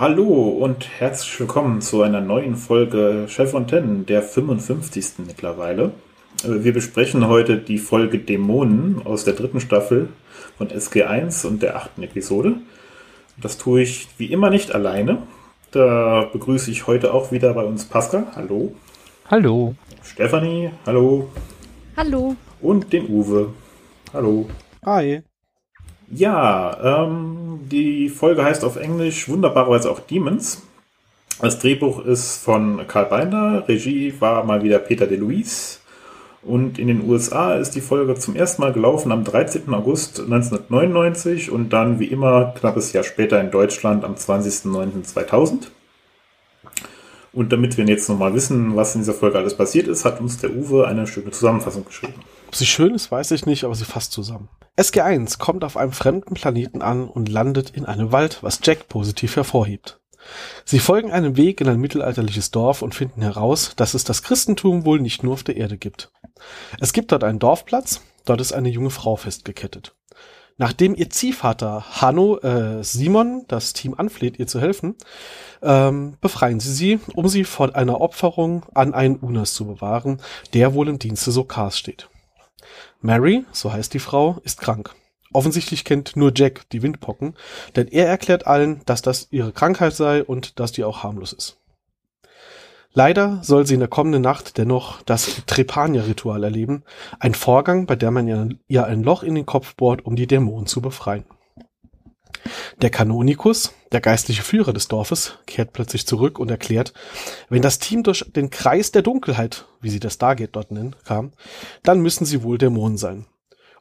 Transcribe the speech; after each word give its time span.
hallo 0.00 0.48
und 0.48 0.88
herzlich 0.98 1.38
willkommen 1.38 1.80
zu 1.80 2.02
einer 2.02 2.20
neuen 2.20 2.56
Folge 2.56 3.26
Cheffontaine, 3.28 4.04
der 4.04 4.22
55. 4.22 5.24
mittlerweile. 5.26 5.92
Äh, 6.42 6.64
wir 6.64 6.72
besprechen 6.72 7.28
heute 7.28 7.58
die 7.58 7.78
Folge 7.78 8.18
Dämonen 8.18 9.02
aus 9.04 9.24
der 9.24 9.34
dritten 9.34 9.60
Staffel 9.60 10.08
von 10.58 10.68
SG1 10.68 11.46
und 11.46 11.62
der 11.62 11.76
achten 11.76 12.02
Episode. 12.02 12.54
Das 13.36 13.58
tue 13.58 13.82
ich 13.82 14.08
wie 14.18 14.32
immer 14.32 14.50
nicht 14.50 14.74
alleine. 14.74 15.22
Da 15.70 16.28
begrüße 16.32 16.70
ich 16.70 16.86
heute 16.86 17.12
auch 17.12 17.30
wieder 17.30 17.52
bei 17.54 17.64
uns 17.64 17.84
Pascal. 17.84 18.26
Hallo. 18.34 18.74
Hallo. 19.30 19.74
Stefanie. 20.02 20.70
Hallo. 20.86 21.30
Hallo. 21.96 22.36
Und 22.60 22.92
den 22.92 23.08
Uwe. 23.08 23.52
Hallo. 24.12 24.46
Hi. 24.84 25.22
Ja, 26.10 27.04
ähm, 27.04 27.60
die 27.70 28.08
Folge 28.08 28.44
heißt 28.44 28.64
auf 28.64 28.76
Englisch 28.76 29.28
wunderbarerweise 29.28 29.90
auch 29.90 30.00
Demons. 30.00 30.62
Das 31.40 31.58
Drehbuch 31.58 32.04
ist 32.04 32.38
von 32.38 32.86
Karl 32.86 33.06
Binder, 33.06 33.64
Regie 33.66 34.14
war 34.20 34.44
mal 34.44 34.62
wieder 34.62 34.78
Peter 34.78 35.06
de 35.06 35.18
Luis. 35.18 35.80
Und 36.42 36.78
in 36.78 36.88
den 36.88 37.08
USA 37.08 37.54
ist 37.54 37.74
die 37.74 37.80
Folge 37.80 38.14
zum 38.16 38.36
ersten 38.36 38.60
Mal 38.60 38.72
gelaufen 38.72 39.10
am 39.12 39.24
13. 39.24 39.72
August 39.72 40.20
1999 40.20 41.50
und 41.50 41.70
dann 41.72 41.98
wie 41.98 42.06
immer 42.06 42.52
knappes 42.58 42.92
Jahr 42.92 43.02
später 43.02 43.40
in 43.40 43.50
Deutschland 43.50 44.04
am 44.04 44.14
20.09.2000. 44.14 45.68
Und 47.32 47.52
damit 47.52 47.76
wir 47.78 47.84
jetzt 47.86 48.08
nochmal 48.08 48.34
wissen, 48.34 48.76
was 48.76 48.94
in 48.94 49.00
dieser 49.00 49.14
Folge 49.14 49.38
alles 49.38 49.56
passiert 49.56 49.88
ist, 49.88 50.04
hat 50.04 50.20
uns 50.20 50.38
der 50.38 50.50
Uwe 50.54 50.86
eine 50.86 51.06
schöne 51.06 51.30
Zusammenfassung 51.30 51.84
geschrieben. 51.84 52.20
Ob 52.54 52.58
sie 52.58 52.66
schön 52.66 52.94
ist, 52.94 53.10
weiß 53.10 53.32
ich 53.32 53.46
nicht, 53.46 53.64
aber 53.64 53.74
sie 53.74 53.84
fasst 53.84 54.12
zusammen. 54.12 54.48
SG1 54.76 55.40
kommt 55.40 55.64
auf 55.64 55.76
einem 55.76 55.90
fremden 55.90 56.34
Planeten 56.34 56.82
an 56.82 57.08
und 57.08 57.28
landet 57.28 57.70
in 57.70 57.84
einem 57.84 58.12
Wald, 58.12 58.44
was 58.44 58.60
Jack 58.62 58.88
positiv 58.88 59.34
hervorhebt. 59.34 59.98
Sie 60.64 60.78
folgen 60.78 61.10
einem 61.10 61.36
Weg 61.36 61.60
in 61.60 61.68
ein 61.68 61.80
mittelalterliches 61.80 62.52
Dorf 62.52 62.82
und 62.82 62.94
finden 62.94 63.22
heraus, 63.22 63.72
dass 63.74 63.94
es 63.94 64.04
das 64.04 64.22
Christentum 64.22 64.84
wohl 64.84 65.00
nicht 65.00 65.24
nur 65.24 65.32
auf 65.32 65.42
der 65.42 65.56
Erde 65.56 65.76
gibt. 65.78 66.12
Es 66.78 66.92
gibt 66.92 67.10
dort 67.10 67.24
einen 67.24 67.40
Dorfplatz, 67.40 68.02
dort 68.24 68.40
ist 68.40 68.52
eine 68.52 68.68
junge 68.68 68.90
Frau 68.90 69.16
festgekettet. 69.16 69.96
Nachdem 70.56 70.94
ihr 70.94 71.10
Ziehvater 71.10 71.84
Hanno 72.00 72.38
äh, 72.38 72.84
Simon 72.84 73.46
das 73.48 73.72
Team 73.72 73.94
anfleht, 73.98 74.38
ihr 74.38 74.46
zu 74.46 74.60
helfen, 74.60 74.94
ähm, 75.60 76.18
befreien 76.20 76.60
sie 76.60 76.72
sie, 76.72 77.00
um 77.16 77.26
sie 77.26 77.42
vor 77.42 77.74
einer 77.74 78.00
Opferung 78.00 78.64
an 78.74 78.94
einen 78.94 79.16
Unas 79.16 79.54
zu 79.54 79.66
bewahren, 79.66 80.22
der 80.52 80.72
wohl 80.74 80.88
im 80.88 81.00
Dienste 81.00 81.32
Sokars 81.32 81.76
steht. 81.76 82.08
Mary, 83.04 83.44
so 83.52 83.70
heißt 83.70 83.92
die 83.92 83.98
Frau, 83.98 84.38
ist 84.44 84.62
krank. 84.62 84.94
Offensichtlich 85.34 85.84
kennt 85.84 86.16
nur 86.16 86.32
Jack 86.34 86.66
die 86.70 86.82
Windpocken, 86.82 87.34
denn 87.76 87.86
er 87.88 88.06
erklärt 88.06 88.46
allen, 88.46 88.80
dass 88.86 89.02
das 89.02 89.28
ihre 89.30 89.52
Krankheit 89.52 89.94
sei 89.94 90.24
und 90.24 90.58
dass 90.58 90.72
die 90.72 90.84
auch 90.84 91.02
harmlos 91.02 91.34
ist. 91.34 91.60
Leider 92.94 93.40
soll 93.42 93.66
sie 93.66 93.74
in 93.74 93.80
der 93.80 93.90
kommenden 93.90 94.22
Nacht 94.22 94.56
dennoch 94.56 95.02
das 95.02 95.42
Trepania-Ritual 95.46 96.42
erleben, 96.42 96.82
ein 97.18 97.34
Vorgang, 97.34 97.84
bei 97.84 97.94
dem 97.94 98.14
man 98.14 98.58
ihr 98.68 98.86
ein 98.86 99.02
Loch 99.02 99.22
in 99.22 99.34
den 99.34 99.44
Kopf 99.44 99.74
bohrt, 99.74 100.06
um 100.06 100.16
die 100.16 100.26
Dämonen 100.26 100.66
zu 100.66 100.80
befreien. 100.80 101.26
Der 102.80 102.90
Kanonikus, 102.90 103.72
der 103.92 104.00
geistliche 104.00 104.42
Führer 104.42 104.72
des 104.72 104.88
Dorfes, 104.88 105.38
kehrt 105.46 105.72
plötzlich 105.72 106.06
zurück 106.06 106.38
und 106.38 106.50
erklärt, 106.50 106.92
wenn 107.48 107.62
das 107.62 107.78
Team 107.78 108.02
durch 108.02 108.24
den 108.34 108.50
Kreis 108.50 108.92
der 108.92 109.02
Dunkelheit, 109.02 109.66
wie 109.80 109.90
sie 109.90 110.00
das 110.00 110.14
Stargate 110.14 110.54
dort 110.54 110.70
nennen, 110.70 110.96
kam, 111.04 111.32
dann 111.82 112.00
müssen 112.00 112.24
sie 112.24 112.42
wohl 112.42 112.58
Dämonen 112.58 112.98
sein. 112.98 113.26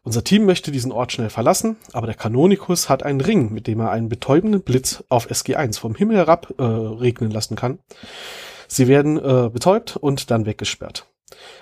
Unser 0.06 0.24
Team 0.24 0.46
möchte 0.46 0.72
diesen 0.72 0.92
Ort 0.92 1.14
schnell 1.14 1.30
verlassen, 1.30 1.78
aber 1.94 2.08
der 2.08 2.16
Kanonikus 2.16 2.90
hat 2.90 3.04
einen 3.04 3.22
Ring, 3.22 3.54
mit 3.54 3.68
dem 3.68 3.80
er 3.80 3.92
einen 3.92 4.10
betäubenden 4.10 4.62
Blitz 4.62 5.04
auf 5.08 5.32
SG1 5.32 5.80
vom 5.80 5.96
Himmel 5.96 6.18
herab 6.18 6.54
äh, 6.58 6.64
regnen 6.64 7.32
lassen 7.32 7.56
kann. 7.56 7.80
Sie 8.68 8.90
werden 8.90 9.18
äh, 9.18 9.50
betäubt 9.50 9.96
und 9.96 10.30
dann 10.30 10.46
weggesperrt. 10.46 11.08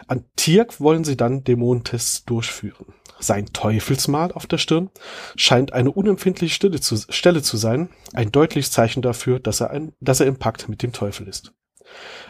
An 0.07 0.25
Tirk 0.35 0.79
wollen 0.81 1.03
sie 1.03 1.16
dann 1.16 1.44
Dämonentests 1.44 2.25
durchführen. 2.25 2.94
Sein 3.21 3.45
Teufelsmal 3.53 4.31
auf 4.31 4.47
der 4.47 4.57
Stirn 4.57 4.89
scheint 5.35 5.73
eine 5.73 5.91
unempfindliche 5.91 6.53
Stelle 6.53 6.79
zu, 6.79 6.97
Stelle 7.09 7.41
zu 7.41 7.55
sein, 7.55 7.89
ein 8.13 8.31
deutliches 8.31 8.71
Zeichen 8.71 9.01
dafür, 9.01 9.39
dass 9.39 9.61
er, 9.61 9.69
ein, 9.69 9.93
dass 9.99 10.19
er 10.19 10.25
im 10.25 10.37
Pakt 10.37 10.67
mit 10.67 10.81
dem 10.81 10.91
Teufel 10.91 11.27
ist. 11.27 11.53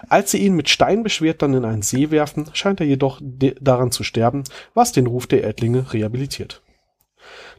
Als 0.09 0.31
sie 0.31 0.40
ihn 0.40 0.56
mit 0.56 0.69
Stein 0.69 1.03
beschwert 1.03 1.41
dann 1.41 1.53
in 1.53 1.66
einen 1.66 1.81
See 1.81 2.12
werfen, 2.12 2.50
scheint 2.53 2.80
er 2.80 2.88
jedoch 2.88 3.22
daran 3.22 3.91
zu 3.91 4.03
sterben, 4.03 4.44
was 4.74 4.91
den 4.91 5.07
Ruf 5.07 5.28
der 5.28 5.44
Erdlinge 5.44 5.94
rehabilitiert. 5.94 6.62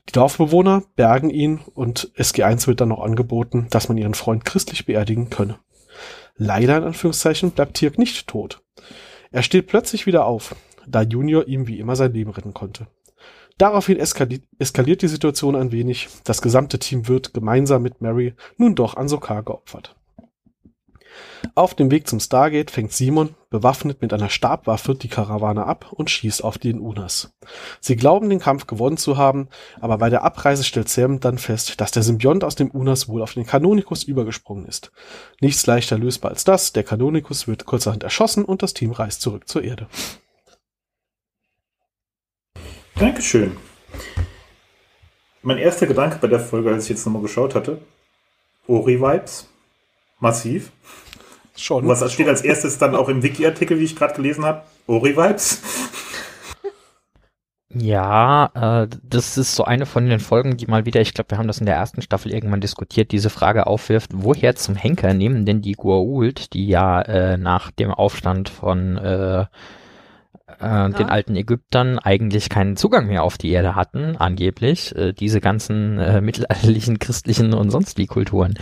Die 0.09 0.13
Dorfbewohner 0.13 0.83
bergen 0.97 1.31
ihn 1.31 1.61
und 1.75 2.13
SG1 2.17 2.67
wird 2.67 2.81
dann 2.81 2.89
noch 2.89 3.01
angeboten, 3.01 3.69
dass 3.71 3.89
man 3.89 3.99
ihren 3.99 4.15
Freund 4.15 4.45
christlich 4.45 4.85
beerdigen 4.85 5.31
könne. 5.31 5.59
Leider 6.37 6.77
in 6.79 6.85
Anführungszeichen 6.85 7.53
bleibt 7.53 7.75
Tirk 7.75 7.99
nicht 7.99 8.27
tot. 8.27 8.63
Er 9.31 9.43
steht 9.43 9.69
plötzlich 9.69 10.07
wieder 10.07 10.27
auf, 10.27 10.57
da 10.87 11.03
Junior 11.03 11.47
ihm 11.47 11.69
wie 11.69 11.79
immer 11.79 11.95
sein 11.95 12.13
Leben 12.13 12.31
retten 12.31 12.53
konnte. 12.53 12.89
Daraufhin 13.59 13.99
eskaliert, 13.99 14.45
eskaliert 14.59 15.03
die 15.03 15.09
Situation 15.09 15.57
ein 15.57 15.73
wenig. 15.73 16.09
Das 16.25 16.43
gesamte 16.43 16.79
Team 16.79 17.09
wird 17.09 17.35
gemeinsam 17.35 17.83
mit 17.83 18.01
Mary 18.01 18.35
nun 18.57 18.75
doch 18.75 18.97
an 18.97 19.09
Sokar 19.09 19.43
geopfert. 19.43 19.95
Auf 21.55 21.75
dem 21.75 21.91
Weg 21.91 22.09
zum 22.09 22.21
Stargate 22.21 22.71
fängt 22.71 22.93
Simon, 22.93 23.35
bewaffnet 23.51 24.01
mit 24.01 24.13
einer 24.15 24.31
Stabwaffe, 24.31 24.95
die 24.95 25.09
Karawane 25.09 25.67
ab 25.67 25.93
und 25.93 26.09
schießt 26.09 26.43
auf 26.43 26.57
den 26.57 26.81
Unas. 26.81 27.35
Sie 27.81 27.97
glauben, 27.97 28.31
den 28.31 28.39
Kampf 28.39 28.67
gewonnen 28.67 28.97
zu 28.97 29.17
haben, 29.19 29.49
aber 29.81 29.99
bei 29.99 30.09
der 30.09 30.25
Abreise 30.25 30.65
stellt 30.65 30.89
Sam 30.89 31.21
dann 31.21 31.39
fest, 31.39 31.81
dass 31.81 31.91
der 31.91 32.03
Symbiont 32.03 32.45
aus 32.45 32.55
dem 32.55 32.71
Unas 32.71 33.09
wohl 33.09 33.23
auf 33.23 33.35
den 33.35 33.47
Kanonikus 33.47 34.05
übergesprungen 34.05 34.67
ist. 34.67 34.93
Nichts 35.41 35.67
leichter 35.67 35.99
lösbar 35.99 36.31
als 36.31 36.45
das, 36.45 36.73
der 36.73 36.85
Kanonikus 36.85 37.47
wird 37.47 37.67
kurzerhand 37.67 38.03
erschossen 38.03 38.45
und 38.45 38.63
das 38.63 38.73
Team 38.73 38.93
reist 38.93 39.21
zurück 39.21 39.49
zur 39.49 39.63
Erde. 39.63 39.89
Dankeschön. 42.97 43.57
Mein 45.43 45.59
erster 45.59 45.87
Gedanke 45.87 46.19
bei 46.21 46.29
der 46.29 46.41
Folge, 46.41 46.71
als 46.71 46.85
ich 46.85 46.91
jetzt 46.91 47.07
nochmal 47.07 47.23
geschaut 47.23 47.55
hatte, 47.55 47.79
Ori-Vibes. 48.69 49.49
Massiv. 50.21 50.71
Schon. 51.57 51.87
Was 51.89 52.13
steht 52.13 52.29
als 52.29 52.43
erstes 52.43 52.79
dann 52.79 52.95
auch 52.95 53.09
im 53.09 53.23
Wiki-Artikel, 53.23 53.79
wie 53.79 53.85
ich 53.85 53.97
gerade 53.97 54.15
gelesen 54.15 54.45
habe? 54.45 54.63
Ori-Vibes. 54.87 55.63
Ja, 57.75 58.51
äh, 58.83 58.89
das 59.03 59.39
ist 59.39 59.55
so 59.55 59.65
eine 59.65 59.87
von 59.87 60.07
den 60.07 60.21
Folgen, 60.21 60.59
die 60.59 60.67
mal 60.67 60.85
wieder, 60.85 61.01
ich 61.01 61.15
glaube, 61.15 61.31
wir 61.31 61.39
haben 61.39 61.47
das 61.47 61.59
in 61.59 61.67
der 61.67 61.77
ersten 61.77 62.03
Staffel 62.03 62.31
irgendwann 62.33 62.61
diskutiert, 62.61 63.13
diese 63.13 63.31
Frage 63.31 63.67
aufwirft, 63.67 64.11
woher 64.15 64.55
zum 64.57 64.75
Henker 64.75 65.15
nehmen 65.15 65.47
denn 65.47 65.63
die 65.63 65.77
Goa'uld, 65.77 66.53
die 66.53 66.67
ja 66.67 67.01
äh, 67.01 67.39
nach 67.39 67.71
dem 67.71 67.91
Aufstand 67.91 68.51
von 68.51 68.99
äh, 68.99 69.47
äh, 70.61 70.91
den 70.91 71.09
alten 71.09 71.37
Ägyptern 71.37 71.99
eigentlich 71.99 72.49
keinen 72.49 72.77
Zugang 72.77 73.07
mehr 73.07 73.23
auf 73.23 73.39
die 73.39 73.51
Erde 73.51 73.75
hatten, 73.75 74.17
angeblich, 74.17 74.95
äh, 74.97 75.13
diese 75.13 75.41
ganzen 75.41 75.99
äh, 75.99 76.21
mittelalterlichen 76.21 76.99
christlichen 76.99 77.55
und 77.55 77.71
sonst 77.71 77.99
wie 77.99 78.07
Kulturen. 78.07 78.55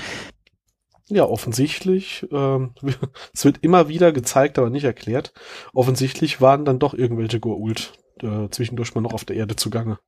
Ja, 1.08 1.24
offensichtlich, 1.24 2.26
ähm, 2.30 2.74
es 3.34 3.44
wird 3.44 3.58
immer 3.62 3.88
wieder 3.88 4.12
gezeigt, 4.12 4.58
aber 4.58 4.70
nicht 4.70 4.84
erklärt. 4.84 5.32
Offensichtlich 5.72 6.40
waren 6.40 6.64
dann 6.64 6.78
doch 6.78 6.94
irgendwelche 6.94 7.38
Goa'uld 7.38 7.90
äh, 8.22 8.48
zwischendurch 8.50 8.94
mal 8.94 9.00
noch 9.00 9.12
auf 9.12 9.24
der 9.24 9.36
Erde 9.36 9.56
zugange. 9.56 9.98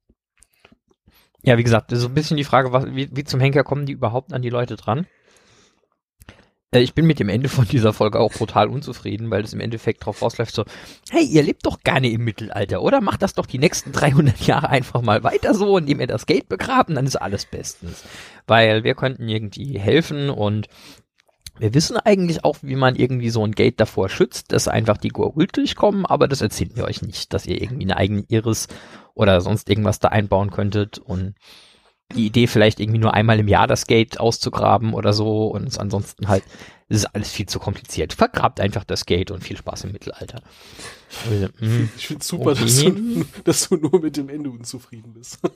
Ja, 1.43 1.59
wie 1.59 1.65
gesagt, 1.65 1.91
so 1.93 2.07
ein 2.07 2.15
bisschen 2.15 2.37
die 2.37 2.45
Frage, 2.45 2.73
was, 2.73 2.87
wie, 2.87 3.09
wie 3.13 3.25
zum 3.25 3.41
Henker 3.41 3.65
kommen 3.65 3.85
die 3.85 3.93
überhaupt 3.93 4.33
an 4.33 4.43
die 4.43 4.51
Leute 4.51 4.77
dran? 4.77 5.07
Äh, 6.73 6.81
ich 6.81 6.95
bin 6.95 7.07
mit 7.07 7.21
dem 7.21 7.29
Ende 7.29 7.49
von 7.49 7.67
dieser 7.67 7.93
Folge 7.93 8.19
auch 8.19 8.33
brutal 8.33 8.69
unzufrieden, 8.69 9.31
weil 9.31 9.45
es 9.45 9.53
im 9.53 9.61
Endeffekt 9.61 10.03
darauf 10.03 10.23
rausläuft 10.23 10.55
so, 10.55 10.65
hey, 11.11 11.25
ihr 11.25 11.43
lebt 11.43 11.65
doch 11.67 11.81
gerne 11.83 12.11
im 12.11 12.25
Mittelalter, 12.25 12.83
oder? 12.83 13.01
Macht 13.01 13.23
das 13.23 13.35
doch 13.35 13.47
die 13.47 13.59
nächsten 13.59 13.93
300 13.93 14.41
Jahre 14.47 14.71
einfach 14.71 15.03
mal 15.03 15.23
weiter 15.23 15.55
so, 15.55 15.79
indem 15.79 16.01
ihr 16.01 16.07
das 16.07 16.27
Geld 16.27 16.49
begraben, 16.49 16.95
dann 16.95 17.07
ist 17.07 17.17
alles 17.17 17.47
bestens. 17.47 18.03
Weil 18.47 18.83
wir 18.85 18.95
könnten 18.95 19.29
irgendwie 19.29 19.79
helfen 19.79 20.31
und 20.31 20.67
wir 21.59 21.75
wissen 21.75 21.99
eigentlich 21.99 22.45
auch, 22.45 22.57
wie 22.63 22.77
man 22.77 22.97
irgendwie 22.97 23.29
so 23.29 23.45
ein 23.45 23.53
Gate 23.53 23.79
davor 23.79 24.09
schützt, 24.09 24.53
dass 24.53 24.69
einfach 24.69 24.97
die 24.97 25.13
Goa'uld 25.13 25.55
durchkommen, 25.55 26.07
aber 26.07 26.27
das 26.27 26.41
erzählen 26.41 26.75
wir 26.75 26.85
euch 26.85 27.03
nicht, 27.03 27.35
dass 27.35 27.47
ihr 27.47 27.61
irgendwie 27.61 27.85
eine 27.85 27.99
eigene 27.99 28.25
Iris 28.29 28.69
oder 29.15 29.43
sonst 29.43 29.69
irgendwas 29.69 30.01
da 30.01 30.09
einbauen 30.09 30.51
könntet 30.51 30.99
und 30.99 31.35
die 32.13 32.27
Idee, 32.27 32.47
vielleicht 32.47 32.81
irgendwie 32.81 32.99
nur 32.99 33.15
einmal 33.15 33.39
im 33.39 33.49
Jahr 33.49 33.67
das 33.67 33.87
Gate 33.87 34.21
auszugraben 34.21 34.95
oder 34.95 35.13
so 35.13 35.49
und 35.49 35.79
ansonsten 35.79 36.29
halt, 36.29 36.45
das 36.89 36.99
ist 36.99 37.07
alles 37.07 37.31
viel 37.31 37.47
zu 37.47 37.59
kompliziert. 37.59 38.13
Vergrabt 38.13 38.61
einfach 38.61 38.85
das 38.85 39.07
Gate 39.07 39.31
und 39.31 39.43
viel 39.43 39.57
Spaß 39.57 39.85
im 39.85 39.93
Mittelalter. 39.93 40.43
Also, 41.31 41.49
hm, 41.59 41.89
ich 41.97 42.07
finde 42.07 42.25
super, 42.25 42.53
okay. 42.53 42.63
dass, 42.63 42.77
du, 42.81 43.25
dass, 43.45 43.69
du, 43.69 43.77
nur 43.77 44.01
mit 44.01 44.17
dem 44.17 44.29
Ende 44.29 44.51
unzufrieden 44.51 45.13
bist. 45.15 45.39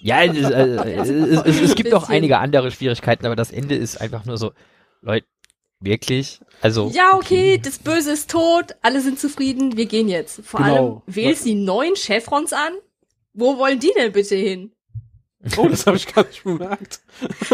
Ja, 0.00 0.22
es, 0.22 0.36
äh, 0.36 0.92
es, 0.96 1.08
es, 1.08 1.60
es 1.60 1.74
gibt 1.74 1.94
auch 1.94 2.10
einige 2.10 2.38
andere 2.38 2.70
Schwierigkeiten, 2.70 3.24
aber 3.24 3.36
das 3.36 3.50
Ende 3.50 3.74
ist 3.74 4.00
einfach 4.00 4.26
nur 4.26 4.36
so, 4.36 4.52
Leute, 5.00 5.26
wirklich? 5.80 6.40
Also. 6.60 6.90
Ja, 6.92 7.14
okay, 7.14 7.54
okay, 7.54 7.60
das 7.62 7.78
Böse 7.78 8.12
ist 8.12 8.30
tot, 8.30 8.74
alle 8.82 9.00
sind 9.00 9.18
zufrieden, 9.18 9.76
wir 9.78 9.86
gehen 9.86 10.08
jetzt. 10.08 10.44
Vor 10.44 10.60
genau. 10.60 10.74
allem 10.74 11.02
wählst 11.06 11.46
die 11.46 11.54
neuen 11.54 11.94
Chevrons 11.94 12.52
an. 12.52 12.72
Wo 13.32 13.58
wollen 13.58 13.80
die 13.80 13.92
denn 13.96 14.12
bitte 14.12 14.36
hin? 14.36 14.73
Oh, 15.56 15.68
das 15.68 15.86
habe 15.86 15.96
ich 15.96 16.12
gar 16.12 16.26
nicht 16.26 16.44
bemerkt. 16.44 17.00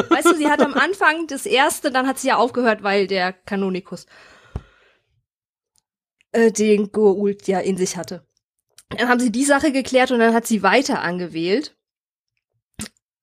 Weißt 0.08 0.26
du, 0.26 0.36
sie 0.36 0.48
hat 0.48 0.60
am 0.60 0.74
Anfang 0.74 1.26
das 1.26 1.46
erste, 1.46 1.90
dann 1.90 2.06
hat 2.06 2.18
sie 2.18 2.28
ja 2.28 2.36
aufgehört, 2.36 2.82
weil 2.82 3.06
der 3.06 3.32
Kanonikus 3.32 4.06
äh, 6.32 6.52
den 6.52 6.92
Goa'uld 6.92 7.48
ja 7.48 7.58
in 7.60 7.76
sich 7.76 7.96
hatte. 7.96 8.26
Dann 8.90 9.08
haben 9.08 9.20
sie 9.20 9.32
die 9.32 9.44
Sache 9.44 9.72
geklärt 9.72 10.10
und 10.10 10.18
dann 10.18 10.34
hat 10.34 10.46
sie 10.46 10.62
weiter 10.62 11.02
angewählt. 11.02 11.76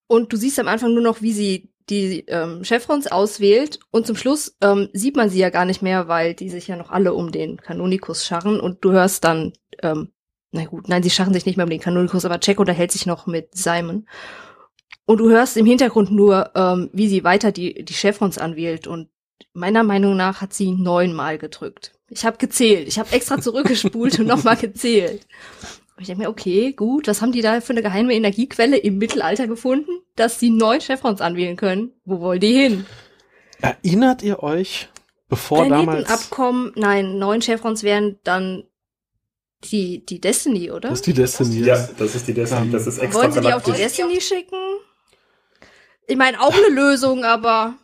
Und 0.07 0.31
du 0.31 0.37
siehst 0.37 0.59
am 0.59 0.67
Anfang 0.67 0.93
nur 0.93 1.03
noch, 1.03 1.21
wie 1.21 1.33
sie 1.33 1.73
die 1.89 2.25
ähm, 2.27 2.63
Chevrons 2.63 3.07
auswählt 3.07 3.79
und 3.91 4.05
zum 4.05 4.17
Schluss 4.17 4.57
ähm, 4.61 4.89
sieht 4.93 5.15
man 5.15 5.29
sie 5.29 5.39
ja 5.39 5.49
gar 5.49 5.65
nicht 5.65 5.81
mehr, 5.81 6.07
weil 6.07 6.33
die 6.33 6.49
sich 6.49 6.67
ja 6.67 6.75
noch 6.75 6.91
alle 6.91 7.13
um 7.13 7.31
den 7.31 7.57
Kanonikus 7.57 8.25
scharren 8.25 8.59
und 8.59 8.83
du 8.83 8.91
hörst 8.91 9.23
dann, 9.23 9.53
ähm, 9.81 10.11
na 10.51 10.65
gut, 10.65 10.89
nein, 10.89 11.03
sie 11.03 11.09
scharren 11.09 11.33
sich 11.33 11.45
nicht 11.45 11.55
mehr 11.55 11.65
um 11.65 11.69
den 11.69 11.79
Kanonikus, 11.79 12.25
aber 12.25 12.39
Jack 12.41 12.59
unterhält 12.59 12.91
sich 12.91 13.05
noch 13.05 13.25
mit 13.25 13.55
Simon. 13.55 14.07
Und 15.07 15.19
du 15.19 15.29
hörst 15.29 15.55
im 15.55 15.65
Hintergrund 15.65 16.11
nur, 16.11 16.51
ähm, 16.53 16.89
wie 16.91 17.07
sie 17.07 17.23
weiter 17.23 17.53
die, 17.53 17.85
die 17.85 17.93
Chevrons 17.93 18.37
anwählt 18.37 18.87
und 18.87 19.07
meiner 19.53 19.83
Meinung 19.83 20.17
nach 20.17 20.41
hat 20.41 20.53
sie 20.53 20.71
neunmal 20.71 21.37
gedrückt. 21.37 21.93
Ich 22.09 22.25
habe 22.25 22.37
gezählt. 22.37 22.89
Ich 22.89 22.99
habe 22.99 23.13
extra 23.13 23.39
zurückgespult 23.39 24.19
und 24.19 24.27
nochmal 24.27 24.57
gezählt. 24.61 25.25
Und 25.95 26.01
ich 26.01 26.07
denke 26.07 26.23
mir, 26.23 26.29
okay, 26.29 26.73
gut, 26.73 27.07
was 27.07 27.21
haben 27.21 27.31
die 27.31 27.41
da 27.41 27.61
für 27.61 27.71
eine 27.71 27.81
geheime 27.81 28.13
Energiequelle 28.13 28.75
im 28.75 28.97
Mittelalter 28.97 29.47
gefunden, 29.47 29.91
dass 30.17 30.41
sie 30.41 30.49
neun 30.49 30.81
Chevrons 30.81 31.21
anwählen 31.21 31.55
können? 31.55 31.93
Wo 32.03 32.19
wollen 32.19 32.41
die 32.41 32.53
hin? 32.53 32.85
Erinnert 33.61 34.21
ihr 34.23 34.43
euch, 34.43 34.89
bevor 35.29 35.69
damals... 35.69 36.09
Abkommen, 36.09 36.73
nein, 36.75 37.17
neun 37.17 37.39
Chevrons 37.39 37.81
wären 37.81 38.19
dann 38.25 38.65
die, 39.63 40.05
die 40.05 40.19
Destiny, 40.19 40.69
oder? 40.69 40.89
Das 40.89 40.99
ist 40.99 41.07
die 41.07 41.13
Destiny. 41.13 41.61
Ja, 41.61 41.87
das 41.97 42.13
ist 42.13 42.27
die 42.27 42.33
Destiny. 42.33 42.71
Das 42.71 42.87
ist 42.87 42.97
extra 42.97 43.21
Wollen 43.21 43.31
sie 43.31 43.41
die 43.41 43.53
auf 43.53 43.63
die 43.63 43.71
Destiny 43.71 44.19
schicken? 44.19 44.57
Ich 46.07 46.17
meine, 46.17 46.41
auch 46.41 46.53
eine 46.53 46.73
Lösung, 46.73 47.25
aber 47.25 47.75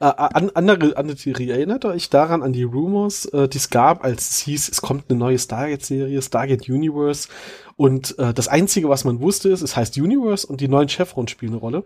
äh, 0.00 0.04
an, 0.04 0.50
andere, 0.54 0.96
andere 0.96 1.16
Theorie. 1.16 1.50
Erinnert 1.50 1.84
euch 1.84 2.08
daran 2.10 2.42
an 2.42 2.52
die 2.52 2.62
Rumors, 2.62 3.26
äh, 3.26 3.48
die 3.48 3.58
es 3.58 3.70
gab, 3.70 4.04
als 4.04 4.30
es 4.30 4.38
hieß, 4.40 4.68
es 4.68 4.80
kommt 4.80 5.04
eine 5.08 5.18
neue 5.18 5.38
Stargate-Serie, 5.38 6.22
Stargate 6.22 6.68
Universe. 6.68 7.28
Und 7.76 8.18
äh, 8.18 8.34
das 8.34 8.48
Einzige, 8.48 8.88
was 8.88 9.04
man 9.04 9.20
wusste, 9.20 9.50
ist, 9.50 9.62
es 9.62 9.76
heißt 9.76 9.96
Universe 9.98 10.46
und 10.46 10.60
die 10.60 10.68
neuen 10.68 10.88
Chevrons 10.88 11.30
spielen 11.30 11.52
eine 11.52 11.60
Rolle. 11.60 11.84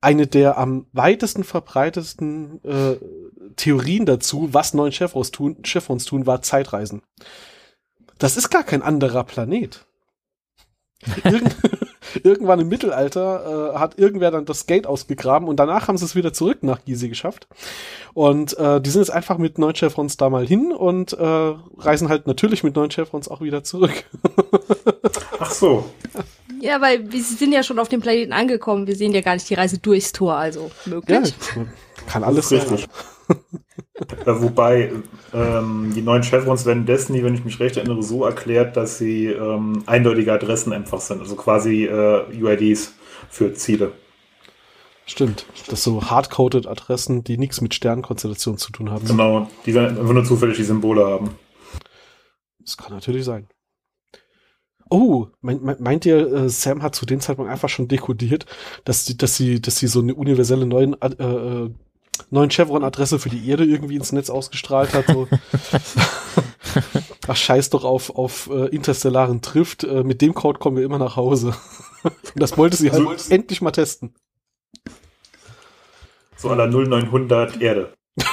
Eine 0.00 0.26
der 0.26 0.58
am 0.58 0.86
weitesten 0.92 1.44
verbreitesten 1.44 2.62
äh, 2.64 2.96
Theorien 3.56 4.06
dazu, 4.06 4.48
was 4.52 4.74
neuen 4.74 4.92
Chevrons 4.92 5.30
tun, 5.30 5.62
Chevrons 5.62 6.04
tun, 6.04 6.26
war 6.26 6.42
Zeitreisen. 6.42 7.02
Das 8.18 8.36
ist 8.36 8.50
gar 8.50 8.64
kein 8.64 8.82
anderer 8.82 9.24
Planet. 9.24 9.86
Irgend 11.24 11.56
irgendwann 12.22 12.60
im 12.60 12.68
Mittelalter 12.68 13.72
äh, 13.74 13.78
hat 13.78 13.98
irgendwer 13.98 14.30
dann 14.30 14.44
das 14.44 14.66
Gate 14.66 14.86
ausgegraben 14.86 15.48
und 15.48 15.56
danach 15.56 15.88
haben 15.88 15.96
sie 15.98 16.04
es 16.04 16.14
wieder 16.14 16.32
zurück 16.32 16.62
nach 16.62 16.84
Gizeh 16.84 17.08
geschafft. 17.08 17.46
Und 18.14 18.56
äh, 18.58 18.80
die 18.80 18.90
sind 18.90 19.02
jetzt 19.02 19.10
einfach 19.10 19.38
mit 19.38 19.58
neun 19.58 19.74
Chevrons 19.74 20.16
da 20.16 20.30
mal 20.30 20.46
hin 20.46 20.72
und 20.72 21.12
äh, 21.12 21.54
reisen 21.78 22.08
halt 22.08 22.26
natürlich 22.26 22.62
mit 22.62 22.76
neun 22.76 22.90
Chevrons 22.90 23.28
auch 23.28 23.40
wieder 23.40 23.64
zurück. 23.64 24.04
Ach 25.38 25.50
so. 25.50 25.84
Ja, 26.60 26.80
weil 26.80 27.10
wir 27.10 27.22
sind 27.22 27.52
ja 27.52 27.62
schon 27.62 27.78
auf 27.78 27.88
dem 27.88 28.00
Planeten 28.00 28.32
angekommen. 28.32 28.86
Wir 28.86 28.94
sehen 28.94 29.12
ja 29.12 29.20
gar 29.20 29.34
nicht 29.34 29.50
die 29.50 29.54
Reise 29.54 29.78
durchs 29.78 30.12
Tor, 30.12 30.36
also 30.36 30.70
möglich. 30.86 31.34
Ja, 31.56 31.64
kann 32.06 32.22
alles 32.22 32.52
richtig. 32.52 32.86
Äh, 34.26 34.40
wobei 34.40 34.92
ähm, 35.32 35.92
die 35.94 36.02
neuen 36.02 36.22
Chevrons 36.22 36.66
werden 36.66 36.86
Destiny, 36.86 37.24
wenn 37.24 37.34
ich 37.34 37.44
mich 37.44 37.60
recht 37.60 37.76
erinnere, 37.76 38.02
so 38.02 38.24
erklärt, 38.24 38.76
dass 38.76 38.98
sie 38.98 39.26
ähm, 39.26 39.82
eindeutige 39.86 40.32
Adressen 40.32 40.72
einfach 40.72 41.00
sind, 41.00 41.20
also 41.20 41.36
quasi 41.36 41.84
äh, 41.84 42.24
UIDs 42.40 42.94
für 43.30 43.54
Ziele. 43.54 43.92
Stimmt. 45.06 45.46
Das 45.68 45.82
so 45.82 46.10
hardcoded 46.10 46.66
Adressen, 46.66 47.24
die 47.24 47.38
nichts 47.38 47.60
mit 47.60 47.74
Sternkonstellation 47.74 48.56
zu 48.56 48.70
tun 48.72 48.90
haben. 48.90 49.06
Genau, 49.06 49.48
die 49.66 49.76
einfach 49.76 50.12
nur 50.12 50.24
zufällig 50.24 50.56
die 50.56 50.64
Symbole 50.64 51.04
haben. 51.04 51.30
Das 52.60 52.76
kann 52.76 52.92
natürlich 52.92 53.24
sein. 53.24 53.48
Oh, 54.88 55.28
meint, 55.40 56.04
ihr, 56.04 56.32
äh, 56.32 56.48
Sam 56.48 56.82
hat 56.82 56.94
zu 56.94 57.06
dem 57.06 57.20
Zeitpunkt 57.20 57.50
einfach 57.50 57.70
schon 57.70 57.88
dekodiert, 57.88 58.46
dass, 58.84 59.04
die, 59.06 59.16
dass, 59.16 59.36
sie, 59.36 59.60
dass 59.60 59.78
sie 59.78 59.86
so 59.86 60.00
eine 60.00 60.14
universelle 60.14 60.66
neuen 60.66 61.00
äh, 61.00 61.08
äh 61.08 61.70
neuen 62.30 62.50
Chevron-Adresse 62.50 63.18
für 63.18 63.28
die 63.28 63.48
Erde 63.48 63.64
irgendwie 63.64 63.96
ins 63.96 64.12
Netz 64.12 64.30
ausgestrahlt 64.30 64.94
hat. 64.94 65.06
So. 65.06 65.28
Ach, 67.28 67.36
scheiß 67.36 67.70
doch 67.70 67.84
auf, 67.84 68.10
auf 68.10 68.50
äh, 68.50 68.66
interstellaren 68.66 69.42
Trift. 69.42 69.84
Äh, 69.84 70.02
mit 70.04 70.20
dem 70.22 70.34
Code 70.34 70.58
kommen 70.58 70.76
wir 70.76 70.84
immer 70.84 70.98
nach 70.98 71.16
Hause. 71.16 71.54
das 72.34 72.58
wollte 72.58 72.76
sie 72.76 72.90
halt 72.90 73.20
so, 73.20 73.32
endlich 73.32 73.62
mal 73.62 73.70
testen. 73.70 74.14
So 76.36 76.50
an 76.50 76.58
der 76.58 76.66
0900 76.68 77.60
Erde. 77.60 77.94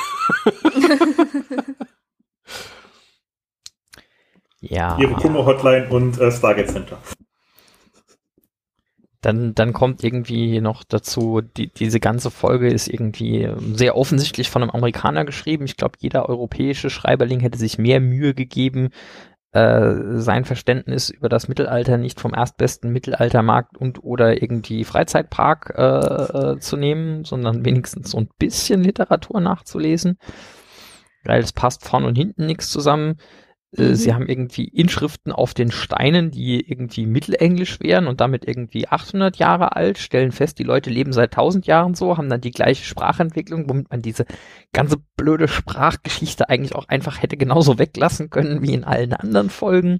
ja. 4.61 4.97
Ihre 4.97 5.13
Kummer-Hotline 5.13 5.89
und 5.89 6.19
äh, 6.19 6.31
Stargate 6.31 6.71
Center. 6.71 6.97
Dann, 9.21 9.53
dann 9.53 9.73
kommt 9.73 10.03
irgendwie 10.03 10.61
noch 10.61 10.85
dazu, 10.85 11.41
die, 11.41 11.71
diese 11.73 11.99
ganze 11.99 12.31
Folge 12.31 12.69
ist 12.69 12.87
irgendwie 12.87 13.49
sehr 13.73 13.97
offensichtlich 13.97 14.49
von 14.49 14.61
einem 14.61 14.71
Amerikaner 14.71 15.25
geschrieben. 15.25 15.65
Ich 15.65 15.75
glaube, 15.75 15.97
jeder 15.99 16.29
europäische 16.29 16.89
Schreiberling 16.89 17.41
hätte 17.41 17.57
sich 17.57 17.77
mehr 17.77 17.99
Mühe 17.99 18.33
gegeben, 18.33 18.91
äh, 19.51 20.19
sein 20.19 20.45
Verständnis 20.45 21.09
über 21.09 21.27
das 21.27 21.47
Mittelalter 21.47 21.97
nicht 21.97 22.19
vom 22.19 22.33
erstbesten 22.33 22.91
Mittelaltermarkt 22.91 23.77
und 23.77 24.03
oder 24.03 24.41
irgendwie 24.41 24.83
Freizeitpark 24.83 25.73
äh, 25.75 26.51
äh, 26.53 26.59
zu 26.59 26.77
nehmen, 26.77 27.23
sondern 27.25 27.65
wenigstens 27.65 28.11
so 28.11 28.19
ein 28.19 28.29
bisschen 28.37 28.83
Literatur 28.83 29.41
nachzulesen. 29.41 30.17
Weil 31.23 31.41
es 31.41 31.51
passt 31.51 31.83
vorn 31.83 32.05
und 32.05 32.15
hinten 32.15 32.45
nichts 32.45 32.69
zusammen. 32.69 33.17
Äh, 33.75 33.89
mhm. 33.89 33.95
Sie 33.95 34.13
haben 34.13 34.27
irgendwie 34.27 34.65
Inschriften 34.65 35.31
auf 35.31 35.53
den 35.53 35.71
Steinen, 35.71 36.31
die 36.31 36.59
irgendwie 36.67 37.05
mittelenglisch 37.05 37.79
wären 37.79 38.07
und 38.07 38.19
damit 38.21 38.47
irgendwie 38.47 38.87
800 38.87 39.37
Jahre 39.37 39.75
alt, 39.75 39.97
stellen 39.97 40.31
fest, 40.31 40.59
die 40.59 40.63
Leute 40.63 40.89
leben 40.89 41.13
seit 41.13 41.33
1000 41.33 41.67
Jahren 41.67 41.93
so, 41.93 42.17
haben 42.17 42.29
dann 42.29 42.41
die 42.41 42.51
gleiche 42.51 42.83
Sprachentwicklung, 42.83 43.69
womit 43.69 43.91
man 43.91 44.01
diese 44.01 44.25
ganze 44.73 44.97
blöde 45.15 45.47
Sprachgeschichte 45.47 46.49
eigentlich 46.49 46.75
auch 46.75 46.87
einfach 46.87 47.21
hätte 47.21 47.37
genauso 47.37 47.77
weglassen 47.77 48.29
können 48.29 48.61
wie 48.63 48.73
in 48.73 48.83
allen 48.83 49.13
anderen 49.13 49.49
Folgen. 49.49 49.99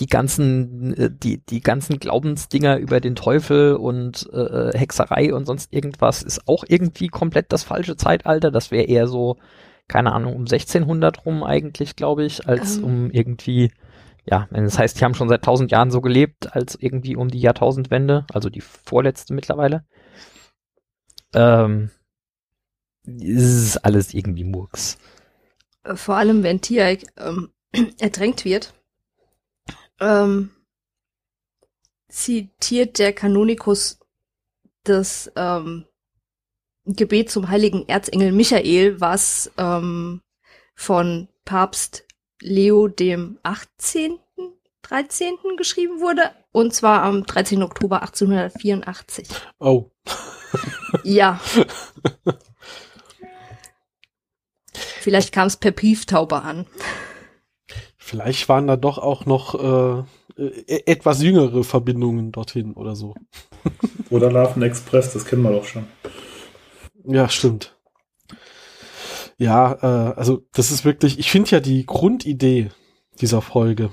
Die 0.00 0.06
ganzen, 0.06 0.94
äh, 0.94 1.10
die, 1.12 1.44
die 1.44 1.60
ganzen 1.60 1.98
Glaubensdinger 2.00 2.78
über 2.78 3.00
den 3.00 3.14
Teufel 3.14 3.74
und 3.76 4.28
äh, 4.32 4.76
Hexerei 4.76 5.32
und 5.34 5.44
sonst 5.44 5.72
irgendwas 5.72 6.22
ist 6.22 6.48
auch 6.48 6.64
irgendwie 6.66 7.08
komplett 7.08 7.52
das 7.52 7.62
falsche 7.62 7.96
Zeitalter. 7.96 8.50
Das 8.50 8.70
wäre 8.70 8.84
eher 8.84 9.06
so 9.06 9.36
keine 9.88 10.12
Ahnung, 10.12 10.34
um 10.34 10.42
1600 10.42 11.26
rum 11.26 11.42
eigentlich, 11.42 11.96
glaube 11.96 12.24
ich, 12.24 12.48
als 12.48 12.78
um, 12.78 12.84
um 12.84 13.10
irgendwie, 13.10 13.72
ja, 14.24 14.48
das 14.50 14.78
heißt, 14.78 14.98
die 14.98 15.04
haben 15.04 15.14
schon 15.14 15.28
seit 15.28 15.40
1000 15.40 15.70
Jahren 15.70 15.90
so 15.90 16.00
gelebt, 16.00 16.54
als 16.54 16.76
irgendwie 16.76 17.16
um 17.16 17.28
die 17.28 17.40
Jahrtausendwende, 17.40 18.26
also 18.32 18.48
die 18.48 18.62
vorletzte 18.62 19.34
mittlerweile. 19.34 19.84
Ähm, 21.34 21.90
ist 23.06 23.76
alles 23.78 24.14
irgendwie 24.14 24.44
Murks. 24.44 24.98
Vor 25.94 26.16
allem, 26.16 26.42
wenn 26.42 26.62
Tiaik 26.62 27.06
ähm, 27.18 27.52
ertränkt 27.98 28.44
wird, 28.44 28.72
ähm, 30.00 30.50
zitiert 32.08 32.98
der 32.98 33.12
Kanonikus 33.12 33.98
das 34.84 35.30
ähm, 35.36 35.86
Gebet 36.86 37.30
zum 37.30 37.48
heiligen 37.48 37.88
Erzengel 37.88 38.32
Michael, 38.32 39.00
was 39.00 39.50
ähm, 39.56 40.20
von 40.74 41.28
Papst 41.44 42.04
Leo 42.40 42.88
dem 42.88 43.38
18., 43.42 44.18
13. 44.82 45.34
geschrieben 45.56 46.00
wurde, 46.00 46.30
und 46.52 46.74
zwar 46.74 47.02
am 47.02 47.24
13. 47.24 47.62
Oktober 47.62 48.02
1884. 48.02 49.28
Oh. 49.58 49.90
ja. 51.04 51.40
Vielleicht 55.00 55.32
kam 55.32 55.46
es 55.46 55.56
per 55.56 55.72
Brieftaube 55.72 56.42
an. 56.42 56.66
Vielleicht 57.96 58.48
waren 58.50 58.66
da 58.66 58.76
doch 58.76 58.98
auch 58.98 59.24
noch 59.24 59.54
äh, 59.54 60.42
äh 60.42 60.82
etwas 60.84 61.22
jüngere 61.22 61.64
Verbindungen 61.64 62.32
dorthin 62.32 62.74
oder 62.74 62.94
so. 62.94 63.14
oder 64.10 64.30
Larven 64.30 64.62
Express, 64.62 65.14
das 65.14 65.24
kennen 65.24 65.42
wir 65.42 65.52
doch 65.52 65.64
schon. 65.64 65.86
Ja, 67.06 67.28
stimmt. 67.28 67.76
Ja, 69.36 69.72
äh, 69.82 70.14
also 70.14 70.46
das 70.52 70.70
ist 70.70 70.84
wirklich, 70.84 71.18
ich 71.18 71.30
finde 71.30 71.50
ja 71.50 71.60
die 71.60 71.86
Grundidee 71.86 72.70
dieser 73.20 73.42
Folge 73.42 73.90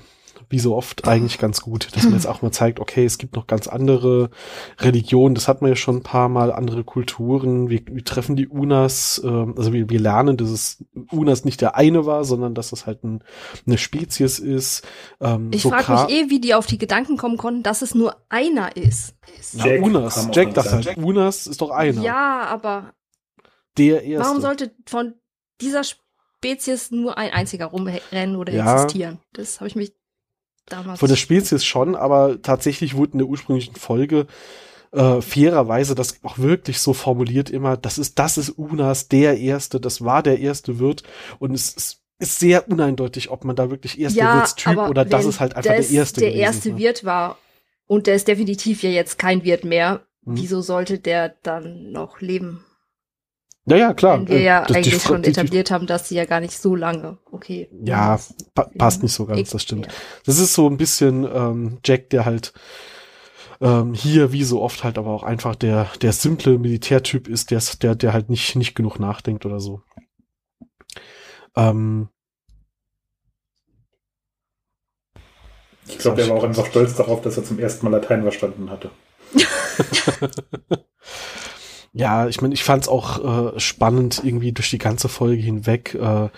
wie 0.52 0.58
so 0.58 0.76
oft 0.76 1.08
eigentlich 1.08 1.38
ganz 1.38 1.62
gut, 1.62 1.88
dass 1.96 2.04
man 2.04 2.12
jetzt 2.12 2.26
auch 2.26 2.42
mal 2.42 2.52
zeigt, 2.52 2.78
okay, 2.78 3.06
es 3.06 3.16
gibt 3.16 3.36
noch 3.36 3.46
ganz 3.46 3.68
andere 3.68 4.28
Religionen, 4.78 5.34
das 5.34 5.48
hat 5.48 5.62
man 5.62 5.70
ja 5.70 5.76
schon 5.76 5.96
ein 5.96 6.02
paar 6.02 6.28
Mal, 6.28 6.52
andere 6.52 6.84
Kulturen, 6.84 7.70
wir, 7.70 7.80
wir 7.90 8.04
treffen 8.04 8.36
die 8.36 8.46
Unas, 8.46 9.20
äh, 9.24 9.28
also 9.28 9.72
wir, 9.72 9.88
wir 9.88 9.98
lernen, 9.98 10.36
dass 10.36 10.50
es 10.50 10.84
Unas 11.10 11.46
nicht 11.46 11.62
der 11.62 11.76
eine 11.76 12.04
war, 12.04 12.24
sondern 12.24 12.54
dass 12.54 12.72
es 12.72 12.84
halt 12.84 13.02
ein, 13.02 13.24
eine 13.66 13.78
Spezies 13.78 14.38
ist. 14.38 14.86
Ähm, 15.22 15.50
Ich 15.54 15.62
so 15.62 15.70
frage 15.70 16.04
mich 16.04 16.14
eh, 16.14 16.28
wie 16.28 16.40
die 16.40 16.52
auf 16.52 16.66
die 16.66 16.78
Gedanken 16.78 17.16
kommen 17.16 17.38
konnten, 17.38 17.62
dass 17.62 17.80
es 17.80 17.94
nur 17.94 18.16
einer 18.28 18.76
ist. 18.76 19.14
Na, 19.54 19.66
Jack 19.66 19.82
Unas, 19.82 20.28
Jack 20.32 20.52
dachte 20.52 20.72
halt, 20.72 20.98
Unas 20.98 21.46
ist 21.46 21.62
doch 21.62 21.70
einer. 21.70 22.02
Ja, 22.02 22.42
aber 22.42 22.92
Der 23.78 24.02
erste. 24.02 24.24
warum 24.28 24.40
sollte 24.40 24.74
von 24.86 25.14
dieser 25.60 25.82
Spezies 25.84 26.90
nur 26.90 27.16
ein 27.18 27.30
einziger 27.32 27.66
rumrennen 27.66 28.36
oder 28.36 28.52
Ja. 28.52 28.74
existieren? 28.74 29.18
Das 29.32 29.60
habe 29.60 29.68
ich 29.68 29.76
mich 29.76 29.92
damals. 30.66 31.00
Von 31.00 31.08
der 31.08 31.16
Spezies 31.16 31.64
schon, 31.64 31.94
aber 31.96 32.40
tatsächlich 32.42 32.96
wurde 32.96 33.12
in 33.12 33.18
der 33.18 33.28
ursprünglichen 33.28 33.76
Folge 33.76 34.26
äh, 34.92 35.22
fairerweise 35.22 35.94
das 35.94 36.22
auch 36.22 36.38
wirklich 36.38 36.78
so 36.80 36.92
formuliert 36.92 37.50
immer, 37.50 37.76
das 37.76 37.98
ist, 37.98 38.18
das 38.18 38.36
ist 38.36 38.50
Unas 38.50 39.08
der 39.08 39.38
Erste, 39.38 39.80
das 39.80 40.04
war 40.04 40.22
der 40.22 40.38
erste 40.38 40.78
Wirt 40.78 41.02
und 41.38 41.54
es 41.54 41.70
ist, 41.72 42.02
ist 42.18 42.38
sehr 42.38 42.68
uneindeutig, 42.68 43.30
ob 43.30 43.44
man 43.44 43.56
da 43.56 43.70
wirklich 43.70 43.98
erster 43.98 44.20
ja, 44.20 44.36
Wirtstyp 44.36 44.76
oder 44.76 45.04
das 45.04 45.24
ist 45.24 45.40
halt 45.40 45.56
einfach 45.56 45.70
der 45.70 45.88
Erste 45.88 46.20
der 46.20 46.30
gewesen, 46.30 46.42
erste 46.42 46.68
ne? 46.72 46.78
Wirt 46.78 47.04
war 47.04 47.38
und 47.86 48.06
der 48.06 48.14
ist 48.14 48.28
definitiv 48.28 48.82
ja 48.82 48.90
jetzt 48.90 49.18
kein 49.18 49.44
Wirt 49.44 49.64
mehr. 49.64 50.02
Mhm. 50.24 50.36
Wieso 50.36 50.60
sollte 50.60 50.98
der 50.98 51.30
dann 51.42 51.90
noch 51.90 52.20
leben? 52.20 52.64
Ja, 53.66 53.76
ja, 53.76 53.94
klar. 53.94 54.18
Wenn 54.18 54.28
wir 54.28 54.40
ja 54.40 54.60
das- 54.60 54.68
die 54.68 54.74
eigentlich 54.76 54.94
Fra- 54.96 55.08
schon 55.08 55.22
die- 55.22 55.32
die- 55.32 55.38
etabliert 55.40 55.70
haben, 55.70 55.86
dass 55.86 56.08
sie 56.08 56.16
ja 56.16 56.24
gar 56.24 56.40
nicht 56.40 56.58
so 56.58 56.74
lange. 56.74 57.18
Okay. 57.30 57.68
Ja, 57.84 58.18
pa 58.54 58.68
passt 58.76 59.02
nicht 59.04 59.12
so 59.12 59.24
ganz, 59.26 59.50
das 59.50 59.62
stimmt. 59.62 59.86
ja. 59.86 59.92
Das 60.26 60.38
ist 60.38 60.54
so 60.54 60.68
ein 60.68 60.76
bisschen 60.76 61.24
ähm, 61.32 61.78
Jack, 61.84 62.10
der 62.10 62.24
halt 62.24 62.52
ähm, 63.60 63.94
hier 63.94 64.32
wie 64.32 64.42
so 64.42 64.60
oft 64.60 64.82
halt 64.82 64.98
aber 64.98 65.10
auch 65.12 65.22
einfach 65.22 65.54
der 65.54 65.86
der 66.00 66.12
simple 66.12 66.58
Militärtyp 66.58 67.28
ist, 67.28 67.52
der 67.52 67.62
der 67.80 67.94
der 67.94 68.12
halt 68.12 68.28
nicht 68.30 68.56
nicht 68.56 68.74
genug 68.74 68.98
nachdenkt 68.98 69.46
oder 69.46 69.60
so. 69.60 69.82
Ähm, 71.56 72.08
Ich 75.88 75.98
glaube, 75.98 76.22
er 76.22 76.28
war 76.30 76.36
auch 76.36 76.44
einfach 76.44 76.66
stolz 76.66 76.94
darauf, 76.94 77.20
dass 77.22 77.36
er 77.36 77.44
zum 77.44 77.58
ersten 77.58 77.84
Mal 77.84 77.90
Latein 77.98 78.22
verstanden 78.22 78.70
hatte. 78.70 78.90
ja, 81.92 82.26
ich 82.28 82.40
meine, 82.40 82.54
ich 82.54 82.64
fand's 82.64 82.88
auch 82.88 83.54
äh, 83.54 83.60
spannend 83.60 84.22
irgendwie 84.24 84.52
durch 84.52 84.70
die 84.70 84.78
ganze 84.78 85.08
Folge 85.08 85.42
hinweg. 85.42 85.94
Äh, 85.94 86.24
äh, 86.24 86.28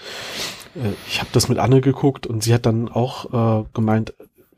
ich 1.08 1.20
habe 1.20 1.30
das 1.32 1.49
mit 1.49 1.58
Anne 1.58 1.80
geguckt 1.80 2.26
und 2.26 2.42
sie 2.42 2.52
hat 2.52 2.66
dann 2.66 2.88
auch 2.88 3.62
äh, 3.62 3.64
gemeint, 3.73 4.14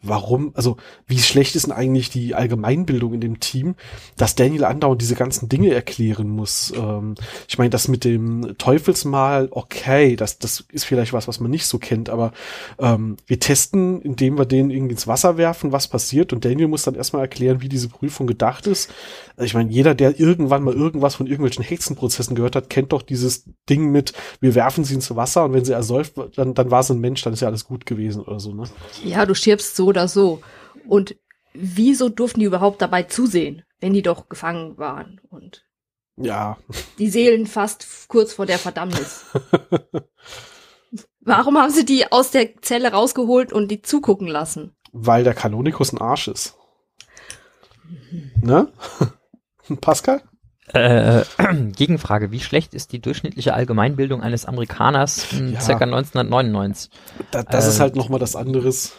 warum, 0.08 0.52
also 0.54 0.76
wie 1.06 1.18
schlecht 1.18 1.56
ist 1.56 1.66
denn 1.66 1.72
eigentlich 1.72 2.10
die 2.10 2.34
Allgemeinbildung 2.34 3.14
in 3.14 3.20
dem 3.20 3.40
Team, 3.40 3.74
dass 4.16 4.34
Daniel 4.34 4.64
andauernd 4.64 5.00
diese 5.00 5.14
ganzen 5.14 5.48
Dinge 5.48 5.72
erklären 5.72 6.28
muss. 6.28 6.72
Ähm, 6.76 7.14
ich 7.48 7.58
meine, 7.58 7.70
das 7.70 7.88
mit 7.88 8.04
dem 8.04 8.56
Teufelsmal, 8.58 9.48
okay, 9.50 10.16
das, 10.16 10.38
das 10.38 10.64
ist 10.72 10.84
vielleicht 10.84 11.12
was, 11.12 11.28
was 11.28 11.40
man 11.40 11.50
nicht 11.50 11.66
so 11.66 11.78
kennt, 11.78 12.08
aber 12.08 12.32
ähm, 12.78 13.16
wir 13.26 13.40
testen, 13.40 14.00
indem 14.02 14.38
wir 14.38 14.46
den 14.46 14.70
irgendwie 14.70 14.92
ins 14.92 15.06
Wasser 15.06 15.36
werfen, 15.36 15.72
was 15.72 15.88
passiert 15.88 16.32
und 16.32 16.44
Daniel 16.44 16.68
muss 16.68 16.82
dann 16.82 16.94
erstmal 16.94 17.22
erklären, 17.22 17.60
wie 17.60 17.68
diese 17.68 17.88
Prüfung 17.88 18.26
gedacht 18.26 18.66
ist. 18.66 18.90
Ich 19.38 19.54
meine, 19.54 19.70
jeder, 19.70 19.94
der 19.94 20.18
irgendwann 20.18 20.62
mal 20.62 20.74
irgendwas 20.74 21.14
von 21.14 21.26
irgendwelchen 21.26 21.62
Hexenprozessen 21.62 22.34
gehört 22.34 22.56
hat, 22.56 22.70
kennt 22.70 22.92
doch 22.92 23.02
dieses 23.02 23.44
Ding 23.68 23.90
mit, 23.90 24.14
wir 24.40 24.54
werfen 24.54 24.84
sie 24.84 24.94
ins 24.94 25.14
Wasser 25.14 25.44
und 25.44 25.52
wenn 25.52 25.64
sie 25.64 25.72
ersäuft, 25.72 26.14
dann, 26.36 26.54
dann 26.54 26.70
war 26.70 26.82
sie 26.82 26.94
ein 26.94 27.00
Mensch, 27.00 27.22
dann 27.22 27.32
ist 27.32 27.40
ja 27.40 27.48
alles 27.48 27.66
gut 27.66 27.84
gewesen 27.84 28.22
oder 28.22 28.40
so, 28.40 28.54
ne? 28.54 28.64
Ja, 29.04 29.26
du 29.26 29.34
stirbst 29.34 29.76
so 29.76 29.92
oder 29.96 30.08
so. 30.08 30.42
Und 30.86 31.16
wieso 31.54 32.08
durften 32.08 32.40
die 32.40 32.46
überhaupt 32.46 32.82
dabei 32.82 33.04
zusehen, 33.04 33.62
wenn 33.80 33.94
die 33.94 34.02
doch 34.02 34.28
gefangen 34.28 34.76
waren 34.76 35.20
und 35.30 35.64
Ja, 36.16 36.58
die 36.98 37.08
Seelen 37.08 37.46
fast 37.46 38.08
kurz 38.08 38.34
vor 38.34 38.46
der 38.46 38.58
Verdammnis? 38.58 39.24
Warum 41.20 41.58
haben 41.58 41.72
sie 41.72 41.84
die 41.84 42.12
aus 42.12 42.30
der 42.30 42.60
Zelle 42.62 42.92
rausgeholt 42.92 43.52
und 43.52 43.68
die 43.68 43.82
zugucken 43.82 44.28
lassen? 44.28 44.72
weil 44.98 45.24
der 45.24 45.34
Kanonikus 45.34 45.92
ein 45.92 46.00
Arsch 46.00 46.26
ist. 46.28 46.56
Ne? 48.40 48.72
Pascal? 49.82 50.22
Äh, 50.72 51.22
Gegenfrage, 51.76 52.32
wie 52.32 52.40
schlecht 52.40 52.74
ist 52.74 52.92
die 52.92 52.98
durchschnittliche 53.00 53.54
Allgemeinbildung 53.54 54.22
eines 54.22 54.46
Amerikaners 54.46 55.32
in 55.32 55.52
Ja. 55.52 55.60
circa 55.60 55.84
1999? 55.84 56.90
Da, 57.30 57.42
das 57.44 57.66
ist 57.68 57.78
Äh, 57.78 57.82
halt 57.82 57.96
noch 57.96 58.08
mal 58.08 58.18
das 58.18 58.34
anderes. 58.34 58.92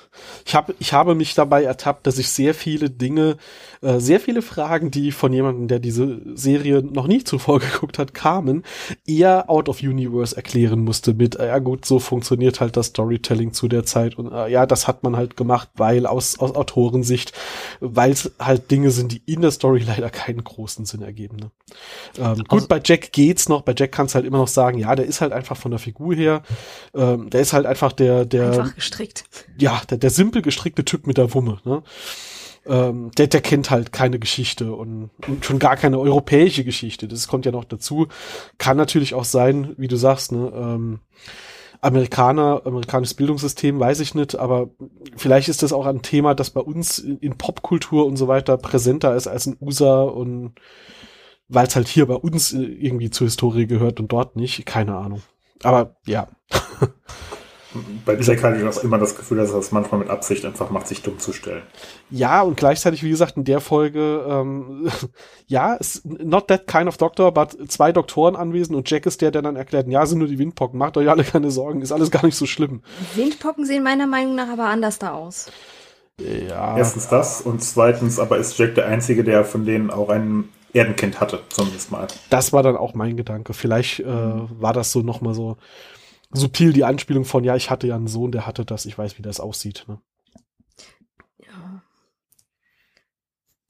Ich 0.46 0.56
habe 0.56 0.74
ich 0.80 0.94
habe 0.94 1.14
mich 1.14 1.36
dabei 1.36 1.64
ertappt, 1.64 2.08
dass 2.08 2.18
ich 2.18 2.30
sehr 2.30 2.54
viele 2.54 2.90
Dinge, 2.90 3.38
äh, 3.82 4.00
sehr 4.00 4.20
viele 4.20 4.42
Fragen, 4.42 4.92
die 4.92 5.12
von 5.12 5.32
jemandem, 5.34 5.68
der 5.68 5.80
diese 5.80 6.22
Serie 6.36 6.82
noch 6.82 7.06
nie 7.08 7.24
zuvor 7.24 7.60
geguckt 7.60 8.00
hat, 8.00 8.14
kamen, 8.14 8.64
eher 9.06 9.50
out 9.50 9.68
of 9.70 9.82
universe 9.82 10.36
erklären 10.36 10.80
musste 10.84 11.14
mit, 11.14 11.36
äh, 11.36 11.48
ja 11.48 11.60
gut, 11.60 11.86
so 11.86 12.00
funktioniert 12.00 12.62
halt 12.62 12.78
das 12.78 12.88
Storytelling 12.88 13.52
zu 13.54 13.68
der 13.68 13.86
Zeit 13.86 14.18
und 14.18 14.32
äh, 14.32 14.48
ja, 14.50 14.66
das 14.66 14.88
hat 14.88 15.04
man 15.04 15.16
halt 15.18 15.36
gemacht, 15.38 15.70
weil 15.76 16.06
aus, 16.08 16.40
aus 16.40 16.56
Autorensicht, 16.56 17.34
weil 17.82 18.12
es 18.12 18.32
halt 18.40 18.72
Dinge 18.72 18.90
sind, 18.92 19.12
die 19.12 19.22
in 19.26 19.42
der 19.42 19.52
Story 19.52 19.84
leider 19.86 20.10
keinen 20.10 20.44
großen 20.44 20.86
Sinn 20.86 21.02
ergeben. 21.02 21.36
Ne? 21.38 21.52
Ähm, 22.18 22.36
gut, 22.48 22.52
Also- 22.54 22.68
bei 22.68 22.82
Jack 22.84 23.12
geht's 23.12 23.50
noch, 23.50 23.62
bei 23.62 23.74
Jack 23.78 23.92
kannst 23.92 24.14
du 24.14 24.18
halt 24.18 24.26
immer 24.26 24.38
noch 24.38 24.48
sagen, 24.48 24.78
ja, 24.78 24.96
der 24.96 25.06
ist 25.06 25.22
halt 25.22 25.34
einfach 25.34 25.58
von 25.58 25.72
der 25.72 25.80
Figur 25.80 26.16
her, 26.16 26.42
ähm, 26.96 27.30
der 27.30 27.42
ist 27.42 27.54
halt 27.54 27.66
einfach 27.66 27.92
der, 27.92 28.26
der, 28.26 28.48
Einfach 28.52 28.76
gestrickt. 28.76 29.26
ja, 29.60 29.82
der, 29.90 29.98
der 29.98 30.10
simpel 30.10 30.42
gestrickte 30.42 30.86
Typ 30.86 31.08
mit 31.08 31.18
der 31.18 31.34
Wumme, 31.34 31.60
ne? 31.66 31.84
Ähm, 32.66 33.12
der, 33.18 33.28
der 33.28 33.40
kennt 33.40 33.70
halt 33.70 33.94
keine 33.94 34.20
Geschichte 34.20 34.74
und, 34.74 35.10
und 35.26 35.46
schon 35.46 35.58
gar 35.58 35.78
keine 35.78 36.00
europäische 36.00 36.66
Geschichte. 36.66 37.08
Das 37.08 37.30
kommt 37.30 37.46
ja 37.46 37.54
noch 37.54 37.64
dazu. 37.64 38.08
Kann 38.58 38.76
natürlich 38.76 39.14
auch 39.14 39.24
sein, 39.24 39.74
wie 39.78 39.88
du 39.88 39.96
sagst, 39.96 40.34
ne, 40.34 40.52
ähm, 40.54 41.00
Amerikaner, 41.80 42.64
amerikanisches 42.66 43.14
Bildungssystem, 43.14 43.80
weiß 43.80 44.02
ich 44.02 44.16
nicht, 44.16 44.36
aber 44.36 44.70
vielleicht 45.16 45.48
ist 45.48 45.64
das 45.64 45.72
auch 45.72 45.86
ein 45.86 46.02
Thema, 46.02 46.34
das 46.34 46.50
bei 46.50 46.60
uns 46.60 47.00
in, 47.00 47.20
in 47.20 47.38
Popkultur 47.38 48.06
und 48.06 48.18
so 48.18 48.28
weiter 48.28 48.58
präsenter 48.58 49.16
ist 49.16 49.28
als 49.28 49.46
in 49.48 49.56
USA 49.62 50.02
und 50.02 50.54
weil 51.50 51.68
es 51.68 51.76
halt 51.76 51.88
hier 51.88 52.06
bei 52.06 52.16
uns 52.16 52.54
äh, 52.54 52.58
irgendwie 52.58 53.10
zur 53.10 53.28
Historie 53.28 53.68
gehört 53.68 54.00
und 54.00 54.12
dort 54.12 54.36
nicht, 54.36 54.66
keine 54.66 54.96
Ahnung. 54.96 55.22
Aber 55.64 55.96
ja, 56.06 56.28
Bei 58.06 58.18
Jack 58.20 58.44
hatte 58.44 58.58
ich 58.58 58.64
auch 58.64 58.84
immer 58.84 58.98
das 58.98 59.16
Gefühl, 59.16 59.38
dass 59.38 59.52
er 59.52 59.58
das 59.58 59.72
manchmal 59.72 60.00
mit 60.00 60.10
Absicht 60.10 60.46
einfach 60.46 60.70
macht, 60.70 60.88
sich 60.88 61.02
dumm 61.02 61.20
zu 61.20 61.34
stellen. 61.34 61.64
Ja, 62.10 62.42
und 62.42 62.58
gleichzeitig, 62.58 63.04
wie 63.04 63.10
gesagt, 63.10 63.38
in 63.38 63.44
der 63.44 63.60
Folge, 63.60 64.26
ähm, 64.28 64.90
ja, 65.48 65.74
ist 65.76 66.06
not 66.06 66.48
that 66.48 66.68
kind 66.68 66.88
of 66.88 66.98
doctor, 66.98 67.32
but 67.32 67.58
zwei 67.70 67.92
Doktoren 67.92 68.36
anwesend 68.36 68.76
und 68.76 68.90
Jack 68.90 69.06
ist 69.06 69.22
der, 69.22 69.32
der 69.32 69.42
dann 69.42 69.56
erklärt, 69.56 69.88
ja, 69.88 70.06
sind 70.06 70.20
nur 70.20 70.28
die 70.28 70.40
Windpocken, 70.40 70.80
macht 70.80 70.98
euch 70.98 71.10
alle 71.10 71.24
keine 71.24 71.52
Sorgen, 71.52 71.82
ist 71.82 71.92
alles 71.92 72.12
gar 72.12 72.26
nicht 72.26 72.38
so 72.38 72.46
schlimm. 72.46 72.82
Windpocken 73.16 73.66
sehen 73.66 73.84
meiner 73.84 74.08
Meinung 74.08 74.36
nach 74.36 74.50
aber 74.50 74.66
anders 74.66 75.00
da 75.00 75.14
aus. 75.14 75.52
Ja, 76.20 76.78
Erstens 76.78 77.10
das 77.10 77.42
und 77.42 77.64
zweitens 77.64 78.18
aber 78.20 78.38
ist 78.38 78.58
Jack 78.58 78.76
der 78.76 78.88
Einzige, 78.88 79.24
der 79.24 79.46
von 79.46 79.66
denen 79.66 79.92
auch 79.92 80.10
ein 80.10 80.50
Erdenkind 80.74 81.20
hatte, 81.20 81.44
zumindest 81.50 81.92
mal. 81.92 82.08
das 82.30 82.54
war 82.54 82.64
dann 82.64 82.78
auch 82.78 82.94
mein 82.94 83.18
Gedanke. 83.18 83.54
Vielleicht 83.54 84.00
äh, 84.02 84.06
war 84.06 84.74
das 84.74 84.92
so 84.92 85.02
nochmal 85.02 85.34
so 85.34 85.58
subtil 86.32 86.74
die 86.74 86.84
Anspielung 86.84 87.26
von, 87.26 87.44
ja, 87.44 87.56
ich 87.56 87.70
hatte 87.70 87.88
ja 87.88 87.96
einen 87.96 88.08
Sohn, 88.08 88.32
der 88.32 88.46
hatte 88.46 88.66
das, 88.66 88.86
ich 88.86 88.98
weiß, 88.98 89.18
wie 89.18 89.22
das 89.22 89.40
aussieht. 89.40 89.86
Ne? 89.88 90.00
Ja. 91.40 91.82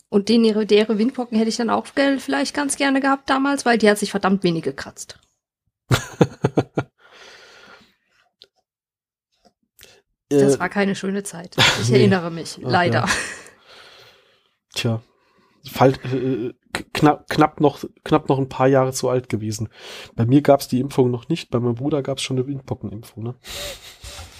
Und 0.09 0.29
den 0.29 0.43
ihre, 0.43 0.65
deren 0.65 0.97
Windpocken 0.97 1.37
hätte 1.37 1.49
ich 1.49 1.57
dann 1.57 1.69
auch 1.69 1.93
gell, 1.95 2.19
vielleicht 2.19 2.55
ganz 2.55 2.75
gerne 2.75 2.99
gehabt 2.99 3.29
damals, 3.29 3.65
weil 3.65 3.77
die 3.77 3.89
hat 3.89 3.99
sich 3.99 4.11
verdammt 4.11 4.43
wenig 4.43 4.63
gekratzt. 4.63 5.19
Das 10.29 10.55
Äh, 10.55 10.59
war 10.59 10.67
keine 10.69 10.95
schöne 10.95 11.23
Zeit. 11.23 11.55
Ich 11.81 11.87
nee. 11.89 11.99
erinnere 11.99 12.31
mich, 12.31 12.59
Ach, 12.61 12.69
leider. 12.69 13.05
ja. 13.05 13.09
Tja, 14.75 15.01
Fall, 15.71 15.93
äh, 16.13 16.53
knapp, 16.93 17.29
knapp, 17.29 17.59
noch, 17.59 17.83
knapp 18.03 18.29
noch 18.29 18.37
ein 18.37 18.49
paar 18.49 18.67
Jahre 18.67 18.93
zu 18.93 19.09
alt 19.09 19.29
gewesen. 19.29 19.69
Bei 20.15 20.25
mir 20.25 20.41
gab's 20.41 20.67
die 20.67 20.79
Impfung 20.79 21.11
noch 21.11 21.29
nicht, 21.29 21.49
bei 21.49 21.59
meinem 21.59 21.75
Bruder 21.75 22.01
gab's 22.01 22.21
schon 22.21 22.37
eine 22.37 22.47
Windpockenimpfung. 22.47 23.23
Ne? 23.23 23.35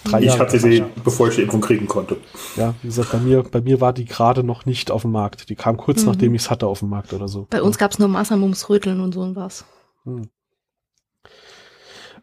Drei 0.03 0.19
ich 0.19 0.25
Jahre 0.25 0.39
hatte 0.39 0.59
sie, 0.59 0.83
bevor 1.03 1.27
ich 1.29 1.35
die 1.35 1.41
Impfung 1.41 1.61
kriegen 1.61 1.87
konnte. 1.87 2.17
Ja, 2.55 2.73
wie 2.81 2.87
gesagt, 2.87 3.11
bei 3.11 3.19
mir, 3.19 3.43
bei 3.43 3.61
mir 3.61 3.81
war 3.81 3.93
die 3.93 4.05
gerade 4.05 4.43
noch 4.43 4.65
nicht 4.65 4.91
auf 4.91 5.01
dem 5.01 5.11
Markt. 5.11 5.49
Die 5.49 5.55
kam 5.55 5.77
kurz 5.77 6.01
Mhm. 6.01 6.07
nachdem 6.07 6.35
ich's 6.35 6.49
hatte 6.49 6.67
auf 6.67 6.79
dem 6.79 6.89
Markt 6.89 7.13
oder 7.13 7.27
so. 7.27 7.47
Bei 7.49 7.61
uns 7.61 7.77
gab's 7.77 7.99
nur 7.99 8.07
Massermums, 8.07 8.69
Röteln 8.69 9.01
und 9.01 9.13
so 9.13 9.21
und 9.21 9.35
was. 9.35 9.65
Hm. 10.03 10.29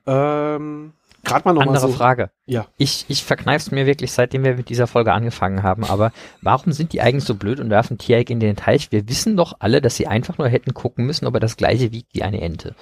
Ähm, 0.06 0.92
Gerade 1.24 1.46
mal 1.48 1.52
noch 1.54 1.62
Andere 1.62 1.74
mal 1.74 1.80
so. 1.80 1.88
Frage. 1.92 2.30
Ja. 2.46 2.66
Ich, 2.76 3.06
ich 3.08 3.24
verkneif's 3.24 3.70
mir 3.70 3.86
wirklich, 3.86 4.12
seitdem 4.12 4.44
wir 4.44 4.54
mit 4.54 4.68
dieser 4.68 4.86
Folge 4.86 5.12
angefangen 5.12 5.62
haben, 5.62 5.84
aber 5.84 6.12
warum 6.42 6.72
sind 6.72 6.92
die 6.92 7.00
eigentlich 7.00 7.24
so 7.24 7.34
blöd 7.34 7.60
und 7.60 7.70
werfen 7.70 7.98
Tiereck 7.98 8.30
in 8.30 8.40
den 8.40 8.56
Teich? 8.56 8.92
Wir 8.92 9.08
wissen 9.08 9.36
doch 9.36 9.54
alle, 9.58 9.80
dass 9.80 9.96
sie 9.96 10.06
einfach 10.06 10.38
nur 10.38 10.48
hätten 10.48 10.74
gucken 10.74 11.06
müssen, 11.06 11.26
ob 11.26 11.34
er 11.34 11.40
das 11.40 11.56
gleiche 11.56 11.90
wiegt 11.92 12.14
wie 12.14 12.22
eine 12.22 12.40
Ente. 12.40 12.74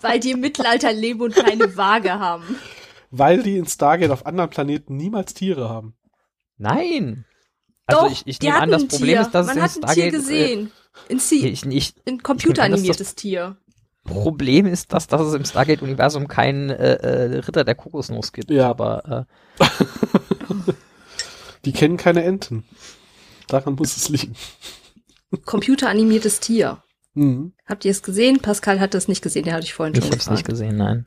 Weil 0.00 0.20
die 0.20 0.32
im 0.32 0.40
Mittelalter 0.40 0.92
leben 0.92 1.20
und 1.20 1.34
keine 1.34 1.76
Waage 1.76 2.18
haben. 2.18 2.56
weil 3.10 3.42
die 3.42 3.56
in 3.56 3.66
Stargate 3.66 4.10
auf 4.10 4.26
anderen 4.26 4.50
Planeten 4.50 4.96
niemals 4.96 5.34
Tiere 5.34 5.68
haben. 5.68 5.94
Nein. 6.58 7.24
Also 7.86 8.04
Doch, 8.04 8.12
ich, 8.12 8.22
ich 8.26 8.38
die 8.38 8.46
nehme 8.46 8.60
an, 8.60 8.70
das 8.70 8.86
Problem 8.86 9.10
Tier. 9.14 9.20
ist, 9.22 9.30
dass 9.32 9.46
Man 9.46 9.58
es 9.58 9.62
hat 9.62 9.76
in 9.76 9.84
ein 9.84 9.94
Tier 9.94 10.10
Stargate, 10.10 10.12
gesehen. 10.12 10.72
Ein, 11.08 11.16
Äh, 11.16 11.20
C 11.20 11.36
ich, 11.48 11.66
ich, 11.66 11.94
ein 12.06 12.22
computeranimiertes 12.22 13.14
Tier. 13.14 13.56
Problem 14.10 14.66
ist, 14.66 14.92
dass, 14.92 15.06
dass 15.06 15.22
es 15.22 15.34
im 15.34 15.44
Stargate-Universum 15.44 16.28
keinen 16.28 16.70
äh, 16.70 16.94
äh, 16.94 17.38
Ritter 17.38 17.64
der 17.64 17.74
Kokosnuss 17.74 18.32
gibt. 18.32 18.50
Ja. 18.50 18.68
Aber 18.68 19.26
äh, 19.58 19.64
Die 21.64 21.72
kennen 21.72 21.96
keine 21.96 22.24
Enten. 22.24 22.64
Daran 23.48 23.74
muss 23.74 23.96
es 23.96 24.08
liegen. 24.08 24.34
Computeranimiertes 25.44 26.40
Tier. 26.40 26.82
Mhm. 27.14 27.52
Habt 27.66 27.84
ihr 27.84 27.90
es 27.90 28.02
gesehen? 28.02 28.40
Pascal 28.40 28.80
hat 28.80 28.94
das 28.94 29.08
nicht 29.08 29.22
gesehen, 29.22 29.44
den 29.44 29.52
hatte 29.52 29.64
ich 29.64 29.74
vorhin 29.74 29.94
ich 29.94 30.02
schon 30.02 30.12
habe 30.12 30.20
es 30.20 30.30
nicht 30.30 30.46
gesehen, 30.46 30.76
nein. 30.76 31.04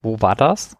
Wo 0.00 0.20
war 0.20 0.34
das? 0.34 0.76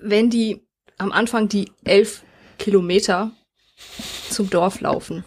Wenn 0.00 0.30
die 0.30 0.66
am 0.98 1.12
Anfang 1.12 1.48
die 1.48 1.72
elf 1.84 2.22
Kilometer 2.58 3.32
zum 4.30 4.50
Dorf 4.50 4.80
laufen, 4.80 5.24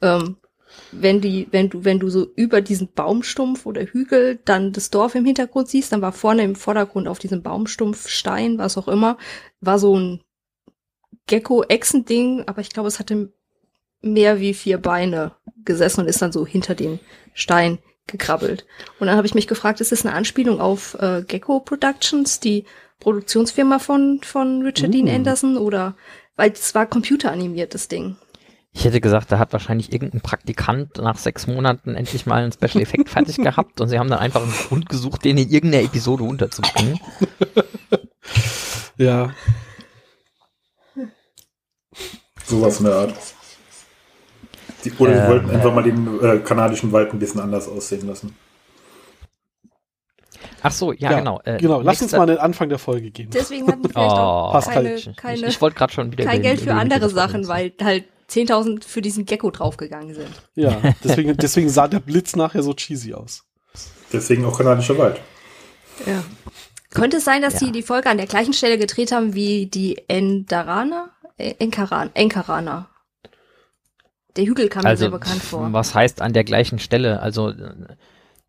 ähm, 0.00 0.36
wenn 1.00 1.20
die, 1.20 1.48
wenn 1.50 1.70
du, 1.70 1.84
wenn 1.84 1.98
du 1.98 2.08
so 2.08 2.26
über 2.36 2.60
diesen 2.60 2.92
Baumstumpf 2.92 3.66
oder 3.66 3.82
Hügel 3.82 4.38
dann 4.44 4.72
das 4.72 4.90
Dorf 4.90 5.14
im 5.14 5.24
Hintergrund 5.24 5.68
siehst, 5.68 5.92
dann 5.92 6.02
war 6.02 6.12
vorne 6.12 6.42
im 6.42 6.54
Vordergrund 6.54 7.08
auf 7.08 7.18
diesem 7.18 7.42
Baumstumpf, 7.42 8.08
Stein, 8.08 8.58
was 8.58 8.76
auch 8.76 8.88
immer, 8.88 9.18
war 9.60 9.78
so 9.78 9.98
ein 9.98 10.20
Gecko-Echsen-Ding, 11.26 12.44
aber 12.46 12.60
ich 12.60 12.70
glaube, 12.70 12.88
es 12.88 12.98
hatte 12.98 13.32
mehr 14.00 14.40
wie 14.40 14.54
vier 14.54 14.78
Beine 14.78 15.32
gesessen 15.64 16.02
und 16.02 16.08
ist 16.08 16.22
dann 16.22 16.32
so 16.32 16.46
hinter 16.46 16.74
den 16.74 17.00
Stein 17.34 17.78
gekrabbelt. 18.06 18.66
Und 19.00 19.08
dann 19.08 19.16
habe 19.16 19.26
ich 19.26 19.34
mich 19.34 19.48
gefragt, 19.48 19.80
ist 19.80 19.92
das 19.92 20.06
eine 20.06 20.14
Anspielung 20.14 20.60
auf 20.60 20.94
äh, 21.00 21.22
Gecko 21.26 21.60
Productions, 21.60 22.40
die 22.40 22.64
Produktionsfirma 23.00 23.78
von, 23.78 24.20
von 24.22 24.62
Richard 24.62 24.94
Dean 24.94 25.08
Uh. 25.08 25.10
Anderson 25.10 25.56
oder, 25.56 25.96
weil 26.36 26.52
es 26.52 26.74
war 26.74 26.86
computeranimiert, 26.86 27.74
das 27.74 27.88
Ding. 27.88 28.16
Ich 28.78 28.84
hätte 28.84 29.00
gesagt, 29.00 29.32
da 29.32 29.38
hat 29.38 29.54
wahrscheinlich 29.54 29.90
irgendein 29.90 30.20
Praktikant 30.20 30.98
nach 30.98 31.16
sechs 31.16 31.46
Monaten 31.46 31.94
endlich 31.94 32.26
mal 32.26 32.42
einen 32.42 32.52
Special 32.52 32.82
Effekt 32.82 33.08
fertig 33.08 33.38
gehabt 33.38 33.80
und 33.80 33.88
sie 33.88 33.98
haben 33.98 34.10
dann 34.10 34.18
einfach 34.18 34.42
einen 34.42 34.52
Grund 34.52 34.90
gesucht, 34.90 35.24
den 35.24 35.38
in 35.38 35.48
irgendeiner 35.48 35.84
Episode 35.84 36.24
unterzubringen. 36.24 37.00
Ja. 38.98 39.30
Sowas 42.44 42.78
in 42.80 42.84
der 42.84 42.94
Art. 42.94 43.14
Die, 44.84 44.92
oder 44.92 45.12
Ähm, 45.12 45.22
die 45.22 45.28
wollten 45.28 45.50
einfach 45.50 45.70
äh. 45.70 45.74
mal 45.74 45.82
den 45.82 46.20
äh, 46.22 46.38
kanadischen 46.40 46.92
Wald 46.92 47.14
ein 47.14 47.18
bisschen 47.18 47.40
anders 47.40 47.68
aussehen 47.68 48.06
lassen. 48.06 48.36
Ach 50.60 50.72
so, 50.72 50.92
ja, 50.92 51.18
genau. 51.18 51.40
Äh, 51.44 51.56
genau, 51.58 51.80
lass 51.80 52.02
uns 52.02 52.12
mal 52.12 52.22
an 52.22 52.28
den 52.28 52.38
Anfang 52.38 52.68
der 52.68 52.78
Folge 52.78 53.10
gehen. 53.10 53.30
Deswegen 53.30 53.68
hatten 53.68 53.84
die 53.84 53.88
vielleicht 53.88 54.10
auch 54.10 54.50
Oh, 54.50 54.52
Pascal, 54.52 54.74
keine, 54.74 54.94
ich, 54.94 55.16
keine, 55.16 55.46
ich 55.46 55.60
wollte 55.62 55.78
gerade 55.78 55.92
schon 55.94 56.12
wieder 56.12 56.24
kein 56.24 56.42
Geld 56.42 56.60
für 56.60 56.74
andere 56.74 57.08
Sachen, 57.08 57.48
weil 57.48 57.72
halt 57.82 58.04
10.000 58.30 58.84
für 58.84 59.02
diesen 59.02 59.24
Gecko 59.26 59.50
draufgegangen 59.50 60.14
sind. 60.14 60.30
Ja, 60.54 60.80
deswegen, 61.04 61.36
deswegen 61.36 61.68
sah 61.68 61.88
der 61.88 62.00
Blitz 62.00 62.36
nachher 62.36 62.62
so 62.62 62.74
cheesy 62.74 63.14
aus. 63.14 63.44
Deswegen 64.12 64.44
auch 64.44 64.56
kanadischer 64.56 64.96
Wald. 64.98 65.20
Ja. 66.06 66.22
Könnte 66.90 67.18
es 67.18 67.24
sein, 67.24 67.42
dass 67.42 67.54
Ja. 67.54 67.58
sie 67.60 67.72
die 67.72 67.82
Folge 67.82 68.08
an 68.08 68.16
der 68.16 68.26
gleichen 68.26 68.52
Stelle 68.52 68.78
gedreht 68.78 69.12
haben 69.12 69.34
wie 69.34 69.66
die 69.66 70.08
Endaraner? 70.08 71.10
Äh, 71.36 71.54
Enkaran, 71.58 72.10
Enkaraner. 72.14 72.88
Der 74.36 74.44
Hügel 74.46 74.68
kam 74.68 74.82
mir 74.82 74.90
also, 74.90 75.02
sehr 75.02 75.10
bekannt 75.10 75.42
vor. 75.42 75.72
was 75.72 75.94
heißt 75.94 76.20
an 76.20 76.32
der 76.32 76.44
gleichen 76.44 76.78
Stelle? 76.78 77.20
Also, 77.20 77.50
äh, 77.50 77.72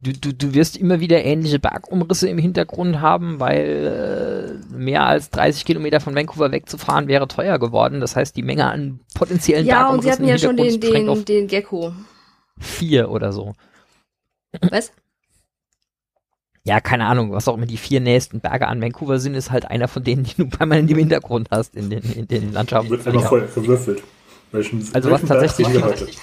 du, 0.01 0.13
du, 0.13 0.33
du 0.33 0.53
wirst 0.53 0.77
immer 0.77 0.99
wieder 0.99 1.23
ähnliche 1.23 1.59
Bergumrisse 1.59 2.29
im 2.29 2.37
Hintergrund 2.37 3.01
haben, 3.01 3.39
weil 3.39 4.59
äh, 4.71 4.73
mehr 4.75 5.05
als 5.05 5.29
30 5.31 5.65
Kilometer 5.65 5.99
von 5.99 6.15
Vancouver 6.15 6.51
wegzufahren 6.51 7.07
wäre 7.07 7.27
teuer 7.27 7.59
geworden. 7.59 7.99
Das 7.99 8.15
heißt, 8.15 8.35
die 8.35 8.43
Menge 8.43 8.65
an 8.65 8.99
potenziellen 9.15 9.65
Ja, 9.65 9.89
und 9.89 10.01
sie 10.03 10.09
Bergumrissen 10.09 10.11
hatten 10.11 10.27
ja 10.27 10.37
schon 10.37 10.57
den, 10.57 10.79
den, 10.81 11.25
den 11.25 11.47
Gecko. 11.47 11.93
vier 12.59 13.09
oder 13.09 13.31
so. 13.33 13.53
Was? 14.71 14.91
Ja, 16.63 16.81
keine 16.81 17.05
Ahnung, 17.05 17.31
was 17.31 17.47
auch 17.47 17.55
immer 17.55 17.65
die 17.65 17.77
vier 17.77 18.01
nächsten 18.01 18.41
Berge 18.41 18.67
an 18.67 18.81
Vancouver 18.81 19.19
sind, 19.19 19.35
ist 19.35 19.51
halt 19.51 19.65
einer 19.65 19.87
von 19.87 20.03
denen, 20.03 20.23
die 20.25 20.35
du 20.35 20.49
permanent 20.49 20.91
im 20.91 20.97
Hintergrund 20.97 21.47
hast 21.51 21.75
in 21.75 21.89
den, 21.89 22.03
in 22.03 22.27
den 22.27 22.51
Landschaften. 22.51 22.89
Wird 22.89 23.05
immer 23.05 23.21
voll 23.21 23.47
verwürfelt. 23.47 24.03
Welchen, 24.51 24.79
Also 24.93 25.09
was 25.11 25.21
welchen 25.21 25.27
Berg 25.29 25.51
tatsächlich? 25.79 26.17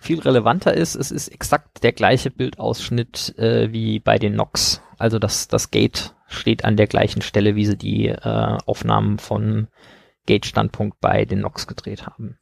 Viel 0.00 0.20
relevanter 0.20 0.74
ist, 0.74 0.94
es 0.94 1.10
ist 1.10 1.28
exakt 1.28 1.82
der 1.82 1.92
gleiche 1.92 2.30
Bildausschnitt 2.30 3.38
äh, 3.38 3.70
wie 3.70 4.00
bei 4.00 4.18
den 4.18 4.34
Nox. 4.34 4.82
Also 4.98 5.18
das, 5.18 5.46
das 5.46 5.70
Gate 5.70 6.14
steht 6.26 6.64
an 6.64 6.76
der 6.76 6.86
gleichen 6.86 7.22
Stelle, 7.22 7.54
wie 7.54 7.66
sie 7.66 7.76
die 7.76 8.08
äh, 8.08 8.58
Aufnahmen 8.66 9.18
von 9.18 9.68
Gate-Standpunkt 10.26 11.00
bei 11.00 11.24
den 11.26 11.40
Nox 11.40 11.66
gedreht 11.66 12.06
haben. 12.06 12.38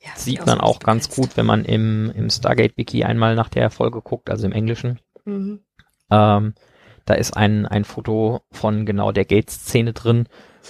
Ja, 0.00 0.10
Sieht 0.16 0.44
man 0.44 0.60
auch 0.60 0.80
ganz 0.80 1.08
gut, 1.08 1.36
wenn 1.38 1.46
man 1.46 1.64
im, 1.64 2.10
im 2.14 2.28
Stargate-Wiki 2.28 3.04
einmal 3.04 3.36
nach 3.36 3.48
der 3.48 3.70
Folge 3.70 4.02
guckt, 4.02 4.28
also 4.28 4.44
im 4.44 4.52
Englischen. 4.52 5.00
Mhm. 5.24 5.60
Ähm, 6.10 6.54
da 7.04 7.14
ist 7.14 7.36
ein, 7.36 7.66
ein 7.66 7.84
Foto 7.84 8.42
von 8.50 8.86
genau 8.86 9.12
der 9.12 9.24
Gate-Szene 9.24 9.92
drin, 9.92 10.28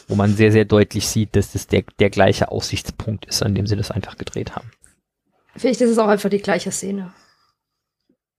wo 0.08 0.14
man 0.14 0.34
sehr, 0.34 0.52
sehr 0.52 0.64
deutlich 0.64 1.08
sieht, 1.08 1.36
dass 1.36 1.52
das 1.52 1.66
der, 1.66 1.84
der 1.98 2.10
gleiche 2.10 2.50
Aussichtspunkt 2.50 3.26
ist, 3.26 3.42
an 3.42 3.54
dem 3.54 3.66
sie 3.66 3.76
das 3.76 3.90
einfach 3.90 4.16
gedreht 4.16 4.56
haben. 4.56 4.70
Vielleicht 5.56 5.80
ist 5.80 5.90
es 5.90 5.98
auch 5.98 6.08
einfach 6.08 6.30
die 6.30 6.42
gleiche 6.42 6.72
Szene. 6.72 7.12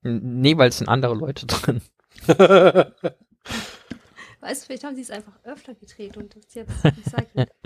Nee, 0.02 0.58
weil 0.58 0.70
es 0.70 0.78
sind 0.78 0.88
andere 0.88 1.16
Leute 1.16 1.46
drin. 1.48 1.82
Weißt 2.28 2.92
du, 4.62 4.66
vielleicht 4.66 4.84
haben 4.84 4.96
sie 4.96 5.02
es 5.02 5.12
einfach 5.12 5.34
öfter 5.44 5.74
gedreht 5.74 6.18
und 6.18 6.36
das 6.36 6.54
jetzt 6.54 6.84
recycelt. 6.84 7.52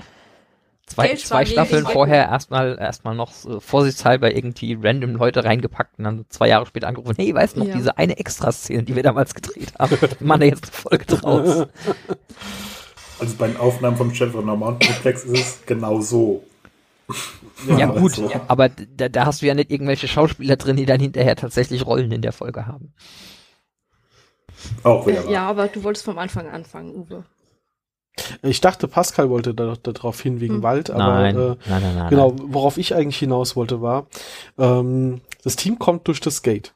Zwei, 0.89 1.15
zwei 1.15 1.45
Staffeln 1.45 1.86
vorher 1.86 2.28
erstmal 2.30 2.78
erstmal 2.80 3.15
noch 3.15 3.32
so 3.32 3.60
vorsichtshalber 3.60 4.36
irgendwie 4.36 4.78
random 4.82 5.15
Leute 5.15 5.43
reingepackt 5.43 5.99
und 5.99 6.04
dann 6.06 6.25
zwei 6.30 6.47
Jahre 6.49 6.65
später 6.65 6.88
angerufen, 6.88 7.15
hey, 7.17 7.34
weißt 7.34 7.56
du 7.56 7.60
noch, 7.60 7.67
Ja. 7.67 7.75
diese 7.75 7.97
eine 7.97 8.17
Extraszene, 8.17 8.84
die 8.84 8.95
wir 8.95 9.04
damals 9.04 9.34
gedreht 9.36 9.73
haben, 9.78 9.97
machen 10.19 10.39
da 10.41 10.45
jetzt 10.47 10.63
eine 10.63 10.71
Folge 10.71 11.06
draus. 11.06 11.67
Also 13.21 13.36
bei 13.36 13.47
den 13.47 13.58
Aufnahmen 13.58 13.97
vom 13.97 14.13
Chevron 14.13 14.45
Mountain 14.45 14.93
Complex 14.93 15.25
ist 15.25 15.39
es 15.39 15.65
genau 15.65 15.99
so. 15.99 16.41
Ja, 17.67 17.89
aber 17.89 17.99
gut, 17.99 18.13
so. 18.13 18.32
aber 18.47 18.69
da, 18.69 19.10
da 19.10 19.25
hast 19.25 19.41
du 19.41 19.45
ja 19.45 19.54
nicht 19.54 19.71
irgendwelche 19.71 20.08
Schauspieler 20.08 20.56
drin, 20.56 20.78
die 20.78 20.86
dann 20.86 21.02
hinterher 21.02 21.36
tatsächlich 21.36 21.86
Rollen 21.86 22.13
in 22.13 22.21
der 22.21 22.32
Folge 22.32 22.65
haben. 22.65 22.93
Auch 24.84 25.06
wieder 25.06 25.28
Äh, 25.28 25.34
ja, 25.34 25.49
aber 25.49 25.67
du 25.67 25.84
wolltest 25.84 26.06
vom 26.06 26.17
Anfang 26.17 26.47
anfangen, 26.47 26.95
Uwe. 26.95 27.25
Ich 28.41 28.62
dachte, 28.62 28.88
Pascal 28.88 29.29
wollte 29.29 29.53
da, 29.53 29.75
darauf 29.82 30.21
hin 30.21 30.39
wegen 30.39 30.55
Hm. 30.55 30.63
Wald, 30.63 30.89
aber 30.89 31.03
nein, 31.03 31.36
äh, 31.36 31.39
nein, 31.39 31.58
nein, 31.67 31.95
nein. 31.95 32.10
genau, 32.10 32.36
worauf 32.38 32.77
ich 32.77 32.95
eigentlich 32.95 33.17
hinaus 33.17 33.55
wollte, 33.55 33.82
war, 33.82 34.08
ähm, 34.58 35.21
das 35.43 35.55
Team 35.55 35.79
kommt 35.79 36.08
durch 36.08 36.19
das 36.19 36.41
Gate. 36.41 36.73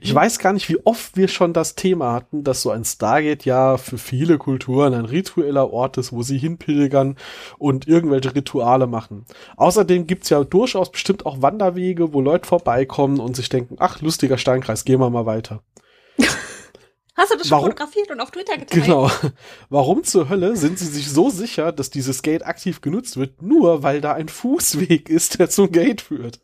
Ich 0.00 0.14
weiß 0.14 0.38
gar 0.38 0.52
nicht, 0.52 0.68
wie 0.68 0.78
oft 0.86 1.16
wir 1.16 1.28
schon 1.28 1.52
das 1.52 1.74
Thema 1.74 2.12
hatten, 2.12 2.44
dass 2.44 2.62
so 2.62 2.70
ein 2.70 2.84
Stargate 2.84 3.44
ja 3.44 3.76
für 3.76 3.98
viele 3.98 4.38
Kulturen 4.38 4.94
ein 4.94 5.04
ritueller 5.04 5.70
Ort 5.70 5.98
ist, 5.98 6.12
wo 6.12 6.22
sie 6.22 6.38
hinpilgern 6.38 7.16
und 7.58 7.86
irgendwelche 7.88 8.34
Rituale 8.34 8.86
machen. 8.86 9.26
Außerdem 9.56 10.06
gibt's 10.06 10.30
ja 10.30 10.44
durchaus 10.44 10.90
bestimmt 10.90 11.26
auch 11.26 11.42
Wanderwege, 11.42 12.14
wo 12.14 12.20
Leute 12.20 12.46
vorbeikommen 12.46 13.20
und 13.20 13.36
sich 13.36 13.48
denken, 13.48 13.76
ach, 13.78 14.00
lustiger 14.00 14.38
Steinkreis, 14.38 14.84
gehen 14.84 15.00
wir 15.00 15.10
mal 15.10 15.26
weiter. 15.26 15.62
Hast 17.14 17.30
du 17.30 17.36
das 17.36 17.48
schon 17.48 17.56
Warum? 17.56 17.70
fotografiert 17.70 18.10
und 18.10 18.20
auf 18.20 18.30
Twitter 18.30 18.56
geteilt? 18.56 18.84
Genau. 18.84 19.10
Warum 19.68 20.02
zur 20.02 20.28
Hölle 20.28 20.56
sind 20.56 20.78
sie 20.78 20.86
sich 20.86 21.10
so 21.10 21.28
sicher, 21.28 21.70
dass 21.70 21.90
dieses 21.90 22.22
Gate 22.22 22.46
aktiv 22.46 22.80
genutzt 22.80 23.16
wird, 23.16 23.42
nur 23.42 23.82
weil 23.82 24.00
da 24.00 24.14
ein 24.14 24.28
Fußweg 24.28 25.08
ist, 25.08 25.38
der 25.38 25.50
zum 25.50 25.70
Gate 25.70 26.00
führt? 26.00 26.40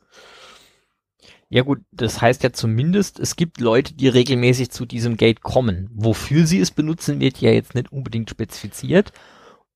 Ja 1.50 1.62
gut, 1.62 1.80
das 1.92 2.20
heißt 2.20 2.42
ja 2.42 2.52
zumindest, 2.52 3.18
es 3.18 3.34
gibt 3.34 3.58
Leute, 3.60 3.94
die 3.94 4.08
regelmäßig 4.08 4.70
zu 4.70 4.84
diesem 4.84 5.16
Gate 5.16 5.40
kommen. 5.40 5.88
Wofür 5.94 6.46
sie 6.46 6.60
es 6.60 6.70
benutzen, 6.70 7.20
wird 7.20 7.38
ja 7.38 7.50
jetzt 7.50 7.74
nicht 7.74 7.90
unbedingt 7.90 8.28
spezifiziert. 8.28 9.12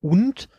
Und 0.01 0.51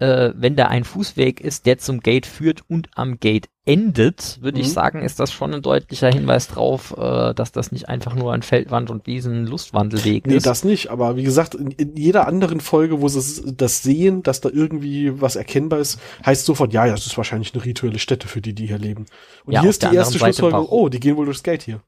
äh, 0.00 0.32
wenn 0.36 0.56
da 0.56 0.66
ein 0.66 0.84
Fußweg 0.84 1.40
ist, 1.40 1.66
der 1.66 1.78
zum 1.78 2.00
Gate 2.00 2.26
führt 2.26 2.62
und 2.68 2.88
am 2.94 3.18
Gate 3.18 3.48
endet, 3.64 4.38
würde 4.40 4.60
ich 4.60 4.68
Mhm. 4.68 4.72
sagen, 4.72 5.02
ist 5.02 5.20
das 5.20 5.30
schon 5.32 5.52
ein 5.52 5.60
deutlicher 5.60 6.08
Hinweis 6.10 6.48
drauf, 6.48 6.94
äh, 6.96 7.34
dass 7.34 7.52
das 7.52 7.70
nicht 7.72 7.88
einfach 7.88 8.14
nur 8.14 8.32
ein 8.32 8.42
Feldwand- 8.42 8.90
und 8.90 9.06
Wiesen-Lustwandelweg 9.06 10.26
Nee, 10.26 10.36
ist. 10.36 10.46
das 10.46 10.64
nicht, 10.64 10.90
aber 10.90 11.16
wie 11.16 11.22
gesagt, 11.22 11.54
in, 11.54 11.70
in 11.72 11.96
jeder 11.96 12.26
anderen 12.26 12.60
Folge, 12.60 13.00
wo 13.02 13.08
sie 13.08 13.52
das 13.56 13.82
sehen, 13.82 14.22
dass 14.22 14.40
da 14.40 14.48
irgendwie 14.50 15.20
was 15.20 15.36
erkennbar 15.36 15.80
ist, 15.80 15.98
heißt 16.24 16.46
sofort, 16.46 16.72
ja, 16.72 16.86
ja, 16.86 16.92
das 16.92 17.06
ist 17.06 17.16
wahrscheinlich 17.16 17.52
eine 17.54 17.64
rituelle 17.64 17.98
Stätte 17.98 18.28
für 18.28 18.40
die, 18.40 18.54
die 18.54 18.66
hier 18.66 18.78
leben. 18.78 19.06
Und 19.44 19.52
Ja, 19.52 19.60
hier 19.60 19.70
ist 19.70 19.82
die 19.82 19.94
erste 19.94 20.18
Schlussfolgerung, 20.18 20.66
oh, 20.70 20.88
die 20.88 21.00
gehen 21.00 21.16
wohl 21.16 21.24
durchs 21.26 21.42
Gate 21.42 21.62
hier. 21.62 21.80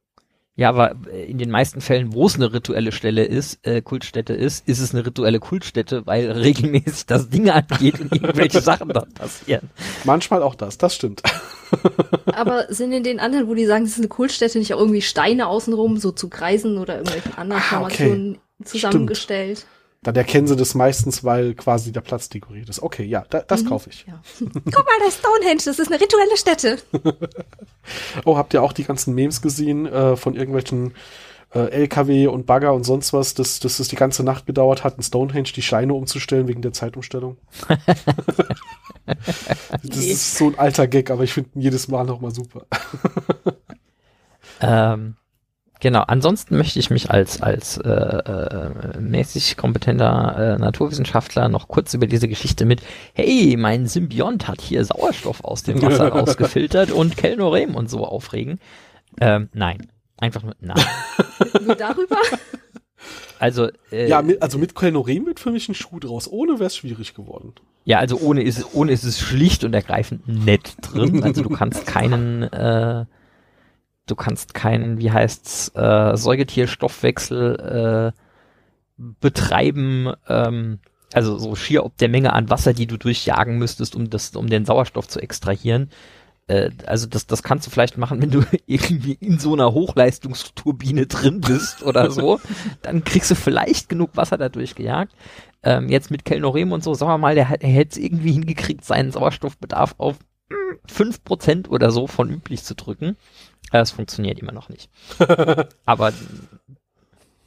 Ja, 0.60 0.68
aber 0.68 0.94
äh, 1.10 1.24
in 1.24 1.38
den 1.38 1.50
meisten 1.50 1.80
Fällen, 1.80 2.12
wo 2.12 2.26
es 2.26 2.34
eine 2.34 2.52
rituelle 2.52 2.92
Stelle 2.92 3.24
ist, 3.24 3.66
äh, 3.66 3.80
Kultstätte 3.80 4.34
ist, 4.34 4.68
ist 4.68 4.78
es 4.78 4.92
eine 4.94 5.06
rituelle 5.06 5.40
Kultstätte, 5.40 6.06
weil 6.06 6.30
regelmäßig 6.32 7.06
das 7.06 7.30
Ding 7.30 7.48
angeht 7.48 7.98
und 7.98 8.12
irgendwelche 8.12 8.60
Sachen 8.60 8.90
dort 8.90 9.14
passieren. 9.14 9.70
Manchmal 10.04 10.42
auch 10.42 10.54
das, 10.54 10.76
das 10.76 10.94
stimmt. 10.94 11.22
Aber 12.26 12.66
sind 12.68 12.92
in 12.92 13.04
den 13.04 13.20
anderen, 13.20 13.48
wo 13.48 13.54
die 13.54 13.64
sagen, 13.64 13.84
es 13.84 13.92
ist 13.92 14.00
eine 14.00 14.08
Kultstätte, 14.08 14.58
nicht 14.58 14.74
auch 14.74 14.80
irgendwie 14.80 15.00
Steine 15.00 15.46
außenrum, 15.46 15.96
so 15.96 16.12
zu 16.12 16.28
Kreisen 16.28 16.76
oder 16.76 16.96
irgendwelchen 16.96 17.38
anderen 17.38 17.62
Ah, 17.62 17.64
Formationen 17.64 18.32
okay. 18.32 18.64
zusammengestellt? 18.64 19.64
Dann 20.02 20.16
erkennen 20.16 20.46
sie 20.46 20.56
das 20.56 20.74
meistens, 20.74 21.24
weil 21.24 21.54
quasi 21.54 21.92
der 21.92 22.00
Platz 22.00 22.30
dekoriert 22.30 22.70
ist. 22.70 22.82
Okay, 22.82 23.04
ja, 23.04 23.24
da, 23.28 23.40
das 23.40 23.64
Mhm. 23.64 23.68
kaufe 23.68 23.90
ich. 23.90 24.06
Ja. 24.06 24.20
Guck 24.40 24.64
mal, 24.64 24.98
das 25.04 25.18
Stonehenge, 25.18 25.60
das 25.62 25.78
ist 25.78 25.92
eine 25.92 26.00
rituelle 26.00 26.36
Stätte. 26.36 26.78
Oh, 28.24 28.36
habt 28.36 28.54
ihr 28.54 28.62
auch 28.62 28.72
die 28.72 28.84
ganzen 28.84 29.14
Memes 29.14 29.42
gesehen 29.42 29.84
äh, 29.86 30.14
von 30.16 30.36
irgendwelchen 30.36 30.94
äh, 31.52 31.70
LKW 31.70 32.28
und 32.28 32.46
Bagger 32.46 32.72
und 32.74 32.84
sonst 32.84 33.12
was, 33.12 33.34
dass, 33.34 33.58
dass 33.58 33.80
es 33.80 33.88
die 33.88 33.96
ganze 33.96 34.22
Nacht 34.22 34.46
gedauert 34.46 34.84
hat, 34.84 34.96
in 34.96 35.02
Stonehenge 35.02 35.50
die 35.54 35.62
Steine 35.62 35.94
umzustellen 35.94 36.46
wegen 36.46 36.62
der 36.62 36.72
Zeitumstellung? 36.72 37.36
das 39.06 39.16
Nee. 39.82 40.12
ist 40.12 40.36
so 40.36 40.48
ein 40.48 40.58
alter 40.58 40.86
Gag, 40.86 41.10
aber 41.10 41.24
ich 41.24 41.32
finde 41.32 41.50
ihn 41.54 41.62
jedes 41.62 41.88
Mal 41.88 42.04
nochmal 42.04 42.32
super. 42.32 42.66
Ähm, 44.60 45.16
genau, 45.80 46.02
ansonsten 46.06 46.56
möchte 46.56 46.78
ich 46.78 46.90
mich 46.90 47.10
als, 47.10 47.42
als 47.42 47.76
äh, 47.78 47.88
äh, 47.90 49.00
mäßig 49.00 49.56
kompetenter 49.56 50.54
äh, 50.56 50.58
Naturwissenschaftler 50.58 51.48
noch 51.48 51.68
kurz 51.68 51.94
über 51.94 52.06
diese 52.06 52.28
Geschichte 52.28 52.64
mit, 52.64 52.82
hey, 53.14 53.56
mein 53.58 53.86
Symbiont 53.86 54.46
hat 54.48 54.60
hier 54.60 54.84
Sauerstoff 54.84 55.42
aus 55.44 55.62
dem 55.62 55.82
Wasser 55.82 56.08
rausgefiltert 56.12 56.90
und 56.92 57.16
Kelnorem 57.16 57.74
und 57.74 57.90
so 57.90 58.04
aufregen. 58.06 58.60
Ähm, 59.20 59.48
nein. 59.52 59.88
Einfach 60.18 60.42
nur 60.42 60.54
nein. 60.60 60.76
Nur 61.64 61.74
darüber? 61.76 62.16
Also, 63.38 63.68
äh, 63.90 64.06
ja, 64.08 64.20
mit, 64.20 64.42
also 64.42 64.58
mit 64.58 64.74
Kelnorem 64.74 65.24
wird 65.24 65.40
für 65.40 65.50
mich 65.50 65.66
ein 65.70 65.74
Schuh 65.74 65.98
draus. 65.98 66.28
Ohne 66.30 66.54
wäre 66.58 66.66
es 66.66 66.76
schwierig 66.76 67.14
geworden. 67.14 67.54
Ja, 67.86 67.98
also 67.98 68.18
ohne 68.18 68.42
ist, 68.42 68.58
es- 68.58 68.74
ohne 68.74 68.92
ist 68.92 69.04
es 69.04 69.18
schlicht 69.18 69.64
und 69.64 69.72
ergreifend 69.72 70.28
nett 70.28 70.74
drin. 70.82 71.22
Also 71.24 71.42
du 71.42 71.48
kannst 71.48 71.86
keinen, 71.86 72.42
äh, 72.42 73.06
du 74.10 74.16
kannst 74.16 74.54
keinen, 74.54 74.98
wie 74.98 75.10
heißt's, 75.12 75.70
äh, 75.74 76.16
Säugetierstoffwechsel 76.16 78.12
äh, 78.16 78.20
betreiben, 79.20 80.12
ähm, 80.28 80.80
also 81.12 81.38
so 81.38 81.54
schier 81.56 81.84
ob 81.84 81.96
der 81.96 82.08
Menge 82.08 82.32
an 82.32 82.50
Wasser, 82.50 82.72
die 82.72 82.86
du 82.86 82.96
durchjagen 82.96 83.58
müsstest, 83.58 83.96
um 83.96 84.10
das, 84.10 84.30
um 84.36 84.46
den 84.48 84.64
Sauerstoff 84.64 85.08
zu 85.08 85.20
extrahieren. 85.20 85.90
Äh, 86.48 86.70
also 86.86 87.06
das, 87.06 87.26
das 87.26 87.42
kannst 87.42 87.66
du 87.66 87.70
vielleicht 87.70 87.98
machen, 87.98 88.22
wenn 88.22 88.30
du 88.30 88.42
irgendwie 88.66 89.14
in 89.14 89.38
so 89.38 89.54
einer 89.54 89.72
Hochleistungsturbine 89.72 91.06
drin 91.06 91.40
bist 91.40 91.82
oder 91.82 92.10
so. 92.10 92.40
Dann 92.82 93.04
kriegst 93.04 93.30
du 93.30 93.34
vielleicht 93.34 93.88
genug 93.88 94.16
Wasser 94.16 94.38
da 94.38 94.48
durchgejagt. 94.48 95.14
Ähm, 95.62 95.88
jetzt 95.88 96.10
mit 96.10 96.24
Kelnorem 96.24 96.72
und 96.72 96.84
so, 96.84 96.94
sagen 96.94 97.10
wir 97.12 97.18
mal, 97.18 97.34
der, 97.34 97.48
hat- 97.50 97.62
er 97.62 97.70
hätte 97.70 97.92
es 97.92 97.98
irgendwie 98.04 98.32
hingekriegt, 98.32 98.84
seinen 98.84 99.12
Sauerstoffbedarf 99.12 99.94
auf 99.98 100.16
5% 100.86 101.68
oder 101.68 101.90
so 101.90 102.06
von 102.06 102.30
üblich 102.30 102.62
zu 102.64 102.74
drücken. 102.74 103.16
Äh, 103.72 103.78
Es 103.80 103.90
funktioniert 103.90 104.38
immer 104.38 104.52
noch 104.52 104.68
nicht. 104.68 104.90
Aber 105.86 106.06
Also 106.06 106.18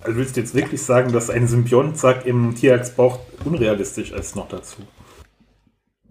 du 0.06 0.16
willst 0.16 0.38
jetzt 0.38 0.54
wirklich 0.56 0.82
sagen, 0.82 1.12
dass 1.14 1.30
ein 1.30 1.48
Symbionsack 1.48 2.26
im 2.26 2.56
Tierjagdsbauch 2.56 3.20
unrealistisch 3.46 4.12
ist 4.12 4.36
noch 4.36 4.48
dazu? 4.50 4.82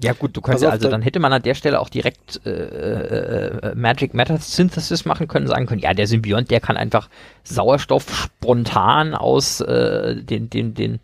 ja 0.02 0.14
gut, 0.14 0.36
du 0.36 0.40
könntest 0.40 0.64
also 0.64 0.84
da- 0.84 0.90
dann 0.90 1.02
hätte 1.02 1.20
man 1.20 1.32
an 1.32 1.42
der 1.42 1.54
Stelle 1.54 1.78
auch 1.78 1.88
direkt 1.88 2.44
äh, 2.44 2.50
äh, 2.50 3.68
äh, 3.70 3.74
Magic 3.76 4.14
Matter 4.14 4.36
Synthesis 4.38 5.04
machen 5.04 5.28
können, 5.28 5.46
sagen 5.46 5.66
können, 5.66 5.80
ja, 5.80 5.94
der 5.94 6.08
Symbiont, 6.08 6.50
der 6.50 6.60
kann 6.60 6.76
einfach 6.76 7.08
Sauerstoff 7.44 8.12
spontan 8.12 9.14
aus 9.14 9.60
äh, 9.60 10.16
den, 10.16 10.50
den, 10.50 10.74
den, 10.74 10.98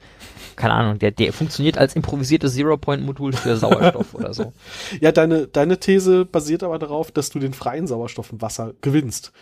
keine 0.58 0.74
Ahnung, 0.74 0.98
der, 0.98 1.10
der 1.12 1.32
funktioniert 1.32 1.78
als 1.78 1.96
improvisiertes 1.96 2.54
Zero-Point-Modul 2.54 3.32
für 3.32 3.56
Sauerstoff 3.56 4.14
oder 4.14 4.34
so. 4.34 4.52
Ja, 5.00 5.12
deine, 5.12 5.46
deine 5.46 5.78
These 5.78 6.24
basiert 6.24 6.62
aber 6.62 6.78
darauf, 6.78 7.10
dass 7.10 7.30
du 7.30 7.38
den 7.38 7.54
freien 7.54 7.86
Sauerstoff 7.86 8.32
im 8.32 8.42
Wasser 8.42 8.74
gewinnst. 8.80 9.32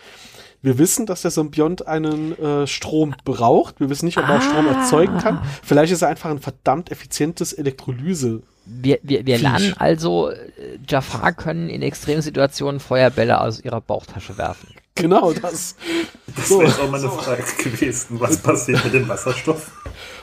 Wir 0.61 0.77
wissen, 0.77 1.05
dass 1.05 1.21
der 1.21 1.31
Symbiont 1.31 1.87
einen 1.87 2.37
äh, 2.39 2.65
Strom 2.67 3.15
braucht. 3.25 3.79
Wir 3.79 3.89
wissen 3.89 4.05
nicht, 4.05 4.17
ob 4.17 4.27
er 4.27 4.37
auch 4.37 4.41
Strom 4.41 4.67
Ah. 4.67 4.81
erzeugen 4.81 5.17
kann. 5.19 5.41
Vielleicht 5.63 5.93
ist 5.93 6.01
er 6.01 6.07
einfach 6.07 6.29
ein 6.29 6.39
verdammt 6.39 6.91
effizientes 6.91 7.53
Elektrolyse. 7.53 8.41
Wir, 8.65 8.99
wir, 9.03 9.25
wir 9.25 9.37
lernen 9.37 9.73
also, 9.77 10.29
äh, 10.29 10.35
Jafar 10.87 11.33
können 11.33 11.69
in 11.69 11.81
Extremsituationen 11.81 12.79
Feuerbälle 12.79 13.39
aus 13.39 13.59
ihrer 13.63 13.81
Bauchtasche 13.81 14.37
werfen. 14.37 14.69
Genau 14.97 15.31
das. 15.33 15.75
Das 16.35 16.49
So. 16.49 16.59
wäre 16.61 16.81
auch 16.81 16.89
mal 16.89 16.99
eine 16.99 17.09
Frage 17.09 17.43
gewesen. 17.63 18.19
Was 18.19 18.37
passiert 18.37 18.83
mit 18.83 18.93
dem 18.93 19.07
Wasserstoff? 19.07 19.71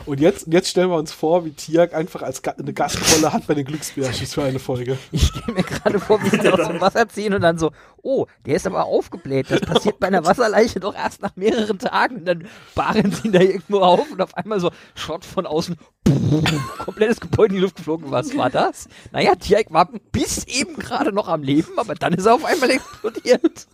Und 0.06 0.20
jetzt, 0.20 0.46
jetzt 0.48 0.68
stellen 0.68 0.90
wir 0.90 0.96
uns 0.96 1.12
vor, 1.12 1.44
wie 1.46 1.52
Tiag 1.52 1.94
einfach 1.94 2.20
als 2.22 2.42
Ga 2.42 2.50
eine 2.52 2.74
Gastrolle 2.74 3.32
hat 3.32 3.46
bei 3.46 3.54
den 3.54 3.64
Glücksbärchis 3.64 4.34
für 4.34 4.42
eine 4.44 4.58
Folge. 4.58 4.98
Ich 5.12 5.26
stelle 5.28 5.54
mir 5.54 5.62
gerade 5.62 5.98
vor, 5.98 6.22
wie 6.22 6.28
sie 6.28 6.46
aus 6.52 6.68
dem 6.68 6.80
Wasser 6.80 7.08
ziehen 7.08 7.32
und 7.32 7.40
dann 7.40 7.58
so, 7.58 7.70
oh, 8.02 8.26
der 8.44 8.56
ist 8.56 8.66
aber 8.66 8.84
aufgebläht. 8.84 9.50
Das 9.50 9.62
passiert 9.62 9.98
bei 10.00 10.08
einer 10.08 10.24
Wasserleiche 10.26 10.78
doch 10.78 10.94
erst 10.94 11.22
nach 11.22 11.34
mehreren 11.36 11.78
Tagen. 11.78 12.16
Und 12.16 12.26
dann 12.26 12.48
bahren 12.74 13.10
sie 13.12 13.28
ihn 13.28 13.32
da 13.32 13.40
irgendwo 13.40 13.78
auf 13.80 14.10
und 14.10 14.20
auf 14.20 14.36
einmal 14.36 14.60
so 14.60 14.70
Schott 14.94 15.24
von 15.24 15.46
außen, 15.46 15.76
komplettes 16.84 17.20
Gebäude 17.20 17.54
in 17.54 17.60
die 17.60 17.62
Luft 17.62 17.76
geflogen. 17.76 18.10
Was 18.10 18.36
war 18.36 18.50
das? 18.50 18.88
Naja, 19.10 19.34
Tiag 19.36 19.72
war 19.72 19.88
bis 20.12 20.44
eben 20.44 20.76
gerade 20.76 21.12
noch 21.12 21.28
am 21.28 21.42
Leben, 21.42 21.78
aber 21.78 21.94
dann 21.94 22.12
ist 22.12 22.26
er 22.26 22.34
auf 22.34 22.44
einmal 22.44 22.70
explodiert. 22.70 23.66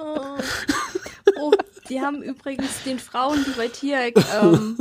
Oh. 0.00 0.36
oh, 1.40 1.52
die 1.88 2.00
haben 2.00 2.22
übrigens 2.22 2.82
den 2.84 2.98
Frauen, 2.98 3.44
die 3.46 3.56
bei 3.56 3.68
Tierek 3.68 4.16
ähm, 4.40 4.78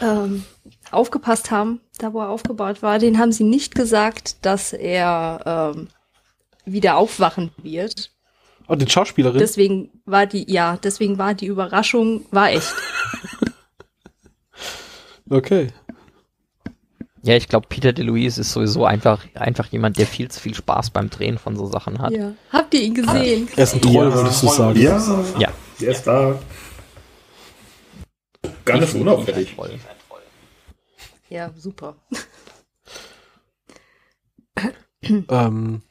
ähm, 0.00 0.44
aufgepasst 0.90 1.50
haben, 1.50 1.80
da 1.98 2.12
wo 2.12 2.20
er 2.20 2.28
aufgebaut 2.28 2.82
war, 2.82 2.98
den 2.98 3.18
haben 3.18 3.32
sie 3.32 3.44
nicht 3.44 3.74
gesagt, 3.74 4.44
dass 4.44 4.72
er 4.72 5.74
ähm, 5.76 5.88
wieder 6.64 6.96
aufwachen 6.96 7.50
wird. 7.62 8.10
Und 8.66 8.76
Oh, 8.76 8.78
den 8.78 8.88
Schauspielerin. 8.88 9.38
Deswegen 9.38 9.90
war 10.04 10.26
die, 10.26 10.50
ja, 10.50 10.76
deswegen 10.76 11.18
war 11.18 11.34
die 11.34 11.46
Überraschung, 11.46 12.26
war 12.32 12.50
echt. 12.50 12.74
okay. 15.30 15.68
Ja, 17.26 17.34
ich 17.34 17.48
glaube, 17.48 17.66
Peter 17.68 17.92
DeLuise 17.92 18.40
ist 18.42 18.52
sowieso 18.52 18.84
einfach, 18.84 19.24
einfach 19.34 19.66
jemand, 19.72 19.98
der 19.98 20.06
viel 20.06 20.30
zu 20.30 20.38
viel 20.38 20.54
Spaß 20.54 20.90
beim 20.90 21.10
Drehen 21.10 21.38
von 21.38 21.56
so 21.56 21.66
Sachen 21.66 21.98
hat. 22.00 22.12
Ja. 22.12 22.32
Habt 22.52 22.72
ihr 22.72 22.82
ihn 22.82 22.94
gesehen? 22.94 23.48
Er 23.56 23.64
ist 23.64 23.74
ein 23.74 23.80
Troll, 23.80 24.14
würdest 24.14 24.44
du 24.44 24.48
sagen. 24.48 24.80
Ja, 24.80 24.96
Ja. 25.36 25.48
der 25.80 25.88
ist 25.90 26.04
da. 26.06 26.38
Gar 28.64 28.78
nicht 28.78 28.92
so 28.92 28.98
unauffällig. 28.98 29.56
Ja, 31.28 31.50
super. 31.56 31.96
Ähm, 35.28 35.82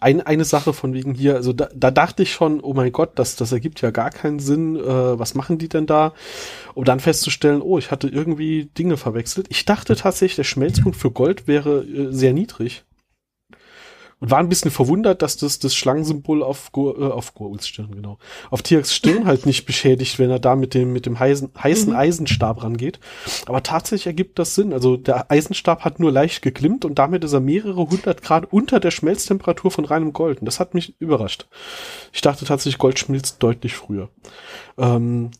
ein, 0.00 0.22
eine 0.22 0.44
Sache 0.44 0.72
von 0.72 0.94
wegen 0.94 1.14
hier, 1.14 1.36
also 1.36 1.52
da, 1.52 1.68
da 1.74 1.90
dachte 1.90 2.22
ich 2.22 2.32
schon, 2.32 2.60
oh 2.60 2.72
mein 2.72 2.90
Gott, 2.90 3.18
das, 3.18 3.36
das 3.36 3.52
ergibt 3.52 3.82
ja 3.82 3.90
gar 3.90 4.10
keinen 4.10 4.38
Sinn. 4.38 4.76
Äh, 4.76 5.18
was 5.18 5.34
machen 5.34 5.58
die 5.58 5.68
denn 5.68 5.86
da? 5.86 6.14
Um 6.74 6.84
dann 6.84 7.00
festzustellen, 7.00 7.60
oh, 7.60 7.78
ich 7.78 7.90
hatte 7.90 8.08
irgendwie 8.08 8.70
Dinge 8.76 8.96
verwechselt. 8.96 9.46
Ich 9.50 9.64
dachte 9.66 9.94
tatsächlich, 9.96 10.36
der 10.36 10.44
Schmelzpunkt 10.44 10.96
für 10.96 11.10
Gold 11.10 11.46
wäre 11.46 11.84
äh, 11.84 12.12
sehr 12.12 12.32
niedrig. 12.32 12.84
Und 14.20 14.30
war 14.30 14.38
ein 14.38 14.50
bisschen 14.50 14.70
verwundert, 14.70 15.22
dass 15.22 15.38
das, 15.38 15.58
das 15.58 15.74
Schlangensymbol 15.74 16.42
auf, 16.42 16.72
Go, 16.72 16.92
äh, 16.92 17.10
auf 17.10 17.34
Goruls 17.34 17.66
Stirn, 17.66 17.94
genau, 17.94 18.18
auf 18.50 18.60
Tiaks 18.62 18.94
Stirn 18.94 19.24
halt 19.24 19.46
nicht 19.46 19.64
beschädigt, 19.64 20.18
wenn 20.18 20.30
er 20.30 20.38
da 20.38 20.56
mit 20.56 20.74
dem, 20.74 20.92
mit 20.92 21.06
dem 21.06 21.18
heißen, 21.18 21.52
heißen 21.58 21.94
Eisenstab 21.94 22.62
rangeht. 22.62 23.00
Aber 23.46 23.62
tatsächlich 23.62 24.06
ergibt 24.06 24.38
das 24.38 24.54
Sinn. 24.54 24.74
Also 24.74 24.98
der 24.98 25.30
Eisenstab 25.30 25.84
hat 25.84 26.00
nur 26.00 26.12
leicht 26.12 26.42
geglimmt 26.42 26.84
und 26.84 26.98
damit 26.98 27.24
ist 27.24 27.32
er 27.32 27.40
mehrere 27.40 27.88
hundert 27.88 28.22
Grad 28.22 28.52
unter 28.52 28.78
der 28.78 28.90
Schmelztemperatur 28.90 29.70
von 29.70 29.86
reinem 29.86 30.12
Gold. 30.12 30.40
Und 30.40 30.46
das 30.46 30.60
hat 30.60 30.74
mich 30.74 31.00
überrascht. 31.00 31.46
Ich 32.12 32.20
dachte 32.20 32.44
tatsächlich, 32.44 32.78
Gold 32.78 32.98
schmilzt 32.98 33.42
deutlich 33.42 33.74
früher. 33.74 34.10
Ähm, 34.76 35.30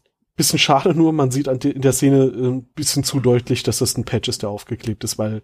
bisschen 0.40 0.58
schade 0.58 0.94
nur, 0.94 1.12
man 1.12 1.30
sieht 1.30 1.48
in 1.48 1.82
der 1.82 1.92
Szene 1.92 2.24
äh, 2.24 2.46
ein 2.46 2.64
bisschen 2.64 3.04
zu 3.04 3.20
deutlich, 3.20 3.62
dass 3.62 3.78
das 3.78 3.94
ein 3.98 4.06
Patch 4.06 4.26
ist, 4.30 4.40
der 4.40 4.48
aufgeklebt 4.48 5.04
ist, 5.04 5.18
weil 5.18 5.42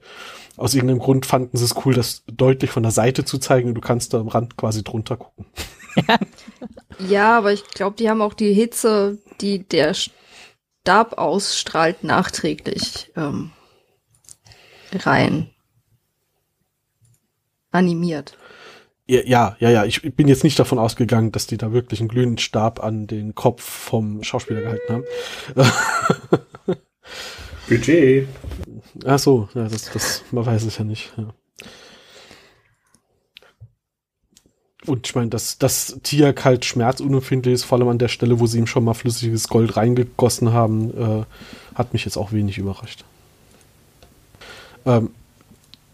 aus 0.57 0.75
irgendeinem 0.75 1.01
Grund 1.01 1.27
fanden 1.27 1.55
sie 1.59 1.65
es 1.65 1.75
cool, 1.85 1.93
das 1.93 2.25
deutlich 2.27 2.71
von 2.71 2.83
der 2.83 2.93
Seite 2.93 3.27
zu 3.27 3.37
zeigen 3.37 3.69
und 3.69 3.75
du 3.75 3.83
kannst 3.83 4.15
da 4.15 4.21
am 4.21 4.29
Rand 4.29 4.57
quasi 4.57 4.83
drunter 4.83 5.17
gucken. 5.17 5.47
Ja, 6.99 7.37
aber 7.37 7.53
ich 7.53 7.63
glaube, 7.65 7.97
die 7.97 8.09
haben 8.09 8.23
auch 8.23 8.33
die 8.33 8.55
Hitze, 8.55 9.19
die 9.43 9.69
der 9.69 9.93
Stab 9.93 11.19
ausstrahlt, 11.19 12.05
nachträglich 12.05 13.13
ähm, 13.17 13.51
rein 14.95 15.51
animiert. 17.71 18.39
Ja, 19.09 19.57
ja, 19.61 19.71
ja. 19.71 19.85
Ich 19.85 20.03
bin 20.17 20.27
jetzt 20.27 20.43
nicht 20.43 20.59
davon 20.59 20.79
ausgegangen, 20.79 21.31
dass 21.31 21.47
die 21.47 21.57
da 21.57 21.73
wirklich 21.73 22.01
einen 22.01 22.09
glühenden 22.09 22.39
Stab 22.39 22.83
an 22.83 23.07
den 23.07 23.35
Kopf 23.37 23.63
vom 23.63 24.25
Schauspieler 24.25 24.63
gehalten 24.63 24.93
haben. 24.93 25.05
Budget. 27.69 28.29
Ach 29.05 29.19
so, 29.19 29.49
ja, 29.55 29.69
das, 29.69 29.91
das, 29.93 30.25
man 30.33 30.45
weiß 30.45 30.65
es 30.65 30.79
ja 30.79 30.85
nicht. 30.85 31.13
Ja. 31.17 31.35
Und 34.87 35.07
ich 35.07 35.15
meine, 35.15 35.31
dass 35.31 35.59
das 35.59 35.99
Tier 36.03 36.35
halt 36.43 36.65
schmerzunempfindlich 36.65 37.55
ist, 37.55 37.65
vor 37.65 37.79
allem 37.79 37.89
an 37.89 37.99
der 37.99 38.09
Stelle, 38.09 38.39
wo 38.39 38.47
sie 38.47 38.59
ihm 38.59 38.67
schon 38.67 38.85
mal 38.85 38.95
flüssiges 38.95 39.49
Gold 39.49 39.77
reingegossen 39.77 40.53
haben, 40.53 40.91
äh, 40.91 41.25
hat 41.75 41.93
mich 41.93 42.05
jetzt 42.05 42.17
auch 42.17 42.33
wenig 42.33 42.59
überrascht. 42.59 43.05
Ähm, 44.85 45.11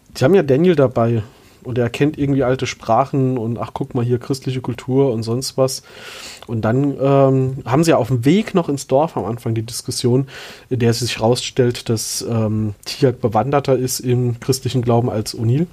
die 0.09 0.25
haben 0.25 0.35
ja 0.35 0.43
Daniel 0.43 0.77
dabei. 0.77 1.23
Und 1.65 1.79
er 1.79 1.91
kennt 1.91 2.19
irgendwie 2.19 2.43
alte 2.43 2.67
Sprachen 2.67 3.39
und 3.39 3.59
ach 3.59 3.71
guck 3.73 3.95
mal 3.95 4.05
hier 4.05 4.19
christliche 4.19 4.61
Kultur 4.61 5.13
und 5.13 5.23
sonst 5.23 5.57
was. 5.57 5.83
Und 6.47 6.63
dann 6.63 6.97
ähm, 7.01 7.59
haben 7.65 7.85
sie 7.85 7.91
ja 7.91 7.97
auf 7.97 8.09
dem 8.09 8.25
Weg 8.25 8.55
noch 8.55 8.69
ins 8.69 8.87
Dorf 8.87 9.17
am 9.17 9.25
Anfang 9.25 9.55
die 9.55 9.63
Diskussion, 9.63 10.27
in 10.71 10.79
der 10.81 10.93
sich 10.93 11.19
herausstellt, 11.19 11.89
dass 11.89 12.23
ähm, 12.23 12.75
Tiak 12.85 13.21
bewanderter 13.21 13.77
ist 13.77 14.01
im 14.01 14.41
christlichen 14.41 14.83
Glauben 14.83 15.11
als 15.11 15.37
O'Neill 15.37 15.67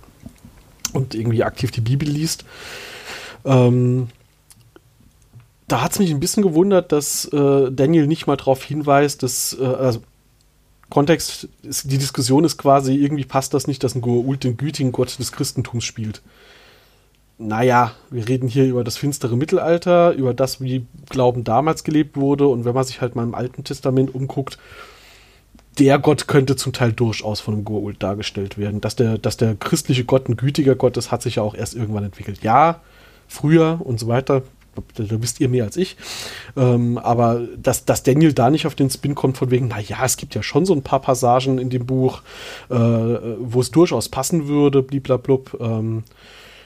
und 0.93 1.15
irgendwie 1.15 1.43
aktiv 1.43 1.71
die 1.71 1.81
Bibel 1.81 2.07
liest. 2.07 2.45
Ähm, 3.45 4.09
da 5.67 5.81
hat 5.81 5.91
es 5.91 5.99
mich 5.99 6.11
ein 6.11 6.19
bisschen 6.19 6.43
gewundert, 6.43 6.91
dass 6.91 7.25
äh, 7.25 7.71
Daniel 7.71 8.07
nicht 8.07 8.27
mal 8.27 8.37
darauf 8.37 8.63
hinweist, 8.63 9.23
dass, 9.23 9.55
äh, 9.59 9.65
also 9.65 10.01
Kontext, 10.89 11.47
ist, 11.63 11.91
die 11.91 11.97
Diskussion 11.97 12.43
ist 12.43 12.57
quasi, 12.57 12.95
irgendwie 12.95 13.25
passt 13.25 13.53
das 13.53 13.67
nicht, 13.67 13.83
dass 13.83 13.95
ein 13.95 14.01
Goa'uld 14.01 14.43
den 14.43 14.57
gütigen 14.57 14.91
Gott 14.91 15.17
des 15.19 15.31
Christentums 15.31 15.83
spielt. 15.83 16.21
Naja, 17.37 17.93
wir 18.09 18.27
reden 18.27 18.49
hier 18.49 18.65
über 18.65 18.83
das 18.83 18.97
finstere 18.97 19.37
Mittelalter, 19.37 20.13
über 20.13 20.33
das, 20.33 20.59
wie 20.61 20.85
Glauben 21.09 21.43
damals 21.43 21.83
gelebt 21.83 22.17
wurde 22.17 22.47
und 22.47 22.65
wenn 22.65 22.73
man 22.73 22.83
sich 22.83 23.01
halt 23.01 23.15
mal 23.15 23.23
im 23.23 23.35
Alten 23.35 23.63
Testament 23.63 24.13
umguckt, 24.13 24.57
der 25.77 25.99
Gott 25.99 26.27
könnte 26.27 26.55
zum 26.55 26.73
Teil 26.73 26.91
durchaus 26.91 27.39
von 27.39 27.53
einem 27.53 27.63
Goa'uld 27.63 27.99
dargestellt 27.99 28.57
werden. 28.57 28.81
Dass 28.81 28.95
der, 28.95 29.17
dass 29.17 29.37
der 29.37 29.55
christliche 29.55 30.03
Gott 30.03 30.27
ein 30.27 30.35
gütiger 30.35 30.75
Gott 30.75 30.97
ist, 30.97 31.11
hat 31.11 31.21
sich 31.21 31.35
ja 31.35 31.43
auch 31.43 31.55
erst 31.55 31.75
irgendwann 31.75 32.03
entwickelt. 32.03 32.43
Ja, 32.43 32.81
früher 33.27 33.79
und 33.83 33.99
so 33.99 34.07
weiter, 34.07 34.41
da 34.95 35.21
wisst 35.21 35.39
ihr 35.39 35.49
mehr 35.49 35.63
als 35.63 35.77
ich. 35.77 35.97
Ähm, 36.57 36.97
aber 36.97 37.41
dass, 37.57 37.85
dass 37.85 38.03
Daniel 38.03 38.33
da 38.33 38.49
nicht 38.49 38.65
auf 38.65 38.75
den 38.75 38.89
Spin 38.89 39.15
kommt, 39.15 39.37
von 39.37 39.51
wegen, 39.51 39.67
naja, 39.67 39.97
es 40.03 40.17
gibt 40.17 40.35
ja 40.35 40.43
schon 40.43 40.65
so 40.65 40.73
ein 40.73 40.83
paar 40.83 41.01
Passagen 41.01 41.57
in 41.57 41.69
dem 41.69 41.85
Buch, 41.85 42.21
äh, 42.69 42.75
wo 42.75 43.61
es 43.61 43.71
durchaus 43.71 44.09
passen 44.09 44.47
würde, 44.47 44.81
bliblablub. 44.81 45.57
Ähm, 45.59 46.03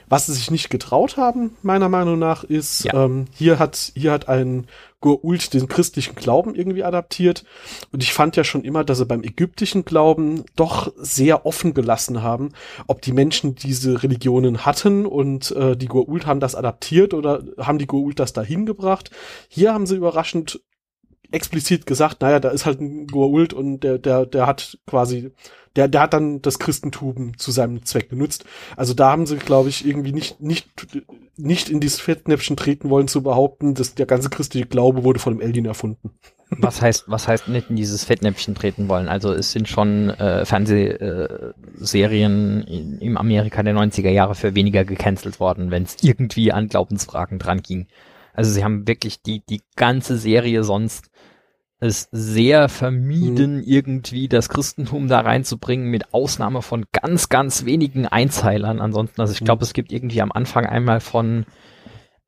was 0.08 0.26
sie 0.26 0.32
sich 0.32 0.50
nicht 0.50 0.70
getraut 0.70 1.16
haben, 1.16 1.56
meiner 1.62 1.88
Meinung 1.88 2.18
nach, 2.18 2.44
ist, 2.44 2.84
ja. 2.84 3.04
ähm, 3.04 3.26
hier 3.32 3.58
hat, 3.58 3.92
hier 3.94 4.12
hat 4.12 4.28
ein 4.28 4.66
Goa'uld 5.04 5.52
den 5.52 5.68
christlichen 5.68 6.14
Glauben 6.14 6.54
irgendwie 6.54 6.82
adaptiert. 6.82 7.44
Und 7.92 8.02
ich 8.02 8.14
fand 8.14 8.36
ja 8.36 8.44
schon 8.44 8.64
immer, 8.64 8.84
dass 8.84 8.98
sie 8.98 9.04
beim 9.04 9.22
ägyptischen 9.22 9.84
Glauben 9.84 10.44
doch 10.56 10.92
sehr 10.96 11.44
offen 11.44 11.74
gelassen 11.74 12.22
haben, 12.22 12.52
ob 12.86 13.02
die 13.02 13.12
Menschen 13.12 13.54
diese 13.54 14.02
Religionen 14.02 14.64
hatten 14.64 15.04
und 15.04 15.50
äh, 15.52 15.76
die 15.76 15.88
Goa'uld 15.88 16.24
haben 16.24 16.40
das 16.40 16.54
adaptiert 16.54 17.12
oder 17.12 17.44
haben 17.58 17.78
die 17.78 17.86
Goa'uld 17.86 18.16
das 18.16 18.32
dahin 18.32 18.64
gebracht. 18.64 19.10
Hier 19.48 19.74
haben 19.74 19.86
sie 19.86 19.96
überraschend 19.96 20.60
explizit 21.30 21.86
gesagt, 21.86 22.20
naja, 22.20 22.40
da 22.40 22.50
ist 22.50 22.66
halt 22.66 22.80
ein 22.80 23.06
Goa'uld 23.06 23.54
und 23.54 23.80
der, 23.80 23.98
der, 23.98 24.26
der 24.26 24.46
hat 24.46 24.78
quasi 24.86 25.32
der, 25.76 25.88
der 25.88 26.02
hat 26.02 26.14
dann 26.14 26.40
das 26.40 26.60
Christentum 26.60 27.36
zu 27.36 27.50
seinem 27.50 27.84
Zweck 27.84 28.08
benutzt. 28.08 28.44
Also 28.76 28.94
da 28.94 29.10
haben 29.10 29.26
sie, 29.26 29.36
glaube 29.36 29.68
ich, 29.68 29.86
irgendwie 29.86 30.12
nicht, 30.12 30.40
nicht, 30.40 30.68
nicht 31.36 31.68
in 31.68 31.80
dieses 31.80 32.00
Fettnäpfchen 32.00 32.56
treten 32.56 32.88
wollen 32.90 33.08
zu 33.08 33.22
behaupten, 33.22 33.74
dass 33.74 33.94
der 33.94 34.06
ganze 34.06 34.30
christliche 34.30 34.66
Glaube 34.66 35.02
wurde 35.02 35.18
von 35.18 35.36
dem 35.36 35.44
Alien 35.46 35.66
erfunden. 35.66 36.12
Was 36.50 36.80
heißt, 36.80 37.06
was 37.08 37.26
heißt 37.26 37.48
nicht 37.48 37.70
in 37.70 37.76
dieses 37.76 38.04
Fettnäpfchen 38.04 38.54
treten 38.54 38.88
wollen? 38.88 39.08
Also 39.08 39.32
es 39.32 39.50
sind 39.50 39.68
schon 39.68 40.10
äh, 40.10 40.44
Fernsehserien 40.44 42.64
äh, 42.68 43.04
im 43.04 43.16
Amerika 43.16 43.64
der 43.64 43.74
90er 43.74 44.10
Jahre 44.10 44.36
für 44.36 44.54
weniger 44.54 44.84
gecancelt 44.84 45.40
worden, 45.40 45.72
wenn 45.72 45.82
es 45.82 45.96
irgendwie 46.02 46.52
an 46.52 46.68
Glaubensfragen 46.68 47.40
dran 47.40 47.62
ging. 47.62 47.88
Also 48.34 48.50
sie 48.50 48.62
haben 48.62 48.86
wirklich 48.86 49.22
die, 49.22 49.42
die 49.46 49.62
ganze 49.76 50.18
Serie 50.18 50.64
sonst 50.64 51.10
es 51.80 52.08
sehr 52.12 52.68
vermieden, 52.68 53.56
mhm. 53.56 53.62
irgendwie 53.64 54.28
das 54.28 54.48
Christentum 54.48 55.08
da 55.08 55.20
reinzubringen, 55.20 55.90
mit 55.90 56.14
Ausnahme 56.14 56.62
von 56.62 56.86
ganz, 56.92 57.28
ganz 57.28 57.64
wenigen 57.64 58.06
Einzeilern. 58.06 58.80
Ansonsten, 58.80 59.20
also 59.20 59.32
ich 59.32 59.44
glaube, 59.44 59.60
mhm. 59.60 59.64
es 59.64 59.72
gibt 59.72 59.92
irgendwie 59.92 60.22
am 60.22 60.32
Anfang 60.32 60.66
einmal 60.66 61.00
von 61.00 61.46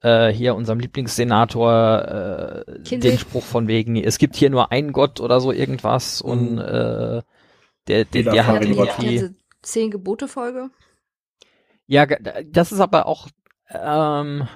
äh, 0.02 0.28
hier 0.28 0.54
unserem 0.54 0.78
Lieblingssenator 0.78 2.64
äh, 2.66 2.98
den 2.98 3.18
Spruch 3.18 3.44
von 3.44 3.66
wegen, 3.66 3.96
es 3.96 4.18
gibt 4.18 4.36
hier 4.36 4.50
nur 4.50 4.72
einen 4.72 4.92
Gott 4.92 5.20
oder 5.20 5.40
so 5.40 5.52
irgendwas 5.52 6.22
mhm. 6.22 6.30
und 6.30 6.58
äh, 6.58 7.22
der, 7.88 8.04
der, 8.04 8.22
der 8.22 8.46
hat 8.46 8.64
irgendwie... 8.64 9.08
Diese 9.08 9.34
zehn 9.62 9.90
Gebote 9.90 10.28
Folge. 10.28 10.70
Ja, 11.86 12.06
das 12.06 12.72
ist 12.72 12.80
aber 12.80 13.06
auch 13.06 13.28
ähm, 13.70 14.48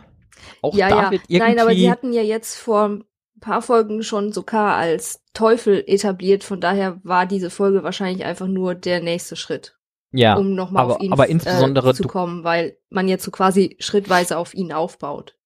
auch 0.62 0.74
ja, 0.74 0.88
ja. 0.88 1.38
Nein, 1.38 1.58
aber 1.58 1.74
sie 1.74 1.90
hatten 1.90 2.12
ja 2.12 2.22
jetzt 2.22 2.56
vor 2.56 3.00
paar 3.40 3.62
Folgen 3.62 4.02
schon 4.02 4.32
Sokar 4.32 4.76
als 4.76 5.22
Teufel 5.32 5.82
etabliert, 5.86 6.44
von 6.44 6.60
daher 6.60 7.00
war 7.02 7.26
diese 7.26 7.50
Folge 7.50 7.82
wahrscheinlich 7.82 8.24
einfach 8.24 8.46
nur 8.46 8.74
der 8.74 9.00
nächste 9.00 9.36
Schritt. 9.36 9.76
Ja, 10.12 10.34
um 10.34 10.54
nochmal 10.54 10.90
auf 10.90 11.00
ihn 11.00 11.12
aber 11.12 11.28
insbesondere 11.28 11.90
äh, 11.90 11.94
zu 11.94 12.02
kommen, 12.02 12.42
weil 12.42 12.76
man 12.88 13.06
jetzt 13.06 13.24
so 13.24 13.30
quasi 13.30 13.76
schrittweise 13.78 14.38
auf 14.38 14.54
ihn 14.54 14.72
aufbaut. 14.72 15.36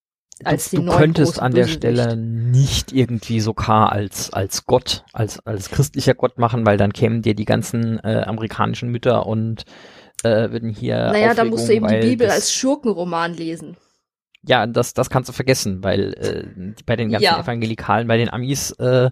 Als 0.43 0.71
du, 0.71 0.83
du 0.83 0.91
könntest 0.91 1.41
an 1.41 1.53
der 1.55 1.69
Stelle 1.69 2.17
nicht 2.17 2.91
irgendwie 2.91 3.41
Sokar 3.41 3.93
als 3.93 4.33
als 4.33 4.65
Gott, 4.65 5.05
als 5.13 5.39
als 5.47 5.71
christlicher 5.71 6.15
Gott 6.15 6.39
machen, 6.39 6.67
weil 6.67 6.79
dann 6.79 6.93
kämen 6.93 7.23
dir 7.23 7.35
die 7.35 7.45
ganzen 7.45 8.01
äh, 8.01 8.25
amerikanischen 8.27 8.91
Mütter 8.91 9.27
und 9.27 9.65
äh, 10.25 10.51
würden 10.51 10.71
hier. 10.71 10.97
Naja, 11.13 11.35
da 11.35 11.45
musst 11.45 11.69
du 11.69 11.75
eben 11.75 11.87
die 11.87 12.01
Bibel 12.01 12.31
als 12.31 12.53
Schurkenroman 12.53 13.35
lesen. 13.35 13.77
Ja, 14.47 14.67
das, 14.67 14.95
das 14.95 15.11
kannst 15.11 15.29
du 15.29 15.33
vergessen, 15.33 15.83
weil 15.83 16.13
äh, 16.15 16.75
bei 16.85 16.97
den 16.97 17.11
ganzen 17.11 17.25
ja. 17.25 17.41
Evangelikalen, 17.41 18.07
bei 18.07 18.17
den 18.17 18.29
Amis, 18.29 18.73
äh, 18.73 19.11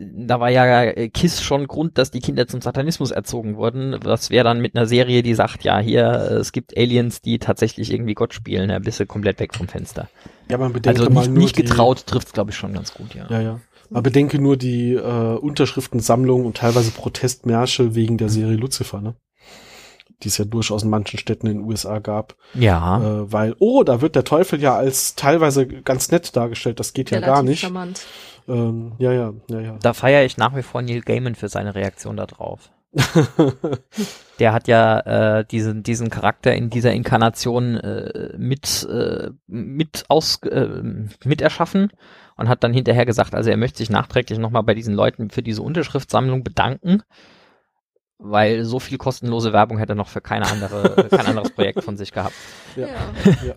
da 0.00 0.40
war 0.40 0.48
ja 0.48 0.84
äh, 0.84 1.08
KISS 1.08 1.42
schon 1.42 1.66
Grund, 1.66 1.98
dass 1.98 2.10
die 2.10 2.20
Kinder 2.20 2.46
zum 2.46 2.62
Satanismus 2.62 3.10
erzogen 3.10 3.56
wurden. 3.56 3.96
Was 4.02 4.30
wäre 4.30 4.44
dann 4.44 4.60
mit 4.60 4.74
einer 4.74 4.86
Serie, 4.86 5.22
die 5.22 5.34
sagt, 5.34 5.62
ja, 5.62 5.78
hier, 5.78 6.06
äh, 6.06 6.34
es 6.36 6.52
gibt 6.52 6.76
Aliens, 6.76 7.20
die 7.20 7.38
tatsächlich 7.38 7.92
irgendwie 7.92 8.14
Gott 8.14 8.32
spielen, 8.32 8.70
da 8.70 8.78
bist 8.78 8.98
du 8.98 9.06
komplett 9.06 9.40
weg 9.40 9.54
vom 9.54 9.68
Fenster. 9.68 10.08
Ja, 10.48 10.58
man 10.58 10.72
bedenke 10.72 11.00
also 11.00 11.12
nicht, 11.12 11.30
mal 11.30 11.38
nicht 11.38 11.56
getraut 11.56 12.06
trifft 12.06 12.32
glaube 12.32 12.50
ich, 12.50 12.56
schon 12.56 12.72
ganz 12.72 12.94
gut, 12.94 13.14
ja. 13.14 13.26
Ja, 13.28 13.40
ja. 13.40 13.60
Man 13.90 14.04
bedenke 14.04 14.40
nur 14.40 14.56
die 14.56 14.94
äh, 14.94 15.36
Unterschriftensammlung 15.36 16.46
und 16.46 16.56
teilweise 16.56 16.92
Protestmärsche 16.92 17.94
wegen 17.94 18.18
der 18.18 18.28
Serie 18.28 18.56
Lucifer, 18.56 19.00
ne? 19.00 19.14
Die 20.22 20.28
es 20.28 20.38
ja 20.38 20.44
durchaus 20.44 20.82
in 20.82 20.90
manchen 20.90 21.18
Städten 21.18 21.46
in 21.46 21.58
den 21.58 21.66
USA 21.66 21.98
gab. 21.98 22.36
Ja. 22.54 22.98
Äh, 22.98 23.32
weil, 23.32 23.56
oh, 23.58 23.82
da 23.82 24.00
wird 24.00 24.16
der 24.16 24.24
Teufel 24.24 24.60
ja 24.60 24.76
als 24.76 25.14
teilweise 25.14 25.66
ganz 25.66 26.10
nett 26.10 26.36
dargestellt, 26.36 26.80
das 26.80 26.92
geht 26.92 27.10
ja 27.10 27.20
gar 27.20 27.42
nicht. 27.42 27.60
Charmant. 27.60 28.06
Ähm, 28.48 28.92
ja, 28.98 29.12
ja, 29.12 29.32
ja, 29.48 29.60
ja. 29.60 29.78
Da 29.80 29.92
feiere 29.92 30.24
ich 30.24 30.36
nach 30.36 30.56
wie 30.56 30.62
vor 30.62 30.82
Neil 30.82 31.02
Gaiman 31.02 31.34
für 31.34 31.48
seine 31.48 31.74
Reaktion 31.74 32.16
darauf. 32.16 32.70
der 34.40 34.52
hat 34.52 34.66
ja 34.66 35.38
äh, 35.38 35.44
diesen 35.44 35.84
diesen 35.84 36.10
Charakter 36.10 36.52
in 36.56 36.70
dieser 36.70 36.92
Inkarnation 36.92 37.76
äh, 37.76 38.34
mit 38.36 38.84
äh, 38.90 39.30
mit 39.46 40.06
aus 40.08 40.42
äh, 40.42 40.66
mit 41.24 41.40
erschaffen 41.40 41.92
und 42.36 42.48
hat 42.48 42.64
dann 42.64 42.72
hinterher 42.72 43.06
gesagt, 43.06 43.34
also 43.36 43.48
er 43.48 43.56
möchte 43.56 43.78
sich 43.78 43.90
nachträglich 43.90 44.40
nochmal 44.40 44.64
bei 44.64 44.74
diesen 44.74 44.94
Leuten 44.94 45.30
für 45.30 45.42
diese 45.42 45.62
Unterschriftsammlung 45.62 46.42
bedanken 46.42 47.04
weil 48.20 48.64
so 48.64 48.78
viel 48.78 48.98
kostenlose 48.98 49.52
Werbung 49.52 49.78
hätte 49.78 49.92
er 49.92 49.96
noch 49.96 50.08
für 50.08 50.20
keine 50.20 50.46
andere, 50.46 51.08
kein 51.10 51.26
anderes 51.26 51.50
Projekt 51.50 51.82
von 51.82 51.96
sich 51.96 52.12
gehabt. 52.12 52.34
Ja. 52.76 52.88
ja. 53.44 53.54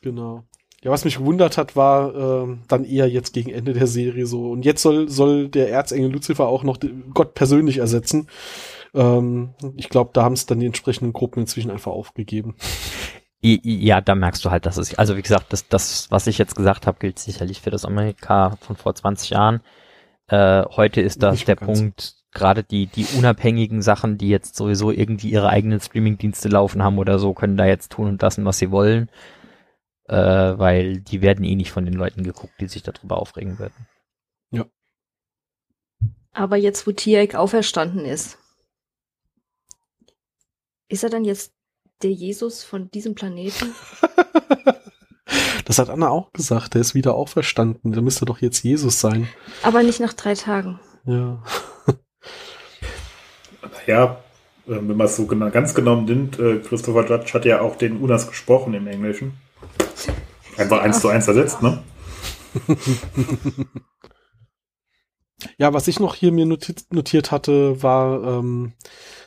Genau. 0.00 0.44
Ja, 0.82 0.92
was 0.92 1.04
mich 1.04 1.18
gewundert 1.18 1.58
hat, 1.58 1.74
war 1.74 2.14
äh, 2.14 2.56
dann 2.68 2.84
eher 2.84 3.08
jetzt 3.08 3.32
gegen 3.32 3.50
Ende 3.50 3.72
der 3.72 3.88
Serie 3.88 4.26
so. 4.26 4.50
Und 4.50 4.64
jetzt 4.64 4.82
soll, 4.82 5.08
soll 5.08 5.48
der 5.48 5.70
Erzengel 5.70 6.12
Lucifer 6.12 6.46
auch 6.46 6.62
noch 6.62 6.78
Gott 7.14 7.34
persönlich 7.34 7.78
ersetzen. 7.78 8.28
Ähm, 8.94 9.54
ich 9.76 9.88
glaube, 9.88 10.10
da 10.12 10.22
haben 10.22 10.34
es 10.34 10.46
dann 10.46 10.60
die 10.60 10.66
entsprechenden 10.66 11.12
Gruppen 11.12 11.40
inzwischen 11.40 11.72
einfach 11.72 11.90
aufgegeben. 11.90 12.54
Ja, 13.40 14.00
da 14.00 14.14
merkst 14.14 14.44
du 14.44 14.50
halt, 14.50 14.66
dass 14.66 14.76
es, 14.76 14.96
also 14.98 15.16
wie 15.16 15.22
gesagt, 15.22 15.52
das, 15.52 15.68
das 15.68 16.10
was 16.10 16.26
ich 16.26 16.38
jetzt 16.38 16.56
gesagt 16.56 16.86
habe, 16.86 16.98
gilt 16.98 17.18
sicherlich 17.18 17.60
für 17.60 17.70
das 17.70 17.84
Amerika 17.84 18.56
von 18.60 18.76
vor 18.76 18.94
20 18.94 19.30
Jahren. 19.30 19.60
Äh, 20.26 20.64
heute 20.76 21.00
ist 21.00 21.22
das 21.22 21.44
der 21.44 21.54
Punkt, 21.54 22.14
gerade 22.38 22.62
die, 22.62 22.86
die 22.86 23.04
unabhängigen 23.16 23.82
Sachen, 23.82 24.16
die 24.16 24.28
jetzt 24.28 24.54
sowieso 24.54 24.90
irgendwie 24.92 25.30
ihre 25.30 25.48
eigenen 25.48 25.80
Streamingdienste 25.80 26.48
laufen 26.48 26.82
haben 26.82 26.98
oder 26.98 27.18
so, 27.18 27.34
können 27.34 27.56
da 27.56 27.66
jetzt 27.66 27.90
tun 27.90 28.06
und 28.06 28.22
lassen, 28.22 28.44
was 28.44 28.58
sie 28.58 28.70
wollen. 28.70 29.10
Äh, 30.04 30.16
weil 30.16 31.00
die 31.00 31.20
werden 31.20 31.44
eh 31.44 31.56
nicht 31.56 31.72
von 31.72 31.84
den 31.84 31.94
Leuten 31.94 32.22
geguckt, 32.22 32.54
die 32.60 32.68
sich 32.68 32.82
darüber 32.82 33.18
aufregen 33.18 33.58
würden. 33.58 33.86
Ja. 34.50 34.64
Aber 36.32 36.56
jetzt, 36.56 36.86
wo 36.86 36.92
Tiak 36.92 37.34
auferstanden 37.34 38.06
ist, 38.06 38.38
ist 40.88 41.02
er 41.02 41.10
dann 41.10 41.24
jetzt 41.24 41.52
der 42.02 42.12
Jesus 42.12 42.62
von 42.62 42.90
diesem 42.90 43.14
Planeten? 43.14 43.74
das 45.66 45.78
hat 45.78 45.90
Anna 45.90 46.08
auch 46.08 46.32
gesagt, 46.32 46.74
der 46.74 46.80
ist 46.80 46.94
wieder 46.94 47.14
auferstanden. 47.14 47.92
Der 47.92 48.00
müsste 48.00 48.24
doch 48.24 48.38
jetzt 48.38 48.62
Jesus 48.62 49.00
sein. 49.00 49.28
Aber 49.62 49.82
nicht 49.82 50.00
nach 50.00 50.14
drei 50.14 50.34
Tagen. 50.34 50.80
Ja. 51.04 51.42
Ja, 53.88 54.18
äh, 54.66 54.76
wenn 54.76 54.96
man 54.96 55.06
es 55.06 55.16
so 55.16 55.26
ganz 55.26 55.74
genau 55.74 55.96
nimmt, 55.96 56.38
äh, 56.38 56.58
Christopher 56.58 57.06
Judge 57.08 57.32
hat 57.34 57.44
ja 57.44 57.60
auch 57.60 57.76
den 57.76 57.96
Unas 57.96 58.28
gesprochen 58.28 58.74
im 58.74 58.86
Englischen. 58.86 59.32
Einfach 60.56 60.82
eins 60.82 61.00
zu 61.00 61.08
eins 61.08 61.26
ersetzt, 61.26 61.62
ne? 61.62 61.82
Ja, 65.56 65.72
was 65.72 65.86
ich 65.86 66.00
noch 66.00 66.16
hier 66.16 66.32
mir 66.32 66.46
notiert, 66.46 66.82
notiert 66.90 67.30
hatte, 67.30 67.80
war, 67.80 68.38
ähm, 68.38 68.72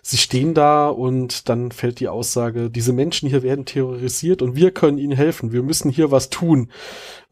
sie 0.02 0.17
stehen 0.17 0.54
da 0.54 0.89
und 0.89 1.47
dann 1.47 1.71
fällt 1.71 2.02
die 2.02 2.10
Aussage, 2.10 2.69
diese 2.69 2.91
Menschen 2.91 3.30
hier 3.30 3.43
werden 3.43 3.63
terrorisiert 3.63 4.41
und 4.41 4.56
wir 4.58 4.71
können 4.71 4.97
ihnen 4.97 5.15
helfen. 5.15 5.54
Wir 5.54 5.63
müssen 5.63 5.89
hier 5.89 6.12
was 6.12 6.30
tun. 6.30 6.69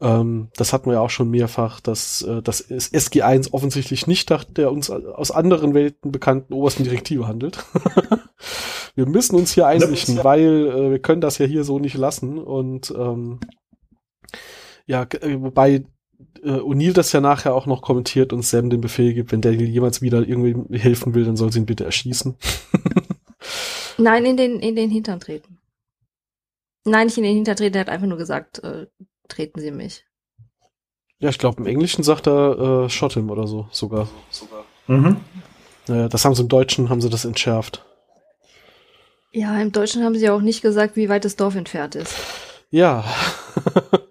Ähm, 0.00 0.48
das 0.56 0.72
hatten 0.72 0.86
wir 0.86 0.94
ja 0.94 1.00
auch 1.00 1.10
schon 1.10 1.28
mehrfach, 1.28 1.80
dass 1.80 2.22
äh, 2.22 2.40
das 2.40 2.70
SG1 2.70 3.52
offensichtlich 3.52 4.06
nicht 4.06 4.30
nach 4.30 4.44
der 4.44 4.72
uns 4.72 4.88
aus 4.88 5.30
anderen 5.30 5.74
Welten 5.74 6.10
bekannten 6.10 6.54
obersten 6.54 6.84
Direktive 6.84 7.28
handelt. 7.28 7.62
wir 8.94 9.06
müssen 9.06 9.36
uns 9.36 9.52
hier 9.52 9.66
einrichten, 9.66 10.24
weil 10.24 10.68
äh, 10.68 10.90
wir 10.92 10.98
können 11.00 11.20
das 11.20 11.36
ja 11.36 11.44
hier 11.44 11.64
so 11.64 11.78
nicht 11.78 11.98
lassen 11.98 12.38
und 12.38 12.94
ähm, 12.96 13.40
ja, 14.86 15.02
äh, 15.02 15.36
wobei 15.38 15.84
äh, 16.42 16.60
O'Neill 16.60 16.92
das 16.92 17.12
ja 17.12 17.20
nachher 17.20 17.54
auch 17.54 17.66
noch 17.66 17.82
kommentiert 17.82 18.32
und 18.32 18.42
Sam 18.44 18.70
den 18.70 18.80
Befehl 18.80 19.14
gibt, 19.14 19.32
wenn 19.32 19.40
der 19.40 19.52
jemals 19.52 20.02
wieder 20.02 20.26
irgendwie 20.26 20.78
helfen 20.78 21.14
will, 21.14 21.24
dann 21.24 21.36
soll 21.36 21.52
sie 21.52 21.60
ihn 21.60 21.66
bitte 21.66 21.84
erschießen. 21.84 22.36
Nein, 23.98 24.24
in 24.24 24.36
den, 24.36 24.60
in 24.60 24.76
den 24.76 24.90
Hintern 24.90 25.20
treten. 25.20 25.58
Nein, 26.84 27.06
nicht 27.06 27.18
in 27.18 27.24
den 27.24 27.34
Hintern 27.34 27.56
treten, 27.56 27.76
er 27.76 27.80
hat 27.82 27.90
einfach 27.90 28.06
nur 28.06 28.18
gesagt, 28.18 28.62
äh, 28.64 28.86
treten 29.28 29.60
Sie 29.60 29.70
mich. 29.70 30.04
Ja, 31.18 31.28
ich 31.28 31.38
glaube, 31.38 31.60
im 31.60 31.66
Englischen 31.66 32.02
sagt 32.02 32.26
er 32.26 32.84
äh, 32.84 32.88
Shot 32.88 33.12
him 33.12 33.30
oder 33.30 33.46
so, 33.46 33.68
sogar. 33.70 34.08
sogar. 34.30 34.64
Mhm. 34.86 35.16
Naja, 35.86 36.08
das 36.08 36.24
haben 36.24 36.34
sie 36.34 36.42
im 36.42 36.48
Deutschen, 36.48 36.88
haben 36.88 37.02
sie 37.02 37.10
das 37.10 37.26
entschärft. 37.26 37.84
Ja, 39.32 39.60
im 39.60 39.70
Deutschen 39.70 40.02
haben 40.02 40.16
sie 40.16 40.30
auch 40.30 40.40
nicht 40.40 40.62
gesagt, 40.62 40.96
wie 40.96 41.08
weit 41.08 41.24
das 41.24 41.36
Dorf 41.36 41.54
entfernt 41.54 41.94
ist. 41.94 42.14
Ja. 42.70 43.04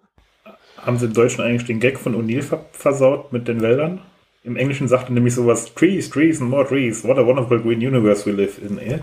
haben 0.89 0.97
sie 0.97 1.06
im 1.06 1.13
Deutschen 1.13 1.41
eigentlich 1.41 1.65
den 1.65 1.80
Gag 1.80 1.99
von 1.99 2.15
O'Neill 2.15 2.43
versaut 2.71 3.32
mit 3.32 3.47
den 3.47 3.62
Wäldern? 3.62 4.02
Im 4.43 4.58
Englischen 4.58 4.88
sagt 4.88 5.10
er 5.10 5.12
nämlich 5.12 5.36
sowas, 5.36 5.75
Trees, 5.75 6.10
Trees 6.10 6.41
and 6.41 6.49
more 6.49 6.67
trees. 6.67 7.04
What 7.04 7.19
a 7.19 7.25
wonderful 7.25 7.60
green 7.60 7.78
universe 7.78 8.25
we 8.25 8.32
live 8.32 8.58
in. 8.58 8.80
Eh? 8.80 8.99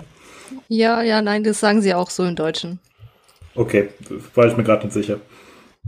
Ja, 0.66 1.02
ja, 1.02 1.22
nein, 1.22 1.44
das 1.44 1.60
sagen 1.60 1.82
sie 1.82 1.94
auch 1.94 2.10
so 2.10 2.24
im 2.24 2.34
Deutschen. 2.34 2.80
Okay, 3.54 3.88
war 4.34 4.48
ich 4.48 4.56
mir 4.56 4.64
gerade 4.64 4.84
nicht 4.84 4.94
sicher. 4.94 5.20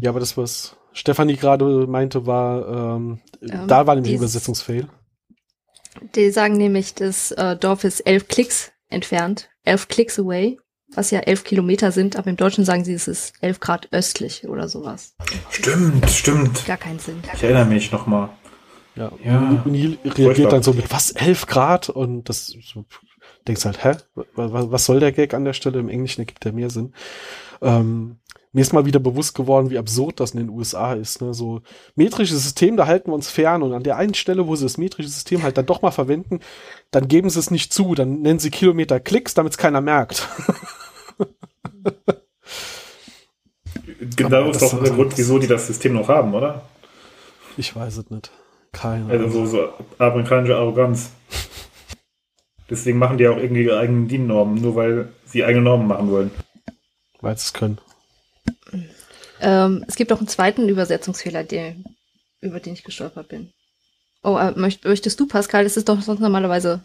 Ja, 0.01 0.11
aber 0.11 0.21
das, 0.21 0.37
was 0.37 0.77
Stefanie 0.93 1.37
gerade 1.37 1.65
meinte, 1.89 2.27
war, 2.27 2.97
ähm, 2.97 3.19
ähm, 3.43 3.67
da 3.67 3.85
war 3.89 3.97
nämlich 3.97 4.15
Übersetzungsfail. 4.15 4.87
Die 6.15 6.31
sagen 6.31 6.57
nämlich, 6.57 6.95
das 6.95 7.33
äh, 7.33 7.57
Dorf 7.57 7.83
ist 7.83 8.07
elf 8.07 8.29
Klicks 8.29 8.71
entfernt, 8.89 9.51
elf 9.65 9.89
Klicks 9.89 10.17
away 10.21 10.59
was 10.95 11.11
ja 11.11 11.21
elf 11.21 11.45
Kilometer 11.45 11.93
sind, 11.93 12.17
aber 12.17 12.31
im 12.31 12.37
Deutschen 12.37 12.65
sagen 12.65 12.85
sie, 12.85 12.95
es 12.95 13.09
ist 13.09 13.35
elf 13.41 13.61
Grad 13.61 13.89
östlich 13.93 14.49
oder 14.49 14.69
sowas. 14.69 15.15
Stimmt, 15.51 16.09
stimmt. 16.11 16.67
Gar 16.67 16.77
keinen 16.77 16.99
Sinn. 16.99 17.23
Ich 17.35 17.43
erinnere 17.43 17.67
mich 17.67 17.93
nochmal. 17.93 18.31
Ja, 18.97 19.13
ja. 19.25 19.39
Und 19.39 19.67
Neil 19.67 19.99
reagiert 20.05 20.53
dann 20.53 20.63
so 20.63 20.73
mit, 20.73 20.91
was, 20.91 21.13
elf 21.13 21.47
Grad? 21.47 21.89
Und 21.89 22.29
das, 22.29 22.47
so, 22.47 22.85
denkst 23.47 23.65
halt, 23.65 23.85
hä? 23.85 23.93
Was 24.35 24.87
soll 24.87 24.99
der 25.01 25.13
Gag 25.13 25.35
an 25.35 25.45
der 25.45 25.53
Stelle? 25.53 25.79
Im 25.79 25.89
Englischen 25.89 26.23
ergibt 26.23 26.45
der 26.45 26.53
mehr 26.53 26.71
Sinn. 26.71 26.93
Ähm, 27.63 28.17
mir 28.53 28.63
ist 28.63 28.73
mal 28.73 28.87
wieder 28.87 28.99
bewusst 28.99 29.35
geworden, 29.35 29.71
wie 29.71 29.79
absurd 29.79 30.21
das 30.21 30.33
in 30.33 30.39
den 30.39 30.49
USA 30.49 30.95
ist. 30.95 31.21
Ne? 31.21 31.35
So 31.35 31.63
metrisches 31.95 32.43
System, 32.43 32.77
da 32.77 32.87
halten 32.87 33.11
wir 33.11 33.15
uns 33.15 33.31
fern 33.31 33.63
und 33.63 33.73
an 33.73 33.83
der 33.83 33.97
einen 33.97 34.15
Stelle, 34.15 34.47
wo 34.47 34.57
sie 34.57 34.65
das 34.65 34.79
metrische 34.79 35.09
System 35.09 35.43
halt 35.43 35.59
dann 35.59 35.67
doch 35.67 35.83
mal 35.83 35.91
verwenden, 35.91 36.41
dann 36.91 37.09
geben 37.09 37.31
sie 37.31 37.39
es 37.39 37.51
nicht 37.51 37.73
zu, 37.73 37.95
dann 37.95 38.23
nennen 38.23 38.39
sie 38.39 38.51
Kilometer 38.51 39.01
Klicks, 39.01 39.35
damit 39.35 39.53
es 39.53 39.59
keiner 39.59 39.81
merkt. 39.81 40.29
genau 44.17 44.51
ist 44.51 44.63
doch 44.63 44.83
der 44.83 44.93
Grund, 44.93 45.17
wieso 45.17 45.39
die 45.39 45.47
das 45.47 45.67
System 45.67 45.95
noch 45.95 46.09
haben, 46.09 46.35
oder? 46.35 46.63
Ich 47.57 47.75
weiß 47.75 47.99
es 47.99 48.11
nicht. 48.11 48.31
Keine 48.73 49.11
Also 49.11 49.29
so, 49.29 49.47
so 49.47 49.69
amerikanische 49.99 50.57
Arroganz. 50.57 51.11
Deswegen 52.71 52.99
machen 52.99 53.17
die 53.19 53.27
auch 53.27 53.39
irgendwie 53.39 53.65
ihre 53.65 53.79
eigenen 53.79 54.09
DIN-Normen, 54.09 54.61
nur 54.61 54.77
weil 54.77 55.09
sie 55.25 55.43
eigene 55.45 55.65
Normen 55.65 55.87
machen 55.87 56.11
wollen. 56.11 56.31
Weil 57.21 57.37
sie 57.37 57.47
es 57.47 57.53
können. 57.53 57.79
Ähm, 59.41 59.85
es 59.87 59.97
gibt 59.97 60.13
auch 60.13 60.19
einen 60.19 60.29
zweiten 60.29 60.69
Übersetzungsfehler, 60.69 61.45
der, 61.45 61.75
über 62.41 62.61
den 62.61 62.75
ich 62.75 62.85
gestolpert 62.85 63.29
bin. 63.29 63.53
Oh, 64.23 64.37
äh, 64.37 64.53
möcht, 64.53 64.85
möchtest 64.85 65.19
du, 65.21 65.27
Pascal? 65.27 65.65
Das 65.65 65.77
ist 65.77 65.89
doch 65.89 66.01
sonst 66.01 66.21
normalerweise. 66.21 66.83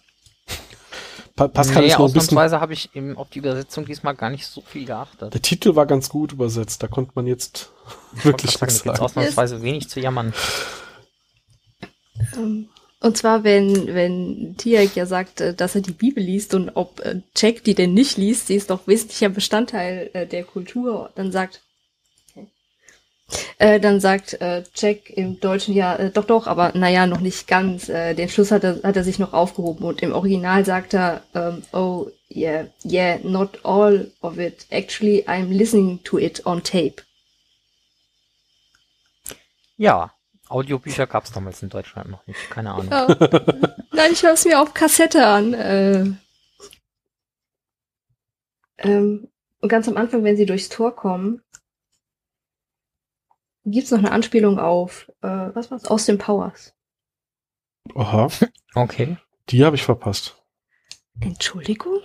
Pa 1.35 1.47
Pascal 1.47 1.81
nee, 1.81 1.87
ist 1.87 1.93
noch 1.93 2.05
ausnahmsweise 2.05 2.59
habe 2.59 2.73
ich 2.73 2.95
eben 2.95 3.17
auf 3.17 3.29
die 3.29 3.39
Übersetzung 3.39 3.85
diesmal 3.85 4.13
gar 4.13 4.29
nicht 4.29 4.45
so 4.45 4.61
viel 4.61 4.85
geachtet. 4.85 5.33
Der 5.33 5.41
Titel 5.41 5.75
war 5.75 5.87
ganz 5.87 6.09
gut 6.09 6.31
übersetzt, 6.31 6.83
da 6.83 6.87
konnte 6.87 7.13
man 7.15 7.25
jetzt 7.25 7.71
ich 8.15 8.25
wirklich 8.25 8.61
nichts 8.61 8.79
sagen. 8.79 8.99
ausnahmsweise 8.99 9.63
wenig 9.63 9.89
zu 9.89 9.99
jammern. 9.99 10.31
Um, 12.35 12.43
ähm, 12.43 12.69
und 12.99 13.17
zwar, 13.17 13.43
wenn, 13.43 13.93
wenn 13.93 14.55
Tiak 14.57 14.95
ja 14.95 15.07
sagt, 15.07 15.41
äh, 15.41 15.55
dass 15.55 15.75
er 15.75 15.81
die 15.81 15.91
Bibel 15.91 16.23
liest 16.23 16.53
und 16.53 16.69
ob 16.75 16.99
äh, 17.01 17.21
Jack 17.35 17.63
die 17.63 17.73
denn 17.73 17.93
nicht 17.93 18.15
liest, 18.17 18.47
sie 18.47 18.55
ist 18.55 18.69
doch 18.69 18.87
wesentlicher 18.87 19.29
Bestandteil 19.29 20.11
äh, 20.13 20.27
der 20.27 20.43
Kultur, 20.43 21.09
dann 21.15 21.31
sagt 21.31 21.62
äh, 23.57 23.79
dann 23.79 23.99
sagt 23.99 24.33
äh, 24.41 24.63
Jack 24.75 25.09
im 25.09 25.39
Deutschen 25.39 25.73
ja, 25.73 25.95
äh, 25.95 26.11
doch, 26.11 26.25
doch, 26.25 26.47
aber 26.47 26.71
naja, 26.75 27.07
noch 27.07 27.21
nicht 27.21 27.47
ganz. 27.47 27.89
Äh, 27.89 28.13
den 28.13 28.29
Schluss 28.29 28.51
hat 28.51 28.63
er, 28.63 28.81
hat 28.83 28.95
er 28.95 29.03
sich 29.03 29.19
noch 29.19 29.33
aufgehoben 29.33 29.85
und 29.85 30.01
im 30.01 30.13
Original 30.13 30.65
sagt 30.65 30.93
er, 30.93 31.23
ähm, 31.33 31.63
oh, 31.71 32.07
yeah, 32.29 32.67
yeah, 32.83 33.19
not 33.23 33.59
all 33.63 34.11
of 34.21 34.37
it. 34.37 34.65
Actually, 34.69 35.23
I'm 35.27 35.49
listening 35.49 36.03
to 36.03 36.17
it 36.19 36.45
on 36.45 36.61
tape. 36.63 37.03
Ja, 39.77 40.11
Audiobücher 40.49 41.07
gab 41.07 41.23
es 41.23 41.31
damals 41.31 41.63
in 41.63 41.69
Deutschland 41.69 42.11
noch 42.11 42.25
nicht, 42.27 42.49
keine 42.49 42.71
Ahnung. 42.73 42.91
Ja. 42.91 43.07
Nein, 43.91 44.11
ich 44.11 44.23
höre 44.23 44.33
es 44.33 44.45
mir 44.45 44.61
auf 44.61 44.73
Kassette 44.73 45.25
an. 45.25 45.53
Äh, 45.53 46.05
ähm, 48.77 49.29
und 49.61 49.69
ganz 49.69 49.87
am 49.87 49.97
Anfang, 49.97 50.23
wenn 50.23 50.37
sie 50.37 50.45
durchs 50.45 50.69
Tor 50.69 50.95
kommen, 50.95 51.41
gibt's 53.65 53.91
noch 53.91 53.99
eine 53.99 54.11
Anspielung 54.11 54.59
auf, 54.59 55.11
äh, 55.21 55.27
was 55.27 55.71
war's? 55.71 55.85
Austin 55.85 56.17
Powers. 56.17 56.73
Aha. 57.95 58.27
Okay. 58.75 59.17
Die 59.49 59.63
habe 59.63 59.75
ich 59.75 59.83
verpasst. 59.83 60.35
Entschuldigung? 61.19 61.99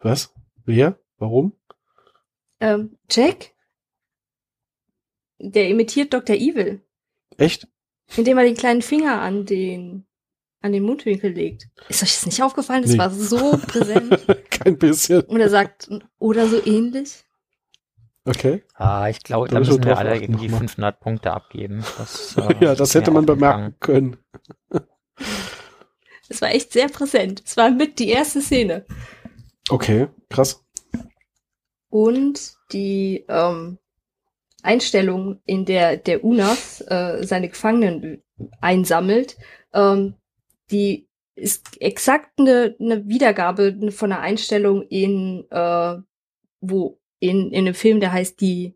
Was? 0.00 0.34
Wer? 0.64 0.98
Warum? 1.18 1.52
Ähm, 2.58 2.98
Jack? 3.08 3.54
Der 5.38 5.68
imitiert 5.68 6.12
Dr. 6.12 6.34
Evil. 6.34 6.82
Echt? 7.36 7.68
Indem 8.16 8.38
er 8.38 8.44
den 8.44 8.56
kleinen 8.56 8.82
Finger 8.82 9.20
an 9.20 9.46
den 9.46 10.04
an 10.62 10.72
den 10.72 10.82
Mundwinkel 10.82 11.32
legt. 11.32 11.68
Ist 11.88 12.02
euch 12.02 12.12
das 12.12 12.26
nicht 12.26 12.42
aufgefallen? 12.42 12.82
Das 12.82 12.92
nee. 12.92 12.98
war 12.98 13.10
so 13.10 13.56
präsent. 13.66 14.18
Kein 14.50 14.78
bisschen. 14.78 15.22
Und 15.22 15.40
er 15.40 15.48
sagt, 15.48 15.88
oder 16.18 16.48
so 16.48 16.64
ähnlich. 16.64 17.24
Okay. 18.24 18.62
Ah, 18.74 19.08
ich 19.08 19.22
glaube, 19.22 19.48
da 19.48 19.58
müssen 19.58 19.82
wir 19.82 19.96
alle 19.96 20.20
irgendwie 20.20 20.48
500 20.48 21.00
Punkte 21.00 21.32
abgeben. 21.32 21.82
Das, 21.98 22.36
äh, 22.36 22.64
ja, 22.64 22.74
das 22.74 22.94
hätte 22.94 23.10
man 23.10 23.24
bemerken 23.26 23.76
können. 23.80 24.18
Es 26.28 26.40
war 26.42 26.50
echt 26.50 26.72
sehr 26.72 26.88
präsent. 26.88 27.42
Es 27.44 27.56
war 27.56 27.70
mit 27.70 27.98
die 27.98 28.08
erste 28.08 28.40
Szene. 28.40 28.84
Okay, 29.68 30.08
krass. 30.28 30.64
Und 31.88 32.54
die 32.72 33.24
ähm, 33.28 33.78
Einstellung, 34.62 35.40
in 35.44 35.64
der 35.64 35.96
der 35.96 36.22
UNAF 36.24 36.82
äh, 36.86 37.24
seine 37.24 37.48
Gefangenen 37.48 38.22
einsammelt, 38.60 39.36
ähm, 39.72 40.14
die 40.70 41.08
ist 41.34 41.80
exakt 41.80 42.38
eine, 42.38 42.76
eine 42.78 43.08
Wiedergabe 43.08 43.90
von 43.90 44.12
einer 44.12 44.20
Einstellung 44.20 44.82
in 44.82 45.46
äh, 45.50 45.96
wo 46.60 46.99
in, 47.20 47.52
in 47.52 47.66
einem 47.66 47.74
Film, 47.74 48.00
der 48.00 48.12
heißt 48.12 48.40
die, 48.40 48.74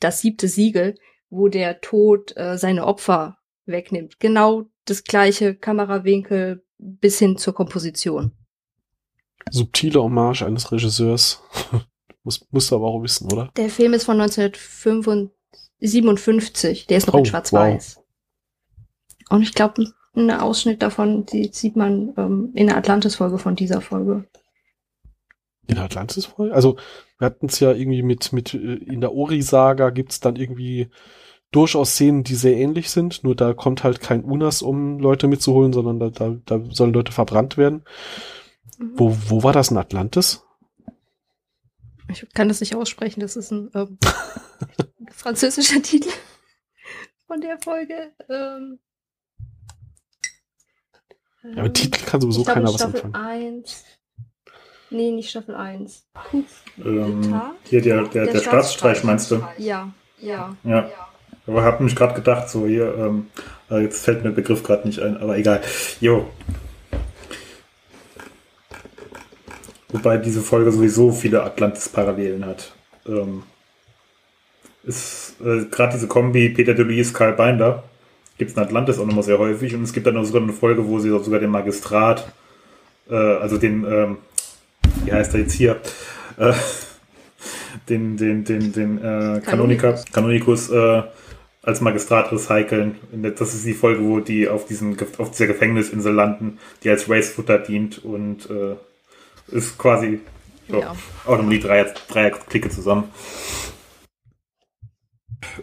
das 0.00 0.20
siebte 0.20 0.48
Siegel, 0.48 0.96
wo 1.30 1.46
der 1.48 1.80
Tod 1.80 2.36
äh, 2.36 2.58
seine 2.58 2.86
Opfer 2.86 3.38
wegnimmt. 3.66 4.18
Genau 4.18 4.64
das 4.84 5.04
gleiche 5.04 5.54
Kamerawinkel 5.54 6.64
bis 6.78 7.18
hin 7.18 7.36
zur 7.36 7.54
Komposition. 7.54 8.32
Subtile 9.50 10.02
Hommage 10.02 10.42
eines 10.42 10.72
Regisseurs. 10.72 11.42
Muss, 12.24 12.44
musst 12.50 12.70
du 12.70 12.76
aber 12.76 12.88
auch 12.88 13.02
wissen, 13.02 13.32
oder? 13.32 13.50
Der 13.56 13.70
Film 13.70 13.94
ist 13.94 14.04
von 14.04 14.20
1957. 14.20 16.86
Der 16.86 16.98
ist 16.98 17.06
noch 17.06 17.14
oh, 17.14 17.18
in 17.18 17.24
Schwarz-Weiß. 17.24 17.96
Wow. 17.96 18.04
Und 19.30 19.42
ich 19.42 19.54
glaube, 19.54 19.86
ein 20.14 20.30
Ausschnitt 20.30 20.82
davon 20.82 21.24
die 21.24 21.48
sieht 21.52 21.76
man 21.76 22.12
ähm, 22.18 22.52
in 22.54 22.66
der 22.66 22.76
Atlantis-Folge 22.76 23.38
von 23.38 23.56
dieser 23.56 23.80
Folge. 23.80 24.28
In 25.68 25.76
der 25.76 25.84
Atlantis-Folge? 25.84 26.54
Also, 26.54 26.76
wir 27.18 27.26
hatten 27.26 27.46
es 27.46 27.60
ja 27.60 27.72
irgendwie 27.72 28.02
mit, 28.02 28.32
mit, 28.32 28.54
äh, 28.54 28.74
in 28.74 29.00
der 29.00 29.12
Ori-Saga 29.12 29.90
gibt's 29.90 30.20
dann 30.20 30.36
irgendwie 30.36 30.88
durchaus 31.50 31.92
Szenen, 31.92 32.24
die 32.24 32.34
sehr 32.34 32.56
ähnlich 32.56 32.90
sind, 32.90 33.24
nur 33.24 33.34
da 33.34 33.54
kommt 33.54 33.82
halt 33.82 34.00
kein 34.00 34.22
Unas, 34.22 34.62
um 34.62 34.98
Leute 34.98 35.28
mitzuholen, 35.28 35.72
sondern 35.72 35.98
da, 35.98 36.10
da, 36.10 36.36
da 36.44 36.64
sollen 36.70 36.92
Leute 36.92 37.12
verbrannt 37.12 37.56
werden. 37.56 37.84
Mhm. 38.78 38.92
Wo, 38.96 39.16
wo 39.28 39.42
war 39.42 39.52
das 39.52 39.70
in 39.70 39.78
Atlantis? 39.78 40.44
Ich 42.10 42.26
kann 42.34 42.48
das 42.48 42.60
nicht 42.60 42.74
aussprechen, 42.74 43.20
das 43.20 43.36
ist 43.36 43.50
ein 43.50 43.70
ähm, 43.74 43.98
französischer 45.10 45.82
Titel 45.82 46.10
von 47.26 47.40
der 47.40 47.58
Folge. 47.58 48.12
Ähm, 48.28 48.78
Ja, 51.54 51.62
mit 51.62 51.74
Titel 51.74 52.04
kann 52.04 52.20
sowieso 52.20 52.40
ich 52.40 52.46
glaube, 52.46 52.60
keiner 52.60 52.72
was 52.72 52.80
Staffel 52.80 53.02
anfangen. 53.04 53.14
1. 53.14 53.84
Nee, 54.90 55.10
nicht 55.10 55.30
Staffel 55.30 55.54
1. 55.54 56.04
Coup 56.30 56.44
Ähm, 56.84 57.40
hier 57.64 57.82
der, 57.82 58.04
der, 58.04 58.26
der, 58.26 58.40
Staatsstreich 58.40 59.04
meinst 59.04 59.30
du? 59.30 59.42
Ja, 59.58 59.92
ja. 60.20 60.56
Ja. 60.64 60.90
Aber 61.46 61.62
hab 61.62 61.80
mich 61.80 61.96
gerade 61.96 62.14
gedacht, 62.14 62.48
so 62.48 62.66
hier, 62.66 62.94
ähm, 62.96 63.26
äh, 63.70 63.82
jetzt 63.82 64.04
fällt 64.04 64.18
mir 64.18 64.30
der 64.30 64.36
Begriff 64.36 64.62
gerade 64.62 64.86
nicht 64.86 65.00
ein, 65.00 65.16
aber 65.16 65.36
egal. 65.36 65.60
Jo. 66.00 66.28
Wobei 69.88 70.18
diese 70.18 70.42
Folge 70.42 70.72
sowieso 70.72 71.12
viele 71.12 71.42
Atlantis-Parallelen 71.42 72.44
hat. 72.44 72.72
Ähm, 73.06 73.42
ist 74.84 75.36
äh, 75.40 75.64
gerade 75.64 75.94
diese 75.94 76.06
Kombi 76.06 76.50
Peter 76.50 76.74
DeLuise, 76.74 77.12
Karl 77.12 77.34
Binder 77.34 77.84
gibt 78.38 78.52
es 78.52 78.56
in 78.56 78.62
Atlantis 78.62 78.98
auch 78.98 79.06
nochmal 79.06 79.24
sehr 79.24 79.38
häufig 79.38 79.74
und 79.74 79.82
es 79.82 79.92
gibt 79.92 80.06
dann 80.06 80.16
auch 80.16 80.24
sogar 80.24 80.42
eine 80.42 80.52
Folge, 80.52 80.86
wo 80.86 81.00
sie 81.00 81.10
sogar 81.10 81.40
den 81.40 81.50
Magistrat, 81.50 82.32
äh, 83.10 83.14
also 83.14 83.58
den, 83.58 83.84
ähm, 83.84 84.18
wie 85.08 85.12
heißt 85.14 85.32
er 85.34 85.40
jetzt 85.40 85.54
hier, 85.54 85.80
äh, 86.36 86.52
den, 87.88 88.16
den, 88.18 88.44
den, 88.44 88.72
den 88.72 88.98
äh, 88.98 89.40
Kanoniker, 89.40 89.98
Kanonikus 90.12 90.68
äh, 90.70 91.02
als 91.62 91.80
Magistrat 91.80 92.30
recyceln. 92.30 92.96
Das 93.38 93.54
ist 93.54 93.64
die 93.66 93.72
Folge, 93.74 94.04
wo 94.04 94.20
die 94.20 94.48
auf, 94.48 94.66
diesen, 94.66 94.96
auf 95.18 95.30
dieser 95.30 95.46
Gefängnisinsel 95.46 96.12
landen, 96.12 96.58
die 96.82 96.90
als 96.90 97.08
Racefutter 97.08 97.58
dient 97.58 98.04
und 98.04 98.48
äh, 98.50 98.76
ist 99.48 99.78
quasi 99.78 100.20
so, 100.68 100.80
Ja. 100.80 100.94
auch 101.24 101.36
nochmal 101.38 101.54
die 101.54 101.60
Dreier, 101.60 101.86
Dreier-Clique 102.08 102.68
zusammen. 102.68 103.04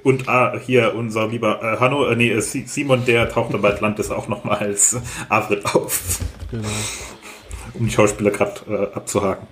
Und 0.04 0.28
ah, 0.30 0.58
hier 0.58 0.96
unser 0.96 1.28
lieber 1.28 1.62
äh, 1.62 1.78
Hanno, 1.80 2.08
äh, 2.08 2.16
nee, 2.16 2.32
äh, 2.32 2.42
Si- 2.42 2.66
Simon, 2.66 3.06
der 3.06 3.30
taucht 3.30 3.54
dann 3.54 3.62
bei 3.62 3.70
Atlantis 3.70 4.10
auch 4.10 4.28
nochmal 4.28 4.58
als 4.58 4.98
Avrit 5.30 5.66
auf, 5.66 6.20
Genau. 6.50 6.68
Um 7.78 7.86
die 7.86 7.92
Schauspieler 7.92 8.32
gerade 8.32 8.62
äh, 8.70 8.96
abzuhaken. 8.96 9.48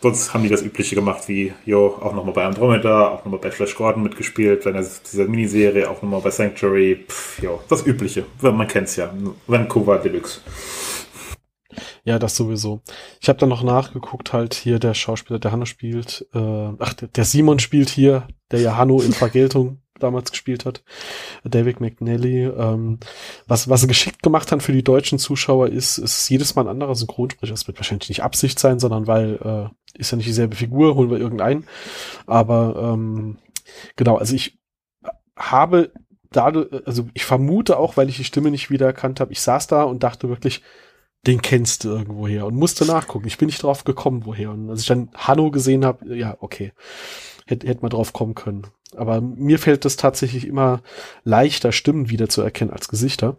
Sonst 0.00 0.34
haben 0.34 0.42
die 0.42 0.50
das 0.50 0.60
Übliche 0.60 0.94
gemacht, 0.94 1.28
wie, 1.28 1.54
jo, 1.64 1.86
auch 1.98 2.12
nochmal 2.12 2.34
bei 2.34 2.44
Andromeda, 2.44 3.08
auch 3.08 3.24
nochmal 3.24 3.40
bei 3.40 3.50
Flash 3.50 3.74
Gordon 3.74 4.02
mitgespielt, 4.02 4.64
bei 4.64 4.72
dieser 4.72 5.24
Miniserie, 5.24 5.88
auch 5.88 6.02
nochmal 6.02 6.20
bei 6.20 6.30
Sanctuary, 6.30 7.06
pff, 7.08 7.42
jo, 7.42 7.60
das 7.70 7.86
Übliche. 7.86 8.26
Man 8.42 8.68
kennt's 8.68 8.96
ja. 8.96 9.10
Vancouver 9.46 9.98
Deluxe. 9.98 10.40
Ja, 12.04 12.18
das 12.18 12.36
sowieso. 12.36 12.82
Ich 13.22 13.30
habe 13.30 13.38
dann 13.38 13.48
noch 13.48 13.62
nachgeguckt, 13.62 14.34
halt 14.34 14.52
hier 14.52 14.78
der 14.78 14.92
Schauspieler, 14.92 15.38
der 15.38 15.52
Hanno 15.52 15.64
spielt, 15.64 16.26
äh, 16.34 16.38
ach, 16.78 16.92
der 16.92 17.24
Simon 17.24 17.58
spielt 17.58 17.88
hier, 17.88 18.28
der 18.50 18.60
ja 18.60 18.76
Hanno 18.76 19.00
in 19.00 19.12
Vergeltung 19.12 19.80
damals 19.98 20.30
gespielt 20.30 20.64
hat, 20.64 20.82
David 21.44 21.80
McNally. 21.80 22.44
Ähm, 22.44 22.98
was, 23.46 23.68
was 23.68 23.82
sie 23.82 23.86
geschickt 23.86 24.22
gemacht 24.22 24.50
haben 24.52 24.60
für 24.60 24.72
die 24.72 24.82
deutschen 24.82 25.18
Zuschauer 25.18 25.68
ist, 25.68 25.98
ist 25.98 26.28
jedes 26.28 26.54
Mal 26.54 26.62
ein 26.62 26.68
anderer 26.68 26.94
Synchronsprecher. 26.94 27.52
Das 27.52 27.66
wird 27.66 27.78
wahrscheinlich 27.78 28.08
nicht 28.08 28.22
Absicht 28.22 28.58
sein, 28.58 28.78
sondern 28.78 29.06
weil, 29.06 29.38
äh, 29.42 29.98
ist 29.98 30.10
ja 30.10 30.16
nicht 30.16 30.28
dieselbe 30.28 30.56
Figur, 30.56 30.94
holen 30.96 31.10
wir 31.10 31.18
irgendeinen. 31.18 31.66
Aber 32.26 32.92
ähm, 32.94 33.38
genau, 33.96 34.16
also 34.16 34.34
ich 34.34 34.58
habe 35.36 35.92
dadurch, 36.30 36.86
also 36.86 37.06
ich 37.14 37.24
vermute 37.24 37.78
auch, 37.78 37.96
weil 37.96 38.08
ich 38.08 38.16
die 38.16 38.24
Stimme 38.24 38.50
nicht 38.50 38.70
wiedererkannt 38.70 39.20
habe, 39.20 39.32
ich 39.32 39.40
saß 39.40 39.66
da 39.66 39.84
und 39.84 40.02
dachte 40.02 40.28
wirklich, 40.28 40.62
den 41.26 41.40
kennst 41.40 41.84
du 41.84 41.90
irgendwoher 41.90 42.46
und 42.46 42.54
musste 42.54 42.84
nachgucken. 42.84 43.26
Ich 43.26 43.38
bin 43.38 43.46
nicht 43.46 43.62
drauf 43.62 43.84
gekommen, 43.84 44.26
woher. 44.26 44.50
Und 44.50 44.68
als 44.68 44.82
ich 44.82 44.86
dann 44.86 45.10
Hanno 45.14 45.50
gesehen 45.50 45.84
habe, 45.84 46.14
ja, 46.14 46.36
okay, 46.40 46.72
hätte 47.46 47.66
hätte 47.66 47.82
man 47.82 47.90
drauf 47.90 48.12
kommen 48.12 48.34
können. 48.34 48.66
Aber 48.96 49.20
mir 49.20 49.58
fällt 49.58 49.84
es 49.84 49.96
tatsächlich 49.96 50.46
immer 50.46 50.82
leichter, 51.24 51.72
Stimmen 51.72 52.10
wiederzuerkennen 52.10 52.72
als 52.72 52.88
Gesichter. 52.88 53.36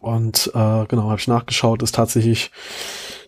Und 0.00 0.50
äh, 0.54 0.86
genau, 0.86 1.04
habe 1.04 1.18
ich 1.18 1.28
nachgeschaut, 1.28 1.82
ist 1.82 1.94
tatsächlich 1.94 2.50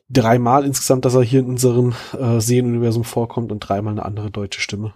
dreimal 0.09 0.65
insgesamt, 0.65 1.05
dass 1.05 1.15
er 1.15 1.23
hier 1.23 1.41
in 1.41 1.47
unserem 1.47 1.95
äh, 2.19 2.41
Serienuniversum 2.41 3.05
vorkommt 3.05 3.53
und 3.53 3.61
dreimal 3.61 3.93
eine 3.93 4.05
andere 4.05 4.31
deutsche 4.31 4.61
Stimme. 4.61 4.93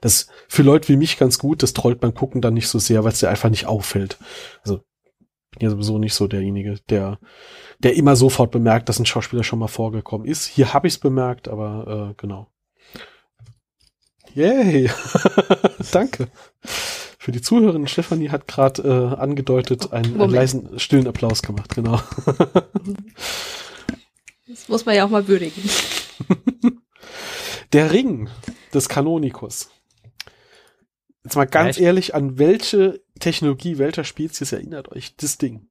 Das 0.00 0.28
für 0.48 0.62
Leute 0.62 0.88
wie 0.88 0.96
mich 0.96 1.18
ganz 1.18 1.38
gut, 1.38 1.62
das 1.62 1.72
trollt 1.72 2.00
beim 2.00 2.14
Gucken 2.14 2.40
dann 2.40 2.54
nicht 2.54 2.68
so 2.68 2.78
sehr, 2.78 3.04
weil 3.04 3.12
es 3.12 3.20
dir 3.20 3.28
einfach 3.28 3.50
nicht 3.50 3.66
auffällt. 3.66 4.18
Also 4.62 4.80
bin 5.58 5.68
ja 5.68 5.70
sowieso 5.70 5.98
nicht 5.98 6.14
so 6.14 6.26
derjenige, 6.26 6.78
der, 6.88 7.18
der 7.78 7.96
immer 7.96 8.16
sofort 8.16 8.50
bemerkt, 8.50 8.88
dass 8.88 8.98
ein 8.98 9.06
Schauspieler 9.06 9.42
schon 9.42 9.58
mal 9.58 9.68
vorgekommen 9.68 10.26
ist. 10.26 10.46
Hier 10.46 10.72
habe 10.74 10.86
ich 10.86 10.94
es 10.94 11.00
bemerkt, 11.00 11.48
aber 11.48 12.10
äh, 12.10 12.14
genau. 12.16 12.48
Yay! 14.36 14.90
Danke. 15.92 16.28
Für 16.60 17.32
die 17.32 17.40
Zuhörerin, 17.40 17.88
Stefanie 17.88 18.28
hat 18.30 18.46
gerade 18.46 18.82
äh, 18.82 19.16
angedeutet, 19.20 19.92
einen, 19.92 20.20
einen 20.20 20.30
leisen, 20.30 20.78
stillen 20.78 21.08
Applaus 21.08 21.42
gemacht, 21.42 21.74
genau. 21.74 22.00
Das 24.48 24.68
muss 24.68 24.86
man 24.86 24.94
ja 24.94 25.04
auch 25.04 25.10
mal 25.10 25.26
würdigen. 25.28 25.62
Der 27.72 27.90
Ring 27.92 28.30
des 28.72 28.88
Kanonikus. 28.88 29.70
Jetzt 31.24 31.34
mal 31.36 31.46
ganz 31.46 31.76
Ja, 31.76 31.80
ich- 31.80 31.86
ehrlich, 31.86 32.14
an 32.14 32.38
welche 32.38 33.02
Technologie 33.18 33.78
welcher 33.78 34.04
Spezies 34.04 34.52
erinnert 34.52 34.90
euch 34.92 35.16
das 35.16 35.36
Ding? 35.38 35.66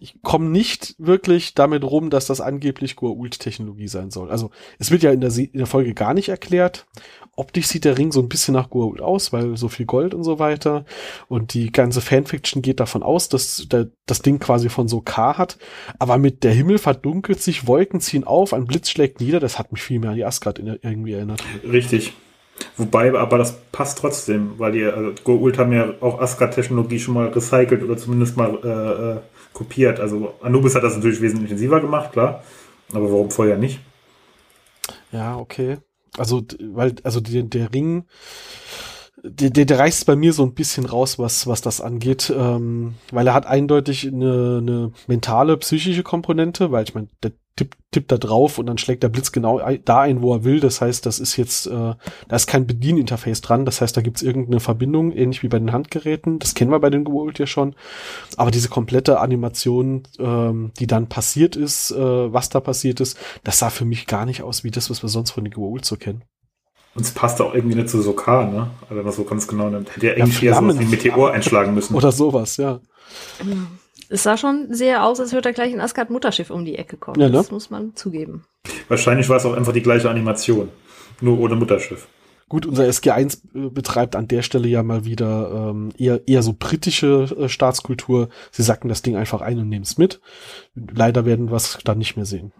Ich 0.00 0.22
komme 0.22 0.48
nicht 0.48 0.94
wirklich 0.98 1.54
damit 1.54 1.84
rum, 1.84 2.10
dass 2.10 2.26
das 2.26 2.40
angeblich 2.40 2.94
Goa'uld-Technologie 2.94 3.88
sein 3.88 4.10
soll. 4.10 4.30
Also 4.30 4.50
es 4.78 4.90
wird 4.90 5.02
ja 5.02 5.12
in 5.12 5.20
der, 5.20 5.36
in 5.36 5.50
der 5.52 5.66
Folge 5.66 5.94
gar 5.94 6.14
nicht 6.14 6.28
erklärt. 6.28 6.86
Optisch 7.34 7.66
sieht 7.66 7.84
der 7.84 7.98
Ring 7.98 8.12
so 8.12 8.20
ein 8.20 8.28
bisschen 8.28 8.54
nach 8.54 8.70
Goa'uld 8.70 9.00
aus, 9.00 9.32
weil 9.32 9.56
so 9.56 9.68
viel 9.68 9.84
Gold 9.84 10.14
und 10.14 10.24
so 10.24 10.38
weiter. 10.38 10.86
Und 11.28 11.52
die 11.52 11.70
ganze 11.70 12.00
Fanfiction 12.00 12.62
geht 12.62 12.80
davon 12.80 13.02
aus, 13.02 13.28
dass 13.28 13.66
der, 13.70 13.88
das 14.06 14.22
Ding 14.22 14.38
quasi 14.38 14.68
von 14.68 14.88
so 14.88 15.02
K 15.02 15.36
hat. 15.36 15.58
Aber 15.98 16.16
mit 16.16 16.44
der 16.44 16.52
Himmel 16.52 16.78
verdunkelt 16.78 17.42
sich, 17.42 17.66
Wolken 17.66 18.00
ziehen 18.00 18.24
auf, 18.24 18.54
ein 18.54 18.66
Blitz 18.66 18.90
schlägt 18.90 19.20
nieder. 19.20 19.40
Das 19.40 19.58
hat 19.58 19.70
mich 19.72 19.82
viel 19.82 19.98
mehr 19.98 20.10
an 20.10 20.16
die 20.16 20.24
Asgard 20.24 20.58
irgendwie 20.58 21.12
erinnert. 21.12 21.42
Richtig. 21.70 22.14
Wobei, 22.76 23.12
aber 23.14 23.38
das 23.38 23.58
passt 23.72 23.98
trotzdem, 23.98 24.52
weil 24.58 24.72
die 24.72 24.84
also 24.84 25.10
Goa'uld 25.10 25.58
haben 25.58 25.72
ja 25.72 25.94
auch 26.00 26.20
Asgard-Technologie 26.20 26.98
schon 26.98 27.14
mal 27.14 27.28
recycelt 27.28 27.82
oder 27.82 27.96
zumindest 27.96 28.36
mal 28.36 28.58
äh, 28.64 29.16
äh, 29.16 29.20
kopiert. 29.56 30.00
Also 30.00 30.34
Anubis 30.42 30.74
hat 30.74 30.82
das 30.82 30.96
natürlich 30.96 31.22
wesentlich 31.22 31.50
intensiver 31.50 31.80
gemacht, 31.80 32.12
klar. 32.12 32.42
Aber 32.92 33.10
warum 33.10 33.30
vorher 33.30 33.56
nicht? 33.56 33.80
Ja, 35.12 35.36
okay. 35.38 35.78
Also, 36.18 36.42
weil, 36.60 36.94
also 37.02 37.20
der, 37.20 37.42
der 37.42 37.72
Ring, 37.72 38.04
der, 39.22 39.50
der, 39.50 39.64
der 39.64 39.78
reißt 39.78 40.04
bei 40.06 40.14
mir 40.14 40.34
so 40.34 40.44
ein 40.44 40.54
bisschen 40.54 40.84
raus, 40.84 41.18
was, 41.18 41.46
was 41.46 41.62
das 41.62 41.80
angeht, 41.80 42.32
ähm, 42.36 42.94
weil 43.10 43.26
er 43.26 43.34
hat 43.34 43.46
eindeutig 43.46 44.06
eine, 44.06 44.58
eine 44.60 44.92
mentale, 45.06 45.56
psychische 45.56 46.02
Komponente, 46.02 46.70
weil 46.70 46.84
ich 46.84 46.94
meine, 46.94 47.08
der 47.22 47.32
tippt, 47.56 47.78
tippt 47.90 48.12
da 48.12 48.18
drauf 48.18 48.58
und 48.58 48.66
dann 48.66 48.78
schlägt 48.78 49.02
der 49.02 49.08
Blitz 49.08 49.32
genau 49.32 49.60
da 49.84 50.00
ein, 50.00 50.22
wo 50.22 50.34
er 50.34 50.44
will. 50.44 50.60
Das 50.60 50.80
heißt, 50.80 51.04
das 51.06 51.18
ist 51.18 51.36
jetzt, 51.36 51.66
äh, 51.66 51.70
da 51.70 52.36
ist 52.36 52.46
kein 52.46 52.66
Bedieninterface 52.66 53.40
dran. 53.40 53.64
Das 53.64 53.80
heißt, 53.80 53.96
da 53.96 54.02
gibt's 54.02 54.22
irgendeine 54.22 54.60
Verbindung, 54.60 55.12
ähnlich 55.12 55.42
wie 55.42 55.48
bei 55.48 55.58
den 55.58 55.72
Handgeräten. 55.72 56.38
Das 56.38 56.54
kennen 56.54 56.70
wir 56.70 56.78
bei 56.78 56.90
den 56.90 57.04
Goa'uld 57.04 57.38
ja 57.38 57.46
schon. 57.46 57.74
Aber 58.36 58.50
diese 58.50 58.68
komplette 58.68 59.20
Animation, 59.20 60.02
ähm, 60.18 60.72
die 60.78 60.86
dann 60.86 61.08
passiert 61.08 61.56
ist, 61.56 61.90
äh, 61.90 62.32
was 62.32 62.50
da 62.50 62.60
passiert 62.60 63.00
ist, 63.00 63.18
das 63.42 63.58
sah 63.58 63.70
für 63.70 63.84
mich 63.84 64.06
gar 64.06 64.26
nicht 64.26 64.42
aus 64.42 64.62
wie 64.62 64.70
das, 64.70 64.90
was 64.90 65.02
wir 65.02 65.08
sonst 65.08 65.30
von 65.30 65.44
den 65.44 65.54
Goa'uld 65.54 65.84
so 65.84 65.96
kennen. 65.96 66.22
Und 66.94 67.02
es 67.02 67.10
passt 67.10 67.42
auch 67.42 67.54
irgendwie 67.54 67.76
nicht 67.76 67.90
zu 67.90 68.00
Sokar, 68.00 68.50
ne? 68.50 68.70
Also 68.82 68.96
wenn 68.96 69.04
man 69.04 69.12
so 69.12 69.24
ganz 69.24 69.46
genau 69.46 69.68
nimmt. 69.68 69.94
Hätte 69.94 70.06
ja 70.06 70.12
irgendwie 70.14 70.46
eher 70.46 70.54
Flammen. 70.54 70.70
sowas 70.70 70.80
wie 70.80 70.84
ein 70.84 70.90
Meteor 70.90 71.30
einschlagen 71.30 71.74
müssen. 71.74 71.94
Oder 71.96 72.10
sowas, 72.10 72.56
ja. 72.56 72.80
Es 74.08 74.22
sah 74.22 74.36
schon 74.36 74.68
sehr 74.72 75.04
aus, 75.04 75.18
als 75.20 75.32
würde 75.32 75.42
da 75.48 75.52
gleich 75.52 75.72
ein 75.72 75.80
Asgard-Mutterschiff 75.80 76.50
um 76.50 76.64
die 76.64 76.76
Ecke 76.76 76.96
kommen. 76.96 77.20
Ja, 77.20 77.26
ne? 77.28 77.32
Das 77.34 77.50
muss 77.50 77.70
man 77.70 77.94
zugeben. 77.96 78.44
Wahrscheinlich 78.88 79.28
war 79.28 79.36
es 79.38 79.44
auch 79.44 79.54
einfach 79.54 79.72
die 79.72 79.82
gleiche 79.82 80.08
Animation. 80.10 80.68
Nur 81.20 81.38
ohne 81.40 81.56
Mutterschiff. 81.56 82.06
Gut, 82.48 82.64
unser 82.64 82.84
SG1 82.84 83.38
äh, 83.56 83.70
betreibt 83.70 84.14
an 84.14 84.28
der 84.28 84.42
Stelle 84.42 84.68
ja 84.68 84.84
mal 84.84 85.04
wieder 85.04 85.70
ähm, 85.70 85.88
eher, 85.98 86.20
eher 86.28 86.42
so 86.44 86.54
britische 86.56 87.24
äh, 87.36 87.48
Staatskultur. 87.48 88.28
Sie 88.52 88.62
sacken 88.62 88.88
das 88.88 89.02
Ding 89.02 89.16
einfach 89.16 89.40
ein 89.40 89.58
und 89.58 89.68
nehmen 89.68 89.82
es 89.82 89.98
mit. 89.98 90.20
Leider 90.76 91.24
werden 91.24 91.50
wir 91.50 91.56
es 91.56 91.78
dann 91.82 91.98
nicht 91.98 92.14
mehr 92.14 92.26
sehen. 92.26 92.52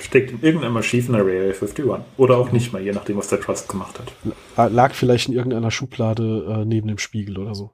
Steckt 0.00 0.30
in 0.30 0.40
irgendeinem 0.40 0.78
Archiv 0.78 1.10
in 1.10 1.14
Area 1.14 1.42
51. 1.50 1.84
Oder 2.16 2.38
auch 2.38 2.52
nicht 2.52 2.72
mal, 2.72 2.80
je 2.80 2.92
nachdem, 2.92 3.18
was 3.18 3.28
der 3.28 3.40
Trust 3.40 3.68
gemacht 3.68 3.98
hat. 3.98 4.12
La- 4.56 4.68
Lag 4.68 4.94
vielleicht 4.94 5.28
in 5.28 5.34
irgendeiner 5.34 5.70
Schublade 5.70 6.60
äh, 6.62 6.64
neben 6.64 6.88
dem 6.88 6.96
Spiegel 6.98 7.36
oder 7.38 7.54
so. 7.54 7.72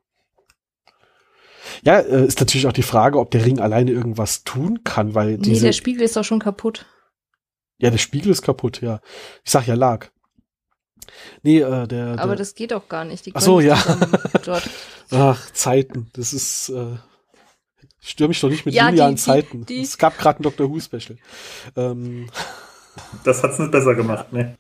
Ja, 1.84 1.98
äh, 2.00 2.26
ist 2.26 2.40
natürlich 2.40 2.66
auch 2.66 2.72
die 2.72 2.82
Frage, 2.82 3.18
ob 3.18 3.30
der 3.30 3.44
Ring 3.44 3.60
alleine 3.60 3.90
irgendwas 3.90 4.44
tun 4.44 4.82
kann, 4.84 5.14
weil 5.14 5.32
Nee, 5.32 5.38
diese, 5.38 5.66
der 5.66 5.72
Spiegel 5.72 6.02
ist 6.02 6.16
doch 6.16 6.24
schon 6.24 6.38
kaputt. 6.40 6.86
ja, 7.78 7.90
der 7.90 7.98
Spiegel 7.98 8.32
ist 8.32 8.42
kaputt, 8.42 8.80
ja. 8.80 9.00
Ich 9.44 9.50
sag 9.50 9.66
ja 9.66 9.74
lag. 9.74 10.08
Nee, 11.42 11.60
äh, 11.60 11.86
der, 11.86 12.18
Aber 12.18 12.28
der 12.28 12.36
das 12.36 12.54
geht 12.54 12.72
auch 12.72 12.88
gar 12.88 13.04
nicht. 13.04 13.26
Die 13.26 13.34
Ach 13.34 13.40
so, 13.40 13.60
ja. 13.60 13.76
ach, 15.10 15.50
Zeiten, 15.52 16.10
das 16.14 16.32
ist, 16.32 16.68
äh, 16.70 16.96
stör 18.00 18.28
mich 18.28 18.40
doch 18.40 18.48
nicht 18.48 18.66
mit 18.66 18.74
Ja, 18.74 18.88
linearen 18.88 19.14
die- 19.14 19.20
die- 19.20 19.24
Zeiten. 19.24 19.66
die- 19.66 19.82
es 19.82 19.98
gab 19.98 20.18
gerade 20.18 20.40
ein 20.40 20.42
Doctor 20.42 20.68
Who 20.70 20.80
Special. 20.80 21.18
Ähm, 21.76 22.28
Das 23.24 23.42
hat's 23.42 23.58
nicht 23.58 23.70
besser 23.70 23.94
gemacht, 23.94 24.32
ne? 24.32 24.56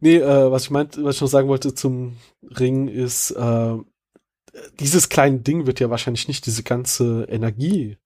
Nee, 0.00 0.16
äh, 0.18 0.50
was 0.50 0.64
ich 0.64 0.70
meinte, 0.70 1.02
was 1.04 1.16
ich 1.16 1.20
noch 1.22 1.28
sagen 1.28 1.48
wollte 1.48 1.74
zum 1.74 2.18
Ring 2.42 2.86
ist, 2.88 3.30
äh, 3.30 3.76
dieses 4.78 5.08
kleine 5.08 5.38
Ding 5.40 5.66
wird 5.66 5.80
ja 5.80 5.90
wahrscheinlich 5.90 6.28
nicht 6.28 6.46
diese 6.46 6.62
ganze 6.62 7.24
Energie 7.28 7.98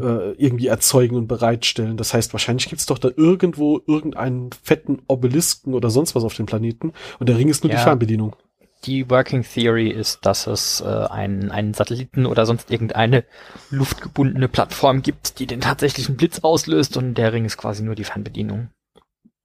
äh, 0.00 0.32
irgendwie 0.32 0.68
erzeugen 0.68 1.16
und 1.16 1.26
bereitstellen. 1.26 1.96
Das 1.96 2.14
heißt, 2.14 2.32
wahrscheinlich 2.32 2.68
gibt's 2.68 2.86
doch 2.86 2.98
da 2.98 3.10
irgendwo 3.16 3.80
irgendeinen 3.86 4.50
fetten 4.62 5.02
Obelisken 5.08 5.74
oder 5.74 5.90
sonst 5.90 6.14
was 6.14 6.24
auf 6.24 6.34
dem 6.34 6.46
Planeten 6.46 6.92
und 7.18 7.28
der 7.28 7.36
Ring 7.36 7.48
ist 7.48 7.64
nur 7.64 7.72
Ja. 7.72 7.78
die 7.78 7.82
Fernbedienung. 7.82 8.36
Die 8.84 9.08
Working 9.10 9.44
Theory 9.44 9.90
ist, 9.90 10.26
dass 10.26 10.48
es 10.48 10.80
äh, 10.80 10.84
einen, 10.86 11.52
einen 11.52 11.72
Satelliten 11.72 12.26
oder 12.26 12.46
sonst 12.46 12.70
irgendeine 12.70 13.24
luftgebundene 13.70 14.48
Plattform 14.48 15.02
gibt, 15.02 15.38
die 15.38 15.46
den 15.46 15.60
tatsächlichen 15.60 16.16
Blitz 16.16 16.40
auslöst 16.40 16.96
und 16.96 17.14
der 17.14 17.32
Ring 17.32 17.44
ist 17.44 17.56
quasi 17.56 17.84
nur 17.84 17.94
die 17.94 18.02
Fernbedienung. 18.04 18.70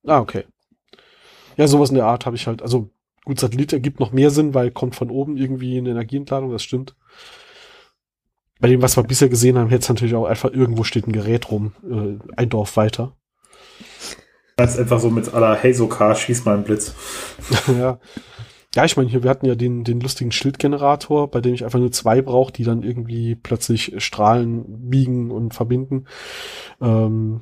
Ah, 0.08 0.20
okay. 0.20 0.46
Ja, 1.56 1.68
sowas 1.68 1.90
in 1.90 1.96
der 1.96 2.06
Art 2.06 2.26
habe 2.26 2.36
ich 2.36 2.48
halt, 2.48 2.62
also 2.64 2.90
gut, 3.28 3.42
Satellit 3.42 3.74
ergibt 3.74 4.00
noch 4.00 4.14
mehr 4.14 4.32
Sinn, 4.32 4.54
weil 4.54 4.72
kommt 4.72 4.96
von 4.96 5.10
oben 5.10 5.36
irgendwie 5.36 5.78
eine 5.78 5.90
Energieentladung, 5.90 6.50
das 6.50 6.64
stimmt. 6.64 6.96
Bei 8.62 8.70
dem, 8.70 8.82
was 8.82 8.96
wir 8.96 9.04
bisher 9.04 9.28
gesehen 9.28 9.58
haben, 9.58 9.68
hätte 9.68 9.84
es 9.84 9.90
natürlich 9.90 10.16
auch 10.16 10.26
einfach 10.26 10.54
irgendwo 10.54 10.86
steht 10.86 11.08
ein 11.08 11.12
Gerät 11.12 11.52
rum, 11.52 11.74
äh, 11.84 12.18
ein 12.38 12.50
Dorf 12.50 12.78
weiter. 12.78 13.18
Ganz 14.56 14.80
einfach 14.80 15.02
so 15.02 15.10
mit 15.10 15.34
aller 15.34 15.62
Hazocar 15.62 16.16
schieß 16.16 16.46
mal 16.46 16.56
einen 16.56 16.64
Blitz. 16.64 16.96
ja. 17.68 18.00
Ja, 18.76 18.86
ich 18.86 18.96
meine, 18.96 19.10
hier, 19.10 19.24
wir 19.24 19.30
hatten 19.30 19.46
ja 19.46 19.56
den, 19.56 19.84
den 19.84 20.00
lustigen 20.00 20.32
Schildgenerator, 20.32 21.30
bei 21.30 21.42
dem 21.42 21.54
ich 21.54 21.66
einfach 21.66 21.80
nur 21.80 21.92
zwei 21.92 22.22
brauche, 22.22 22.54
die 22.54 22.64
dann 22.64 22.84
irgendwie 22.84 23.36
plötzlich 23.36 23.94
Strahlen 23.98 24.90
biegen 24.90 25.32
und 25.32 25.54
verbinden. 25.54 26.06
Ähm, 26.82 27.42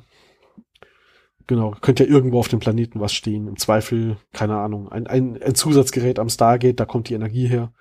genau, 1.46 1.74
könnte 1.80 2.04
ja 2.04 2.10
irgendwo 2.10 2.38
auf 2.38 2.48
dem 2.48 2.60
Planeten 2.60 3.00
was 3.00 3.12
stehen. 3.12 3.48
Im 3.48 3.56
Zweifel, 3.56 4.16
keine 4.32 4.56
Ahnung, 4.56 4.90
ein, 4.90 5.06
ein, 5.06 5.40
ein 5.42 5.54
Zusatzgerät 5.54 6.18
am 6.18 6.28
Stargate, 6.28 6.78
da 6.78 6.84
kommt 6.84 7.08
die 7.08 7.14
Energie 7.14 7.46
her. 7.46 7.72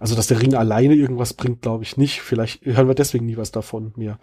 Also, 0.00 0.14
dass 0.14 0.28
der 0.28 0.40
Ring 0.40 0.54
alleine 0.54 0.94
irgendwas 0.94 1.34
bringt, 1.34 1.62
glaube 1.62 1.82
ich 1.82 1.96
nicht. 1.96 2.20
Vielleicht 2.20 2.64
hören 2.64 2.86
wir 2.86 2.94
deswegen 2.94 3.26
nie 3.26 3.36
was 3.36 3.50
davon 3.50 3.92
mehr. 3.96 4.20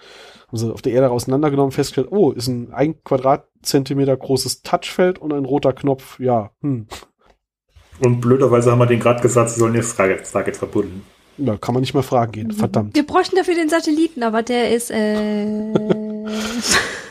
Haben 0.48 0.58
sie 0.58 0.74
auf 0.74 0.82
der 0.82 0.94
Erde 0.94 1.10
auseinandergenommen, 1.10 1.72
festgestellt, 1.72 2.12
oh, 2.12 2.32
ist 2.32 2.48
ein 2.48 2.72
ein 2.72 3.04
Quadratzentimeter 3.04 4.16
großes 4.16 4.62
Touchfeld 4.62 5.20
und 5.20 5.34
ein 5.34 5.44
roter 5.44 5.74
Knopf. 5.74 6.20
Ja, 6.20 6.52
hm, 6.62 6.88
Und 8.00 8.22
blöderweise 8.22 8.72
haben 8.72 8.80
wir 8.80 8.86
den 8.86 9.00
gerade 9.02 9.22
gesagt, 9.22 9.50
sie 9.50 9.60
sollen 9.60 9.76
jetzt 9.76 9.94
Stargate, 9.94 10.26
Stargate 10.26 10.56
verbunden. 10.56 11.04
Da 11.38 11.58
kann 11.58 11.74
man 11.74 11.82
nicht 11.82 11.94
mehr 11.94 12.04
fragen 12.04 12.32
gehen. 12.32 12.52
Verdammt. 12.52 12.96
Wir 12.96 13.06
bräuchten 13.06 13.36
dafür 13.36 13.56
den 13.56 13.68
Satelliten, 13.68 14.24
aber 14.24 14.44
der 14.44 14.74
ist, 14.74 14.90
äh, 14.90 15.74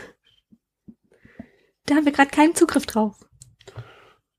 da 1.85 1.95
haben 1.95 2.05
wir 2.05 2.11
gerade 2.11 2.31
keinen 2.31 2.55
Zugriff 2.55 2.85
drauf. 2.85 3.25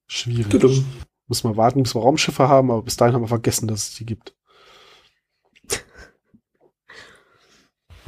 Schwierig. 0.06 0.50
Tudum. 0.50 0.84
Muss 1.28 1.42
man 1.42 1.56
warten, 1.56 1.82
bis 1.82 1.94
wir 1.94 2.02
Raumschiffe 2.02 2.48
haben, 2.48 2.70
aber 2.70 2.82
bis 2.82 2.96
dahin 2.96 3.14
haben 3.14 3.22
wir 3.22 3.28
vergessen, 3.28 3.66
dass 3.66 3.88
es 3.88 3.94
die 3.94 4.06
gibt. 4.06 4.34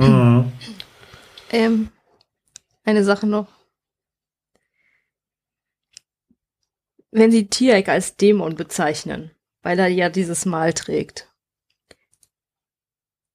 Mhm. 0.00 0.52
Ähm, 1.50 1.90
eine 2.84 3.02
Sache 3.02 3.26
noch. 3.26 3.48
Wenn 7.10 7.32
sie 7.32 7.48
Tiak 7.48 7.88
als 7.88 8.16
Dämon 8.16 8.54
bezeichnen, 8.54 9.32
weil 9.62 9.76
er 9.80 9.88
ja 9.88 10.08
dieses 10.08 10.46
Mal 10.46 10.72
trägt. 10.72 11.28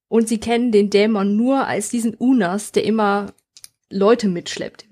Und 0.08 0.26
sie 0.26 0.40
kennen 0.40 0.72
den 0.72 0.88
Dämon 0.88 1.36
nur 1.36 1.66
als 1.66 1.90
diesen 1.90 2.14
Unas, 2.14 2.72
der 2.72 2.84
immer 2.84 3.34
Leute 3.90 4.28
mitschleppt. 4.28 4.86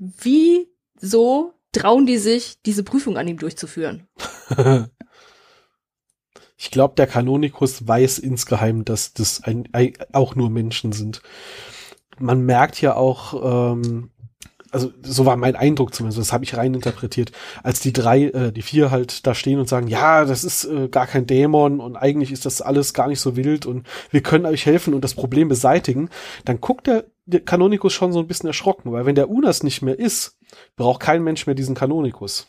Wieso 1.02 1.52
trauen 1.72 2.06
die 2.06 2.16
sich, 2.16 2.62
diese 2.62 2.84
Prüfung 2.84 3.18
an 3.18 3.26
ihm 3.26 3.36
durchzuführen? 3.36 4.06
ich 6.56 6.70
glaube, 6.70 6.94
der 6.94 7.08
Kanonikus 7.08 7.88
weiß 7.88 8.20
insgeheim, 8.20 8.84
dass 8.84 9.12
das 9.12 9.42
ein, 9.42 9.68
ein, 9.72 9.94
auch 10.12 10.36
nur 10.36 10.48
Menschen 10.48 10.92
sind. 10.92 11.20
Man 12.20 12.42
merkt 12.42 12.80
ja 12.80 12.94
auch, 12.94 13.72
ähm, 13.74 14.11
also 14.72 14.90
so 15.02 15.26
war 15.26 15.36
mein 15.36 15.54
Eindruck 15.54 15.94
zumindest, 15.94 16.18
das 16.18 16.32
habe 16.32 16.44
ich 16.44 16.56
rein 16.56 16.74
interpretiert, 16.74 17.30
als 17.62 17.80
die 17.80 17.92
drei, 17.92 18.24
äh, 18.24 18.52
die 18.52 18.62
vier 18.62 18.90
halt 18.90 19.26
da 19.26 19.34
stehen 19.34 19.60
und 19.60 19.68
sagen, 19.68 19.86
ja, 19.86 20.24
das 20.24 20.44
ist 20.44 20.64
äh, 20.64 20.88
gar 20.88 21.06
kein 21.06 21.26
Dämon 21.26 21.78
und 21.78 21.96
eigentlich 21.96 22.32
ist 22.32 22.46
das 22.46 22.62
alles 22.62 22.94
gar 22.94 23.08
nicht 23.08 23.20
so 23.20 23.36
wild 23.36 23.66
und 23.66 23.86
wir 24.10 24.22
können 24.22 24.46
euch 24.46 24.66
helfen 24.66 24.94
und 24.94 25.04
das 25.04 25.14
Problem 25.14 25.48
beseitigen, 25.48 26.08
dann 26.44 26.60
guckt 26.60 26.86
der, 26.86 27.04
der 27.26 27.40
Kanonikus 27.40 27.92
schon 27.92 28.12
so 28.12 28.18
ein 28.18 28.26
bisschen 28.26 28.48
erschrocken, 28.48 28.92
weil 28.92 29.06
wenn 29.06 29.14
der 29.14 29.28
Unas 29.30 29.62
nicht 29.62 29.82
mehr 29.82 29.98
ist, 29.98 30.38
braucht 30.76 31.00
kein 31.00 31.22
Mensch 31.22 31.46
mehr 31.46 31.54
diesen 31.54 31.74
Kanonikus. 31.74 32.48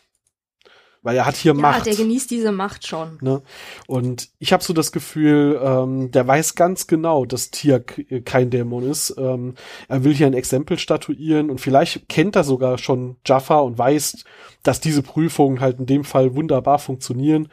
Weil 1.04 1.16
er 1.18 1.26
hat 1.26 1.36
hier 1.36 1.52
Ja, 1.52 1.60
Macht. 1.60 1.84
der 1.84 1.94
genießt 1.94 2.30
diese 2.30 2.50
Macht 2.50 2.86
schon. 2.86 3.18
Ne? 3.20 3.42
Und 3.86 4.30
ich 4.38 4.54
habe 4.54 4.64
so 4.64 4.72
das 4.72 4.90
Gefühl, 4.90 5.60
ähm, 5.62 6.10
der 6.10 6.26
weiß 6.26 6.54
ganz 6.54 6.86
genau, 6.86 7.26
dass 7.26 7.50
Tiak 7.50 7.98
äh, 8.10 8.22
kein 8.22 8.48
Dämon 8.48 8.90
ist. 8.90 9.14
Ähm, 9.18 9.54
er 9.86 10.02
will 10.02 10.14
hier 10.14 10.26
ein 10.26 10.32
Exempel 10.32 10.78
statuieren 10.78 11.50
und 11.50 11.60
vielleicht 11.60 12.08
kennt 12.08 12.36
er 12.36 12.42
sogar 12.44 12.78
schon 12.78 13.16
Jaffa 13.26 13.58
und 13.58 13.76
weiß, 13.76 14.24
dass 14.62 14.80
diese 14.80 15.02
Prüfungen 15.02 15.60
halt 15.60 15.78
in 15.78 15.84
dem 15.84 16.04
Fall 16.04 16.34
wunderbar 16.34 16.78
funktionieren. 16.78 17.48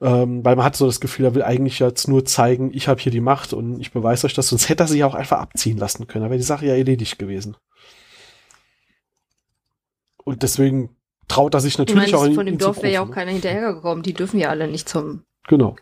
Ähm, 0.00 0.44
weil 0.44 0.54
man 0.54 0.64
hat 0.64 0.76
so 0.76 0.86
das 0.86 1.00
Gefühl, 1.00 1.24
er 1.24 1.34
will 1.34 1.42
eigentlich 1.42 1.80
jetzt 1.80 2.06
nur 2.06 2.24
zeigen, 2.24 2.70
ich 2.72 2.86
habe 2.86 3.00
hier 3.00 3.10
die 3.10 3.20
Macht 3.20 3.52
und 3.52 3.80
ich 3.80 3.90
beweise 3.90 4.26
euch 4.26 4.34
das, 4.34 4.48
sonst 4.48 4.68
hätte 4.68 4.84
er 4.84 4.88
sich 4.88 5.02
auch 5.02 5.14
einfach 5.14 5.38
abziehen 5.40 5.78
lassen 5.78 6.06
können. 6.06 6.22
Da 6.24 6.30
wäre 6.30 6.38
die 6.38 6.44
Sache 6.44 6.66
ja 6.66 6.76
erledigt 6.76 7.18
gewesen. 7.18 7.56
Und 10.24 10.42
deswegen 10.42 10.95
traut 11.28 11.54
er 11.54 11.60
sich 11.60 11.78
natürlich 11.78 12.12
meinst, 12.12 12.14
auch 12.14 12.24
in 12.24 12.34
von 12.34 12.46
dem 12.46 12.58
Dorf 12.58 12.78
wäre 12.82 12.92
ja 12.92 13.00
auch 13.00 13.04
rufen, 13.04 13.14
keiner 13.14 13.32
hinterhergekommen. 13.32 14.02
Die 14.02 14.14
dürfen 14.14 14.38
ja 14.38 14.50
alle 14.50 14.68
nicht 14.68 14.88
zum 14.88 15.24
Genau. 15.48 15.76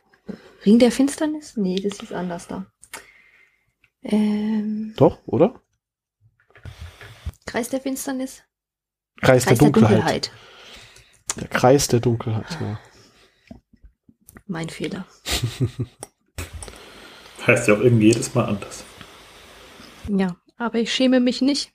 Ring 0.65 0.79
der 0.79 0.93
Finsternis? 0.93 1.57
Nee, 1.57 1.81
das 1.81 1.99
hieß 2.01 2.13
anders 2.13 2.47
da. 2.49 2.67
Ähm, 4.03 4.95
Doch, 4.97 5.19
oder? 5.27 5.61
Kreis 7.47 7.69
der 7.69 7.81
Finsternis? 7.81 8.43
Kreis, 9.21 9.45
Kreis 9.45 9.59
der, 9.59 9.71
Dunkelheit. 9.71 10.33
Der 11.41 11.49
Kreis 11.49 11.89
der 11.89 12.01
Dunkelheit, 12.01 12.47
ja. 12.61 12.79
Mein 14.47 14.69
Fehler. 14.69 15.07
Heißt 17.47 17.69
ja 17.69 17.75
auch 17.75 17.81
irgendwie 17.81 18.09
jedes 18.09 18.35
Mal 18.35 18.47
anders. 18.47 18.85
Ja, 20.09 20.37
aber 20.57 20.79
ich 20.79 20.93
schäme 20.93 21.21
mich 21.21 21.41
nicht. 21.43 21.73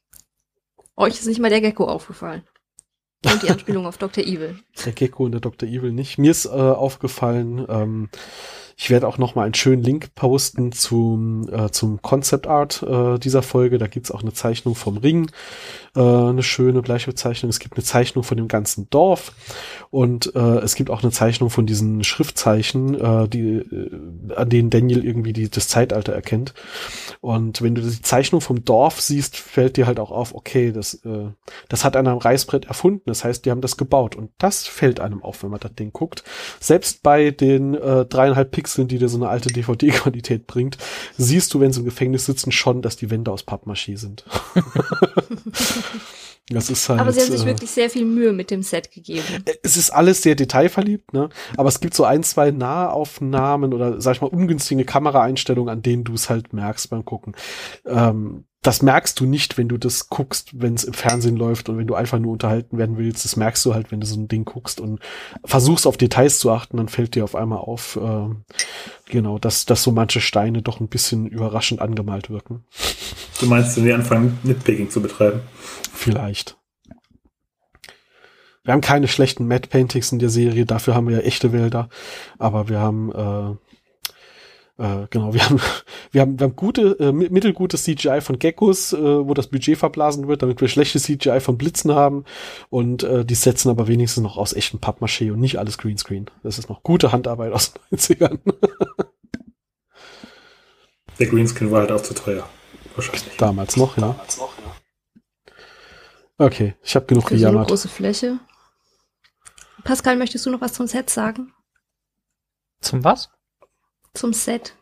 Euch 0.96 1.14
ist 1.14 1.28
nicht 1.28 1.40
mal 1.40 1.50
der 1.50 1.62
Gecko 1.62 1.86
aufgefallen. 1.86 2.44
Und 3.26 3.44
die 3.44 3.50
Anspielung 3.50 3.86
auf 3.86 3.98
Dr. 3.98 4.24
Evil. 4.24 4.60
Der 4.86 4.94
Gecko 4.94 5.26
und 5.26 5.34
der 5.34 5.42
Dr. 5.42 5.68
Evil 5.68 5.92
nicht. 5.92 6.18
Mir 6.18 6.32
ist 6.32 6.46
äh, 6.46 6.50
aufgefallen, 6.50 7.66
ähm, 7.68 8.10
ich 8.82 8.90
werde 8.90 9.10
auch 9.10 9.18
noch 9.18 9.36
mal 9.36 9.44
einen 9.44 9.56
schönen 9.56 9.84
Link 9.84 10.16
posten 10.16 10.72
zum, 10.72 11.50
äh, 11.52 11.70
zum 11.70 12.02
Concept 12.02 12.48
Art 12.48 12.82
äh, 12.82 13.20
dieser 13.20 13.42
Folge. 13.42 13.78
Da 13.78 13.88
gibt's 13.88 14.10
auch 14.10 14.22
eine 14.22 14.32
Zeichnung 14.32 14.74
vom 14.74 14.96
Ring, 14.96 15.30
äh, 15.98 16.00
eine 16.00 16.44
schöne 16.44 16.82
Bleistiftzeichnung. 16.82 17.50
Es 17.50 17.60
gibt 17.60 17.76
eine 17.76 17.84
Zeichnung 17.84 18.24
von 18.24 18.38
dem 18.38 18.48
ganzen 18.48 18.90
Dorf 18.90 19.34
und 19.90 20.34
äh, 20.34 20.60
es 20.60 20.76
gibt 20.76 20.92
auch 20.92 21.04
eine 21.04 21.12
Zeichnung 21.12 21.50
von 21.50 21.66
diesen 21.66 22.06
Schriftzeichen, 22.06 22.96
äh, 22.96 23.28
die, 23.28 23.58
äh, 23.58 24.34
an 24.34 24.48
denen 24.48 24.70
Daniel 24.70 25.04
irgendwie 25.04 25.34
die, 25.34 25.50
das 25.50 25.68
Zeitalter 25.68 26.14
erkennt. 26.14 26.54
Und 27.20 27.62
wenn 27.62 27.76
du 27.76 27.82
die 27.82 28.02
Zeichnung 28.02 28.40
vom 28.40 28.64
Dorf 28.64 29.02
siehst, 29.02 29.36
fällt 29.36 29.76
dir 29.76 29.88
halt 29.88 30.00
auch 30.00 30.12
auf, 30.12 30.34
okay, 30.34 30.72
das, 30.72 30.94
äh, 31.04 31.28
das 31.68 31.84
hat 31.84 31.98
einer 31.98 32.12
am 32.12 32.18
Reißbrett 32.20 32.68
erfunden. 32.68 33.04
Das 33.08 33.26
heißt, 33.26 33.46
die 33.46 33.52
haben 33.52 33.60
das 33.60 33.76
gebaut. 33.76 34.16
Und 34.16 34.32
das 34.38 34.68
fällt 34.68 35.02
einem 35.02 35.22
auf, 35.22 35.44
wenn 35.44 35.50
man 35.50 35.60
das 35.60 35.76
Ding 35.76 35.92
guckt. 35.92 36.24
Selbst 36.62 37.04
bei 37.04 37.32
den 37.32 37.74
äh, 37.74 38.06
dreieinhalb 38.06 38.52
Pixeln, 38.70 38.88
die 38.88 39.00
dir 39.00 39.10
so 39.10 39.18
eine 39.18 39.30
alte 39.30 39.50
DVD-Qualität 39.50 40.46
bringt, 40.48 40.78
siehst 41.18 41.54
du, 41.54 41.60
wenn 41.60 41.74
sie 41.74 41.80
im 41.80 41.86
Gefängnis 41.86 42.26
sitzen, 42.26 42.52
schon, 42.52 42.82
dass 42.82 42.96
die 42.98 43.10
Wände 43.10 43.32
aus 43.32 43.46
Pappmaché 43.46 43.98
sind. 43.98 44.26
das 46.50 46.70
ist 46.70 46.88
halt. 46.88 47.00
Aber 47.00 47.12
sie 47.12 47.22
haben 47.22 47.32
sich 47.32 47.44
äh, 47.44 47.48
wirklich 47.48 47.72
sehr 47.72 47.90
viel 47.90 48.06
Mühe 48.06 48.32
mit 48.32 48.52
dem 48.52 48.62
Set 48.62 48.92
gegeben. 48.92 49.24
es 49.64 49.76
ist 49.78 49.90
alles 49.90 50.22
sehr 50.22 50.36
detailverliebt, 50.36 51.14
ne? 51.14 51.30
Aber 51.58 51.70
es 51.70 51.80
gibt 51.80 51.96
so 51.96 52.04
ein, 52.04 52.24
zwei 52.24 52.52
Nahaufnahmen 52.52 53.74
oder 53.74 54.00
sag 54.02 54.16
ich 54.16 54.22
mal 54.22 54.28
ungünstige 54.28 54.86
Kameraeinstellungen, 54.86 55.72
an 55.72 55.82
denen 55.82 56.04
du 56.04 56.14
es 56.14 56.30
halt 56.30 56.54
merkst 56.54 56.90
beim 56.90 57.06
Gucken. 57.06 57.36
Ähm, 57.86 58.46
das 58.62 58.82
merkst 58.82 59.18
du 59.20 59.26
nicht, 59.26 59.58
wenn 59.58 59.70
du 59.70 59.78
das 59.78 60.10
guckst, 60.10 60.60
wenn 60.60 60.74
es 60.74 60.84
im 60.84 60.94
Fernsehen 60.94 61.38
läuft 61.38 61.70
und 61.70 61.78
wenn 61.78 61.88
du 61.88 61.96
einfach 61.96 62.20
nur 62.20 62.34
unterhalten 62.34 62.78
werden 62.78 62.98
willst. 62.98 63.24
Das 63.24 63.38
merkst 63.38 63.66
du 63.66 63.74
halt, 63.74 63.92
wenn 63.92 64.02
du 64.02 64.08
so 64.08 64.20
ein 64.20 64.28
Ding 64.28 64.44
guckst 64.44 64.82
und 64.82 65.00
versuchst 65.46 65.88
auf 65.88 65.96
Details 65.96 66.40
zu 66.40 66.52
achten, 66.52 66.76
dann 66.76 66.90
fällt 66.90 67.16
dir 67.16 67.24
auf 67.24 67.36
einmal 67.36 67.60
auf, 67.60 67.98
ähm, 68.02 68.44
genau, 69.08 69.40
dass, 69.40 69.66
dass 69.66 69.82
so 69.82 69.92
manche 69.92 70.20
Steine 70.20 70.62
doch 70.62 70.82
ein 70.82 70.90
bisschen 70.90 71.26
überraschend 71.26 71.82
angemalt 71.82 72.30
wirken. 72.30 72.66
Du 73.40 73.46
meinst, 73.46 73.78
wenn 73.78 73.86
wir 73.86 73.96
anfangen, 73.96 74.38
Nitpicking 74.44 74.90
zu 74.90 75.02
betreiben? 75.02 75.40
Vielleicht. 75.94 76.58
Wir 78.66 78.74
haben 78.74 78.82
keine 78.82 79.08
schlechten 79.08 79.48
Matte 79.48 79.70
Paintings 79.70 80.12
in 80.12 80.20
der 80.20 80.30
Serie, 80.30 80.66
dafür 80.66 80.96
haben 80.96 81.08
wir 81.08 81.18
ja 81.18 81.24
echte 81.24 81.54
Wälder, 81.54 81.90
aber 82.38 82.68
wir 82.68 82.80
haben 82.80 83.12
äh, 83.12 83.56
äh, 84.80 85.08
genau, 85.10 85.34
wir 85.34 85.44
haben 85.46 85.60
wir 86.12 86.22
haben 86.22 86.40
wir 86.40 86.46
haben 86.46 86.56
gute 86.56 86.98
äh, 87.00 87.12
mi- 87.12 87.30
mittelgutes 87.30 87.84
CGI 87.84 88.22
von 88.22 88.40
Geckos, 88.40 88.94
äh, 88.94 88.98
wo 89.28 89.34
das 89.34 89.48
Budget 89.48 89.78
verblasen 89.78 90.28
wird, 90.28 90.42
damit 90.42 90.62
wir 90.62 90.68
schlechtes 90.68 91.04
CGI 91.04 91.40
von 91.42 91.58
Blitzen 91.58 91.94
haben 91.94 92.26
und 92.70 93.04
äh, 93.04 93.24
die 93.26 93.36
setzen 93.36 93.70
aber 93.70 93.88
wenigstens 93.88 94.24
noch 94.24 94.38
aus 94.38 94.54
echtem 94.54 94.80
Pappmaché 94.80 95.32
und 95.32 95.40
nicht 95.40 95.60
alles 95.60 95.78
Greenscreen. 95.78 96.28
Das 96.44 96.58
ist 96.58 96.70
noch 96.70 96.82
gute 96.84 97.12
Handarbeit 97.12 97.54
aus 97.54 97.74
den 97.74 97.98
90ern. 98.00 98.40
Der 101.20 101.28
Greenscreen 101.28 101.70
war 101.72 101.82
halt 101.82 101.92
auch 101.92 102.02
zu 102.02 102.14
teuer. 102.14 102.48
Wahrscheinlich. 102.96 103.38
Damals 103.38 103.76
noch, 103.78 103.98
ja. 103.98 104.16
Okay, 106.38 106.76
ich 106.82 106.96
habe 106.96 107.06
genug 107.06 107.24
Für 107.28 107.30
so 107.30 107.34
eine 107.36 107.52
gejammert. 107.52 107.68
große 107.70 107.90
Fläche. 107.90 108.40
Pascal, 109.84 110.16
möchtest 110.18 110.46
du 110.46 110.50
noch 110.50 110.62
was 110.62 110.74
zum 110.74 110.88
Set 110.88 111.10
sagen? 111.10 111.54
Zum 112.82 113.04
was? 113.04 113.30
Zum 114.14 114.34
Set? 114.34 114.76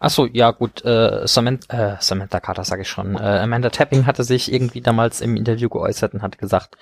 Achso, 0.00 0.26
ja 0.26 0.50
gut, 0.50 0.84
äh, 0.84 1.26
Samantha, 1.26 1.94
äh, 1.94 1.96
Samantha 2.00 2.40
Carter 2.40 2.64
sage 2.64 2.82
ich 2.82 2.88
schon. 2.88 3.14
Äh, 3.14 3.18
Amanda 3.20 3.70
Tapping 3.70 4.06
hatte 4.06 4.24
sich 4.24 4.52
irgendwie 4.52 4.80
damals 4.80 5.20
im 5.20 5.36
Interview 5.36 5.68
geäußert 5.68 6.14
und 6.14 6.22
hat 6.22 6.38
gesagt, 6.38 6.76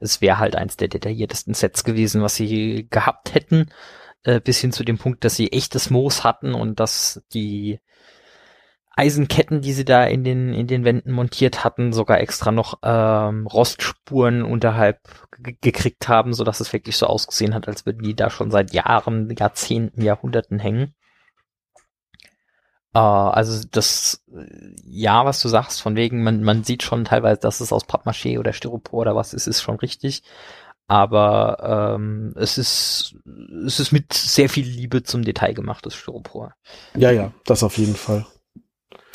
es 0.00 0.20
wäre 0.20 0.38
halt 0.38 0.56
eins 0.56 0.76
der 0.76 0.88
detailliertesten 0.88 1.54
Sets 1.54 1.84
gewesen, 1.84 2.22
was 2.22 2.34
sie 2.34 2.88
gehabt 2.90 3.34
hätten, 3.34 3.66
äh, 4.24 4.40
bis 4.40 4.58
hin 4.58 4.72
zu 4.72 4.82
dem 4.84 4.98
Punkt, 4.98 5.24
dass 5.24 5.36
sie 5.36 5.52
echtes 5.52 5.90
Moos 5.90 6.24
hatten 6.24 6.54
und 6.54 6.80
dass 6.80 7.22
die 7.32 7.78
Eisenketten, 8.96 9.60
die 9.62 9.72
sie 9.72 9.84
da 9.84 10.04
in 10.04 10.24
den 10.24 10.52
in 10.52 10.66
den 10.66 10.84
Wänden 10.84 11.12
montiert 11.12 11.62
hatten, 11.64 11.92
sogar 11.92 12.20
extra 12.20 12.50
noch 12.50 12.80
ähm, 12.82 13.46
Rostspuren 13.46 14.42
unterhalb 14.42 14.98
ge- 15.38 15.56
gekriegt 15.60 16.08
haben, 16.08 16.34
so 16.34 16.42
dass 16.44 16.60
es 16.60 16.72
wirklich 16.72 16.96
so 16.96 17.06
ausgesehen 17.06 17.54
hat, 17.54 17.68
als 17.68 17.86
würden 17.86 18.02
die 18.02 18.14
da 18.16 18.28
schon 18.28 18.50
seit 18.50 18.72
Jahren, 18.72 19.34
Jahrzehnten, 19.38 20.02
Jahrhunderten 20.02 20.58
hängen. 20.58 20.94
Äh, 22.94 22.98
also 22.98 23.66
das, 23.70 24.24
ja, 24.84 25.24
was 25.24 25.40
du 25.40 25.48
sagst, 25.48 25.82
von 25.82 25.96
wegen, 25.96 26.22
man, 26.22 26.42
man 26.42 26.64
sieht 26.64 26.82
schon 26.82 27.04
teilweise, 27.04 27.40
dass 27.40 27.60
es 27.60 27.72
aus 27.72 27.84
Pappmaché 27.86 28.38
oder 28.38 28.52
Styropor 28.52 29.00
oder 29.00 29.16
was 29.16 29.34
ist, 29.34 29.46
ist 29.46 29.62
schon 29.62 29.76
richtig. 29.76 30.22
Aber 30.86 31.94
ähm, 31.96 32.34
es 32.36 32.58
ist 32.58 33.14
es 33.64 33.78
ist 33.78 33.92
mit 33.92 34.12
sehr 34.12 34.48
viel 34.48 34.66
Liebe 34.66 35.04
zum 35.04 35.22
Detail 35.22 35.54
gemachtes 35.54 35.94
Styropor. 35.94 36.52
Ja, 36.96 37.12
ja, 37.12 37.30
das 37.44 37.62
auf 37.62 37.78
jeden 37.78 37.94
Fall. 37.94 38.26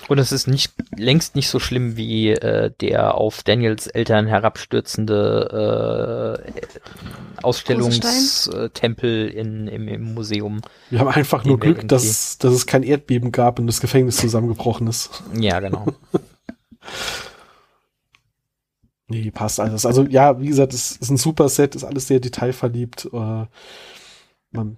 Und 0.07 0.19
es 0.19 0.31
ist 0.31 0.47
nicht 0.47 0.73
längst 0.95 1.35
nicht 1.35 1.49
so 1.49 1.59
schlimm 1.59 1.97
wie 1.97 2.29
äh, 2.29 2.71
der 2.79 3.15
auf 3.15 3.41
Daniels 3.43 3.87
Eltern 3.87 4.27
herabstürzende 4.27 6.39
äh, 6.39 6.43
Ausstellungstempel 7.41 9.27
in 9.29 9.67
im, 9.67 9.87
im 9.87 10.13
Museum. 10.13 10.61
Wir 10.89 10.99
haben 10.99 11.09
einfach 11.09 11.43
nur 11.43 11.59
Glück, 11.59 11.87
dass, 11.87 12.37
dass 12.37 12.53
es 12.53 12.67
kein 12.67 12.83
Erdbeben 12.83 13.31
gab 13.31 13.59
und 13.59 13.67
das 13.67 13.81
Gefängnis 13.81 14.17
zusammengebrochen 14.17 14.87
ist. 14.87 15.23
Ja, 15.33 15.59
genau. 15.59 15.87
Nee, 19.07 19.29
passt 19.29 19.59
alles. 19.59 19.85
Also 19.85 20.03
ja, 20.03 20.41
wie 20.41 20.47
gesagt, 20.47 20.73
es 20.73 20.93
ist 20.93 21.11
ein 21.11 21.17
super 21.17 21.47
Set, 21.47 21.75
ist 21.75 21.83
alles 21.83 22.07
sehr 22.07 22.19
detailverliebt. 22.19 23.07
Äh, 23.13 23.45
man, 24.51 24.77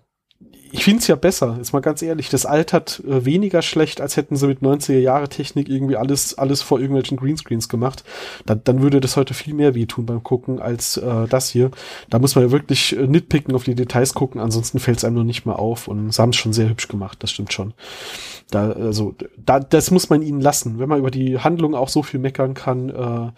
ich 0.72 0.84
finde 0.84 1.00
es 1.00 1.08
ja 1.08 1.16
besser, 1.16 1.58
ist 1.60 1.74
mal 1.74 1.80
ganz 1.80 2.02
ehrlich. 2.02 2.30
Das 2.30 2.46
altert 2.46 3.02
äh, 3.06 3.26
weniger 3.26 3.62
schlecht, 3.62 4.02
als 4.02 4.18
hätten 4.18 4.36
sie 4.36 4.48
mit 4.48 4.60
90er 4.60 5.00
Jahre 5.00 5.30
Technik 5.30 5.70
irgendwie 5.70 5.98
alles, 5.98 6.38
alles 6.38 6.62
vor 6.62 6.80
irgendwelchen 6.80 7.18
Greenscreens 7.18 7.70
gemacht. 7.70 8.04
Dann, 8.46 8.62
dann 8.64 8.82
würde 8.82 9.00
das 9.00 9.18
heute 9.18 9.34
viel 9.34 9.54
mehr 9.54 9.76
wehtun 9.76 10.06
beim 10.06 10.24
Gucken 10.24 10.60
als 10.60 10.98
äh, 10.98 11.28
das 11.28 11.50
hier. 11.50 11.72
Da 12.10 12.20
muss 12.20 12.36
man 12.36 12.46
ja 12.46 12.52
wirklich 12.52 12.98
äh, 12.98 13.08
nitpicken, 13.08 13.56
auf 13.56 13.64
die 13.64 13.76
Details 13.76 14.14
gucken, 14.14 14.42
ansonsten 14.42 14.80
fällt 14.80 14.98
es 14.98 15.06
einem 15.06 15.16
nur 15.16 15.24
nicht 15.24 15.46
mehr 15.46 15.60
auf. 15.60 15.88
Und 15.88 16.12
sie 16.12 16.22
haben 16.22 16.30
es 16.30 16.36
schon 16.38 16.54
sehr 16.54 16.70
hübsch 16.70 16.88
gemacht, 16.88 17.18
das 17.22 17.32
stimmt 17.32 17.54
schon. 17.54 17.74
Da, 18.52 18.72
also, 18.72 19.16
da, 19.38 19.60
das 19.60 19.92
muss 19.92 20.10
man 20.10 20.22
ihnen 20.22 20.42
lassen. 20.42 20.80
Wenn 20.80 20.90
man 20.90 21.00
über 21.00 21.12
die 21.12 21.40
Handlung 21.40 21.76
auch 21.76 21.90
so 21.90 22.04
viel 22.04 22.20
meckern 22.20 22.54
kann, 22.54 22.90
äh, 22.90 23.32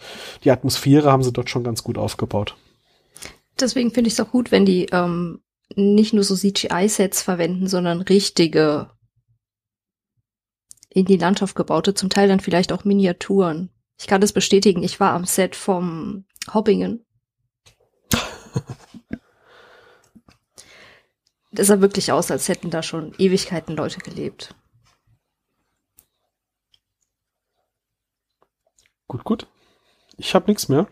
die 0.43 0.51
Atmosphäre 0.51 1.11
haben 1.11 1.23
sie 1.23 1.33
dort 1.33 1.49
schon 1.49 1.63
ganz 1.63 1.83
gut 1.83 1.97
aufgebaut. 1.97 2.55
Deswegen 3.59 3.91
finde 3.91 4.07
ich 4.07 4.13
es 4.13 4.19
auch 4.19 4.31
gut, 4.31 4.51
wenn 4.51 4.65
die 4.65 4.87
ähm, 4.91 5.41
nicht 5.75 6.13
nur 6.13 6.23
so 6.23 6.35
CGI-Sets 6.35 7.21
verwenden, 7.21 7.67
sondern 7.67 8.01
richtige 8.01 8.91
in 10.89 11.05
die 11.05 11.17
Landschaft 11.17 11.55
gebaute, 11.55 11.93
zum 11.93 12.09
Teil 12.09 12.27
dann 12.27 12.39
vielleicht 12.39 12.71
auch 12.71 12.83
Miniaturen. 12.83 13.69
Ich 13.99 14.07
kann 14.07 14.21
das 14.21 14.33
bestätigen, 14.33 14.83
ich 14.83 14.99
war 14.99 15.13
am 15.13 15.25
Set 15.25 15.55
vom 15.55 16.25
Hobbingen. 16.53 17.05
Das 21.51 21.65
sah 21.65 21.81
wirklich 21.81 22.11
aus, 22.11 22.29
als 22.29 22.47
hätten 22.47 22.69
da 22.69 22.83
schon 22.83 23.15
Ewigkeiten 23.17 23.75
Leute 23.75 23.99
gelebt. 23.99 24.53
Gut, 29.07 29.23
gut. 29.23 29.47
Ich 30.17 30.35
habe 30.35 30.45
nichts 30.45 30.69
mehr. 30.69 30.87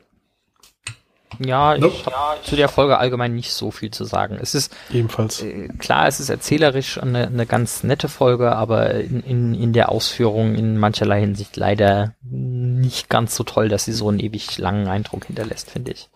Ja, 1.40 1.76
ich 1.76 1.82
Nope. 1.82 2.06
habe 2.06 2.42
zu 2.44 2.56
der 2.56 2.70
Folge 2.70 2.98
allgemein 2.98 3.36
nicht 3.36 3.52
so 3.52 3.70
viel 3.70 3.92
zu 3.92 4.06
sagen. 4.06 4.38
Es 4.42 4.56
ist 4.56 4.76
Ebenfalls. 4.92 5.42
äh, 5.44 5.68
klar, 5.78 6.08
es 6.08 6.20
ist 6.20 6.30
erzählerisch 6.30 6.98
eine, 7.02 7.28
eine 7.28 7.46
ganz 7.46 7.84
nette 7.84 8.08
Folge, 8.10 8.56
aber 8.56 8.94
in, 8.96 9.22
in, 9.22 9.54
in 9.54 9.74
der 9.74 9.90
Ausführung 9.90 10.56
in 10.56 10.78
mancherlei 10.78 11.20
Hinsicht 11.20 11.56
leider 11.58 12.16
nicht 12.24 13.10
ganz 13.10 13.36
so 13.36 13.44
toll, 13.44 13.70
dass 13.70 13.86
sie 13.86 13.94
so 13.94 14.08
einen 14.10 14.20
ewig 14.20 14.58
langen 14.58 14.88
Eindruck 14.88 15.26
hinterlässt, 15.26 15.70
finde 15.70 15.92
ich. 15.92 16.10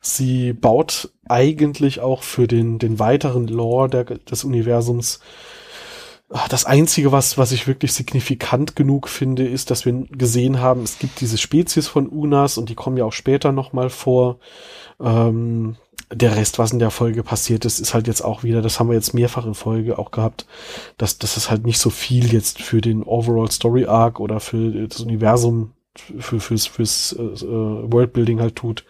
Sie 0.00 0.52
baut 0.52 1.10
eigentlich 1.28 2.00
auch 2.00 2.22
für 2.22 2.46
den, 2.46 2.78
den 2.78 2.98
weiteren 2.98 3.48
Lore 3.48 3.88
der, 3.88 4.04
des 4.04 4.44
Universums. 4.44 5.20
Ah, 6.28 6.48
Das 6.48 6.64
Einzige, 6.64 7.12
was, 7.12 7.38
was 7.38 7.52
ich 7.52 7.68
wirklich 7.68 7.92
signifikant 7.92 8.74
genug 8.74 9.08
finde, 9.08 9.46
ist, 9.46 9.70
dass 9.70 9.84
wir 9.84 9.92
gesehen 10.10 10.60
haben, 10.60 10.82
es 10.82 10.98
gibt 10.98 11.20
diese 11.20 11.38
Spezies 11.38 11.86
von 11.86 12.08
Unas 12.08 12.58
und 12.58 12.68
die 12.68 12.74
kommen 12.74 12.96
ja 12.96 13.04
auch 13.04 13.12
später 13.12 13.52
nochmal 13.52 13.90
vor. 13.90 14.38
Ähm, 15.00 15.76
der 16.12 16.36
Rest, 16.36 16.58
was 16.58 16.72
in 16.72 16.78
der 16.78 16.90
Folge 16.90 17.22
passiert 17.22 17.64
ist, 17.64 17.80
ist 17.80 17.94
halt 17.94 18.06
jetzt 18.06 18.22
auch 18.22 18.42
wieder, 18.44 18.62
das 18.62 18.78
haben 18.78 18.88
wir 18.88 18.94
jetzt 18.94 19.14
mehrfach 19.14 19.46
in 19.46 19.54
Folge 19.54 19.98
auch 19.98 20.10
gehabt, 20.12 20.46
dass, 20.98 21.18
dass 21.18 21.36
es 21.36 21.50
halt 21.50 21.64
nicht 21.64 21.78
so 21.78 21.90
viel 21.90 22.32
jetzt 22.32 22.62
für 22.62 22.80
den 22.80 23.02
Overall 23.02 23.50
Story 23.50 23.86
Arc 23.86 24.20
oder 24.20 24.40
für 24.40 24.86
das 24.88 25.00
Universum, 25.00 25.72
für, 25.94 26.40
fürs, 26.40 26.66
fürs 26.66 27.12
äh, 27.18 27.22
äh, 27.22 27.92
Worldbuilding 27.92 28.40
halt 28.40 28.56
tut. 28.56 28.84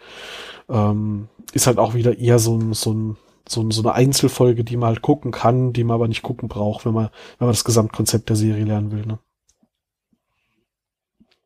Ähm, 0.69 1.27
ist 1.53 1.67
halt 1.67 1.79
auch 1.79 1.93
wieder 1.93 2.17
eher 2.17 2.39
so 2.39 2.57
ein, 2.57 2.73
so 2.73 2.93
ein 2.93 3.17
so, 3.47 3.69
so 3.71 3.81
eine 3.81 3.93
Einzelfolge, 3.93 4.63
die 4.63 4.77
man 4.77 4.89
halt 4.89 5.01
gucken 5.01 5.31
kann, 5.31 5.73
die 5.73 5.83
man 5.83 5.95
aber 5.95 6.07
nicht 6.07 6.23
gucken 6.23 6.49
braucht, 6.49 6.85
wenn 6.85 6.93
man, 6.93 7.09
wenn 7.37 7.47
man 7.47 7.53
das 7.53 7.63
Gesamtkonzept 7.63 8.29
der 8.29 8.35
Serie 8.35 8.65
lernen 8.65 8.91
will. 8.91 9.05
Ne? 9.05 9.19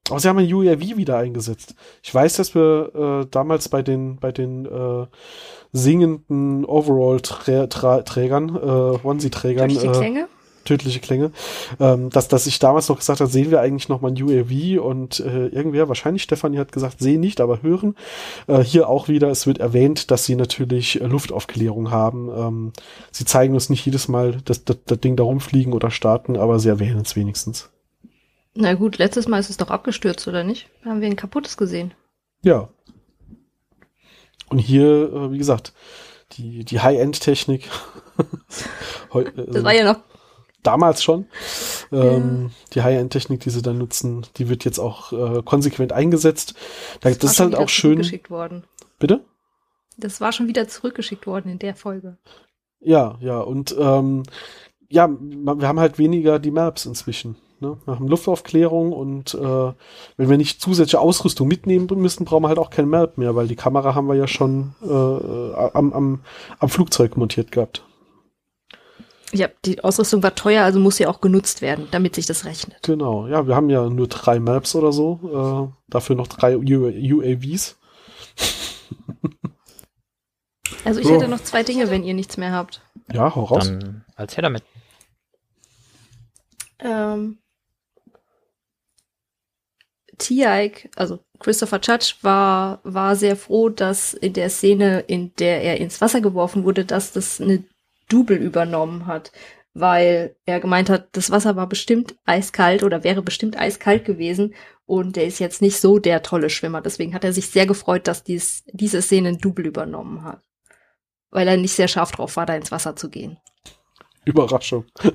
Aber 0.10 0.20
sie 0.20 0.28
haben 0.28 0.39
ein 0.39 0.54
UAV 0.54 0.97
wieder 0.97 1.18
eingesetzt. 1.18 1.76
Ich 2.04 2.14
weiß, 2.14 2.36
dass 2.36 2.54
wir 2.54 3.22
äh, 3.24 3.28
damals 3.32 3.70
bei 3.70 3.82
den 3.82 4.18
bei 4.18 4.32
den 4.32 4.66
äh, 4.66 5.06
singenden 5.72 6.66
Overall-Trägern, 6.66 8.56
äh, 8.56 9.08
Onesie-Trägern, 9.08 9.70
Durch 9.70 9.80
die 9.80 9.88
äh, 9.88 9.91
Klänge? 9.91 10.28
Tödliche 10.64 10.99
Klänge, 10.99 11.32
ähm, 11.80 12.09
dass, 12.09 12.28
dass 12.28 12.47
ich 12.47 12.59
damals 12.59 12.89
noch 12.89 12.97
gesagt 12.97 13.20
habe, 13.20 13.30
sehen 13.30 13.51
wir 13.51 13.62
eigentlich 13.62 13.89
noch 13.89 14.01
mal 14.01 14.12
ein 14.12 14.22
UAV 14.22 14.82
und 14.82 15.20
äh, 15.20 15.47
irgendwer, 15.47 15.88
wahrscheinlich 15.88 16.24
Stefanie 16.24 16.59
hat 16.59 16.72
gesagt, 16.72 16.99
sehen 16.99 17.22
nicht, 17.22 17.41
aber 17.41 17.62
hören. 17.62 17.95
Äh, 18.47 18.59
hier 18.59 18.89
auch 18.89 19.07
wieder, 19.07 19.30
es 19.30 19.47
wird 19.47 19.59
erwähnt, 19.59 20.12
dass 20.12 20.26
sie 20.26 20.36
natürlich 20.36 21.01
äh, 21.01 21.05
Luftaufklärung 21.05 21.91
haben. 21.91 22.30
Ähm, 22.30 22.74
sie 23.12 23.26
zeigen 23.26 23.53
uns 23.53 23.70
nicht 23.70 23.86
jedes 23.86 24.07
Mal 24.07 24.38
das, 24.45 24.64
das, 24.66 24.78
das 24.86 24.99
Ding 24.99 25.16
da 25.16 25.24
rumfliegen 25.24 25.74
oder 25.74 25.91
starten, 25.91 26.38
aber 26.38 26.59
sie 26.59 26.70
erwähnen 26.70 27.01
es 27.01 27.16
wenigstens. 27.16 27.70
Na 28.53 28.74
gut, 28.74 28.97
letztes 28.97 29.28
Mal 29.28 29.39
ist 29.39 29.49
es 29.49 29.57
doch 29.57 29.70
abgestürzt, 29.70 30.28
oder 30.28 30.43
nicht? 30.43 30.70
Da 30.84 30.89
haben 30.89 31.01
wir 31.01 31.07
ein 31.07 31.16
kaputtes 31.16 31.55
gesehen. 31.55 31.93
Ja. 32.43 32.70
Und 34.49 34.57
hier, 34.59 35.14
äh, 35.14 35.32
wie 35.32 35.38
gesagt, 35.38 35.74
die, 36.34 36.66
die 36.66 36.80
High-End-Technik. 36.80 37.70
Das 39.14 39.64
war 39.64 39.74
ja 39.74 39.84
noch 39.84 39.99
damals 40.64 41.03
schon. 41.03 41.26
Ähm, 41.91 42.51
Die 42.74 42.82
High-End-Technik, 42.82 43.41
die 43.41 43.49
sie 43.49 43.62
dann 43.62 43.78
nutzen, 43.78 44.26
die 44.38 44.49
wird 44.49 44.66
jetzt 44.66 44.80
auch 44.80 45.12
äh, 45.12 45.41
konsequent 45.43 45.93
eingesetzt. 45.93 46.55
Da, 47.01 47.09
das 47.09 47.22
war 47.22 47.30
ist 47.30 47.36
schon 47.38 47.45
halt 47.53 47.55
auch 47.55 47.70
schön. 47.70 47.91
zurückgeschickt 47.91 48.30
worden. 48.30 48.64
Bitte? 48.99 49.22
Das 49.97 50.22
war 50.22 50.32
schon 50.32 50.47
wieder 50.47 50.68
zurückgeschickt 50.68 51.28
worden 51.28 51.49
in 51.51 51.59
der 51.59 51.76
Folge. 51.76 52.18
Ja, 52.80 53.18
ja. 53.22 53.39
Und 53.39 53.76
ähm, 53.78 54.24
ja, 54.89 55.09
wir 55.09 55.68
haben 55.68 55.80
halt 55.80 55.97
weniger 55.99 56.39
die 56.39 56.51
Maps 56.51 56.86
inzwischen. 56.86 57.36
Ne? 57.59 57.78
Wir 57.86 57.95
haben 57.95 58.07
Luftaufklärung 58.07 58.91
und 58.91 59.36
äh, 59.36 59.74
wenn 60.18 60.30
wir 60.30 60.38
nicht 60.38 60.62
zusätzliche 60.62 60.99
Ausrüstung 60.99 61.47
mitnehmen 61.47 61.88
müssen, 61.95 62.26
brauchen 62.26 62.43
wir 62.43 62.47
halt 62.47 62.57
auch 62.57 62.72
kein 62.72 62.89
Map 62.89 63.18
mehr, 63.20 63.36
weil 63.36 63.47
die 63.47 63.55
Kamera 63.55 63.93
haben 63.93 64.07
wir 64.07 64.16
ja 64.16 64.28
schon 64.28 64.74
äh, 64.82 65.55
am, 65.78 65.93
am, 65.93 66.20
am 66.57 66.70
Flugzeug 66.70 67.18
montiert 67.18 67.51
gehabt. 67.51 67.84
Ja, 69.34 69.48
die 69.66 69.84
Ausrüstung 69.84 70.24
war 70.24 70.36
teuer, 70.36 70.64
also 70.64 70.80
muss 70.80 70.98
sie 70.98 71.08
auch 71.08 71.22
genutzt 71.22 71.62
werden, 71.62 71.88
damit 71.92 72.16
sich 72.16 72.26
das 72.26 72.44
rechnet. 72.46 72.78
Genau, 72.84 73.28
ja, 73.28 73.48
wir 73.48 73.56
haben 73.56 73.70
ja 73.70 73.90
nur 73.90 74.08
drei 74.08 74.40
Maps 74.40 74.76
oder 74.76 74.92
so, 74.92 75.70
äh, 75.70 75.92
dafür 75.92 76.16
noch 76.16 76.28
drei 76.28 76.58
U 76.58 76.62
UAVs. 76.62 77.78
Also 80.84 81.00
ich 81.00 81.06
So. 81.06 81.14
hätte 81.14 81.28
noch 81.28 81.42
zwei 81.44 81.62
Dinge, 81.64 81.92
wenn 81.92 82.04
ihr 82.04 82.14
nichts 82.16 82.38
mehr 82.38 82.54
habt. 82.54 82.82
Ja, 83.14 83.36
hau 83.36 83.44
raus. 83.44 83.66
Dann 83.68 84.04
als 84.16 84.36
her 84.36 84.42
damit. 84.42 84.64
Ähm, 86.80 87.38
T-Ike, 90.18 90.90
also 90.96 91.20
Christopher 91.40 91.80
Judge, 91.82 92.16
war, 92.22 92.80
war 92.84 93.16
sehr 93.16 93.36
froh, 93.36 93.70
dass 93.70 94.14
in 94.14 94.34
der 94.34 94.50
Szene, 94.50 95.02
in 95.02 95.34
der 95.36 95.62
er 95.62 95.78
ins 95.78 96.02
Wasser 96.02 96.22
geworfen 96.22 96.64
wurde, 96.64 96.86
dass 96.86 97.12
das 97.12 97.40
eine 97.42 97.64
Double 98.12 98.38
übernommen 98.38 99.07
hat. 99.07 99.32
weil 99.74 100.36
er 100.45 100.59
gemeint 100.59 100.89
hat, 100.89 101.07
das 101.14 101.32
Wasser 101.32 101.55
war 101.55 101.68
bestimmt 101.68 102.16
eiskalt 102.26 102.84
oder 102.84 103.05
wäre 103.05 103.22
bestimmt 103.22 103.57
eiskalt 103.57 104.03
gewesen 104.03 104.53
und 104.86 105.16
der 105.16 105.26
ist 105.26 105.39
jetzt 105.39 105.62
nicht 105.62 105.80
so 105.80 105.97
der 105.99 106.22
tolle 106.24 106.49
Schwimmer. 106.49 106.82
Deswegen 106.82 107.14
hat 107.14 107.24
er 107.24 107.32
sich 107.32 107.47
sehr 107.49 107.66
gefreut, 107.66 108.07
dass 108.07 108.26
dies, 108.26 108.66
diese 108.74 109.01
Szene 109.01 109.30
ein 109.30 109.38
Double 109.38 109.66
übernommen 109.66 110.26
hat, 110.26 110.41
weil 111.30 111.47
er 111.47 111.55
nicht 111.55 111.74
sehr 111.74 111.88
scharf 111.88 112.12
drauf 112.12 112.36
war, 112.36 112.45
da 112.45 112.53
ins 112.55 112.72
Wasser 112.72 112.97
zu 112.97 113.09
gehen. 113.09 113.38
Überraschung. 114.26 114.84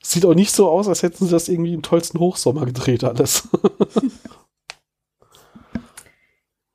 Sieht 0.00 0.24
auch 0.24 0.34
nicht 0.34 0.52
so 0.52 0.68
aus, 0.68 0.86
als 0.86 1.02
hätten 1.02 1.24
sie 1.24 1.32
das 1.32 1.48
irgendwie 1.48 1.74
im 1.74 1.82
tollsten 1.82 2.20
Hochsommer 2.20 2.64
gedreht 2.66 3.02
alles. 3.02 3.48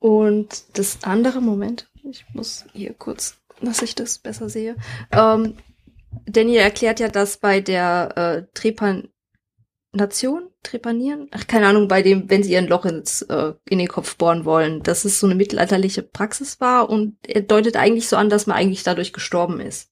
Und 0.00 0.64
das 0.78 0.98
andere, 1.02 1.40
Moment, 1.40 1.88
ich 2.02 2.26
muss 2.34 2.66
hier 2.72 2.92
kurz, 2.92 3.39
dass 3.62 3.82
ich 3.82 3.94
das 3.94 4.18
besser 4.18 4.48
sehe. 4.48 4.76
Ähm, 5.12 5.56
Daniel 6.26 6.60
erklärt 6.60 7.00
ja, 7.00 7.08
dass 7.08 7.36
bei 7.38 7.60
der 7.60 8.16
äh, 8.16 8.42
Trepanation, 8.54 10.50
Trepanieren, 10.62 11.28
ach 11.30 11.46
keine 11.46 11.68
Ahnung, 11.68 11.88
bei 11.88 12.02
dem, 12.02 12.28
wenn 12.28 12.42
sie 12.42 12.52
ihren 12.52 12.68
Loch 12.68 12.84
ins, 12.84 13.22
äh, 13.22 13.54
in 13.68 13.78
den 13.78 13.88
Kopf 13.88 14.16
bohren 14.16 14.44
wollen, 14.44 14.82
dass 14.82 15.04
es 15.04 15.18
so 15.18 15.26
eine 15.26 15.34
mittelalterliche 15.34 16.02
Praxis 16.02 16.60
war 16.60 16.90
und 16.90 17.16
er 17.26 17.40
deutet 17.42 17.76
eigentlich 17.76 18.08
so 18.08 18.16
an, 18.16 18.28
dass 18.28 18.46
man 18.46 18.56
eigentlich 18.56 18.82
dadurch 18.82 19.12
gestorben 19.12 19.60
ist. 19.60 19.90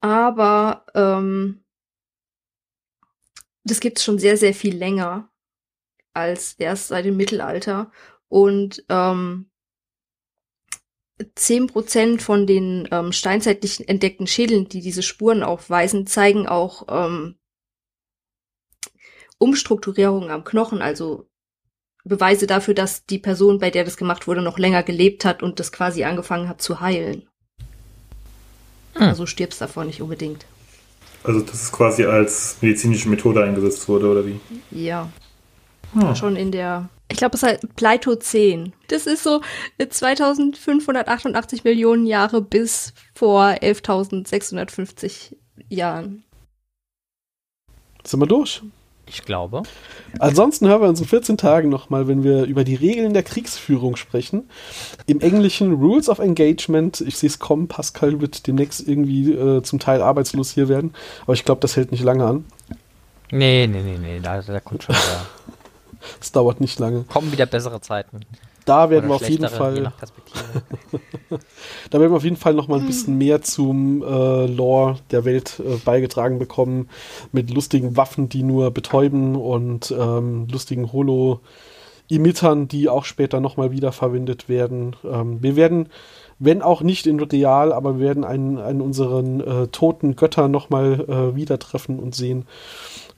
Aber 0.00 0.86
ähm, 0.94 1.64
das 3.64 3.80
gibt's 3.80 4.04
schon 4.04 4.18
sehr, 4.18 4.36
sehr 4.36 4.54
viel 4.54 4.76
länger 4.76 5.28
als 6.14 6.54
erst 6.54 6.88
seit 6.88 7.04
dem 7.04 7.16
Mittelalter. 7.16 7.90
Und 8.28 8.84
ähm, 8.88 9.50
10% 11.20 12.20
von 12.20 12.46
den 12.46 12.88
ähm, 12.90 13.12
steinzeitlich 13.12 13.88
entdeckten 13.88 14.26
Schädeln, 14.26 14.68
die 14.68 14.80
diese 14.80 15.02
Spuren 15.02 15.42
aufweisen, 15.42 16.06
zeigen 16.06 16.46
auch 16.46 16.86
ähm, 16.88 17.36
Umstrukturierungen 19.38 20.30
am 20.30 20.44
Knochen, 20.44 20.82
also 20.82 21.26
Beweise 22.04 22.46
dafür, 22.46 22.74
dass 22.74 23.04
die 23.04 23.18
Person, 23.18 23.58
bei 23.58 23.70
der 23.70 23.84
das 23.84 23.96
gemacht 23.96 24.28
wurde, 24.28 24.40
noch 24.40 24.58
länger 24.58 24.82
gelebt 24.84 25.24
hat 25.24 25.42
und 25.42 25.58
das 25.58 25.72
quasi 25.72 26.04
angefangen 26.04 26.48
hat 26.48 26.62
zu 26.62 26.80
heilen. 26.80 27.28
Hm. 28.94 29.02
Also 29.02 29.26
stirbst 29.26 29.60
davon 29.60 29.88
nicht 29.88 30.00
unbedingt. 30.00 30.46
Also 31.24 31.40
das 31.40 31.62
ist 31.62 31.72
quasi 31.72 32.04
als 32.04 32.58
medizinische 32.60 33.08
Methode 33.08 33.42
eingesetzt 33.42 33.88
wurde, 33.88 34.08
oder 34.08 34.24
wie? 34.24 34.38
Ja. 34.70 35.10
Hm. 35.94 36.14
Schon 36.14 36.36
in 36.36 36.52
der, 36.52 36.88
ich 37.08 37.18
glaube, 37.18 37.36
es 37.36 37.42
ist 37.42 37.48
halt 37.48 37.76
Pleitozän. 37.76 38.72
Das 38.88 39.06
ist 39.06 39.22
so 39.22 39.40
2588 39.78 41.64
Millionen 41.64 42.06
Jahre 42.06 42.42
bis 42.42 42.94
vor 43.14 43.44
11.650 43.44 45.36
Jahren. 45.68 46.24
Sind 48.04 48.20
wir 48.20 48.26
durch? 48.26 48.62
Ich 49.08 49.22
glaube. 49.22 49.62
Ansonsten 50.18 50.66
hören 50.66 50.80
wir 50.80 50.88
uns 50.88 51.00
in 51.00 51.06
14 51.06 51.36
Tagen 51.36 51.68
nochmal, 51.68 52.08
wenn 52.08 52.24
wir 52.24 52.44
über 52.44 52.64
die 52.64 52.74
Regeln 52.74 53.14
der 53.14 53.22
Kriegsführung 53.22 53.94
sprechen. 53.94 54.48
Im 55.06 55.20
Englischen 55.20 55.74
Rules 55.74 56.08
of 56.08 56.18
Engagement. 56.18 57.00
Ich 57.02 57.16
sehe 57.16 57.28
es 57.28 57.38
kommen, 57.38 57.68
Pascal 57.68 58.20
wird 58.20 58.48
demnächst 58.48 58.86
irgendwie 58.86 59.32
äh, 59.32 59.62
zum 59.62 59.78
Teil 59.78 60.02
arbeitslos 60.02 60.50
hier 60.50 60.68
werden. 60.68 60.92
Aber 61.22 61.34
ich 61.34 61.44
glaube, 61.44 61.60
das 61.60 61.76
hält 61.76 61.92
nicht 61.92 62.02
lange 62.02 62.24
an. 62.24 62.44
Nee, 63.30 63.68
nee, 63.68 63.82
nee, 63.82 63.98
nee, 63.98 64.20
da, 64.20 64.42
da 64.42 64.58
kommt 64.58 64.82
schon 64.82 64.96
wieder. 64.96 65.26
Es 66.20 66.32
dauert 66.32 66.60
nicht 66.60 66.78
lange. 66.78 67.04
Kommen 67.04 67.32
wieder 67.32 67.46
bessere 67.46 67.80
Zeiten. 67.80 68.20
Da 68.64 68.90
werden 68.90 69.08
wir 69.08 69.14
auf 69.14 69.28
jeden 69.28 69.48
Fall. 69.48 69.80
da 71.90 72.00
werden 72.00 72.12
wir 72.12 72.16
auf 72.16 72.24
jeden 72.24 72.36
Fall 72.36 72.54
noch 72.54 72.66
mal 72.66 72.80
ein 72.80 72.86
bisschen 72.86 73.16
mehr 73.16 73.40
zum 73.40 74.02
äh, 74.02 74.46
Lore 74.46 74.98
der 75.12 75.24
Welt 75.24 75.60
äh, 75.60 75.76
beigetragen 75.76 76.40
bekommen 76.40 76.88
mit 77.30 77.50
lustigen 77.50 77.96
Waffen, 77.96 78.28
die 78.28 78.42
nur 78.42 78.72
betäuben 78.72 79.36
und 79.36 79.94
ähm, 79.96 80.48
lustigen 80.50 80.92
Holo 80.92 81.40
Emittern, 82.10 82.66
die 82.66 82.88
auch 82.88 83.04
später 83.04 83.40
noch 83.40 83.56
mal 83.56 83.70
wiederverwendet 83.70 84.48
werden. 84.48 84.96
Ähm, 85.04 85.42
wir 85.42 85.54
werden 85.54 85.88
wenn 86.38 86.62
auch 86.62 86.82
nicht 86.82 87.06
in 87.06 87.20
real, 87.20 87.72
aber 87.72 87.98
wir 87.98 88.06
werden 88.06 88.24
einen, 88.24 88.58
einen 88.58 88.80
unseren 88.80 89.40
äh, 89.40 89.68
toten 89.68 90.16
Götter 90.16 90.48
nochmal 90.48 91.06
äh, 91.08 91.34
wieder 91.34 91.58
treffen 91.58 91.98
und 91.98 92.14
sehen. 92.14 92.44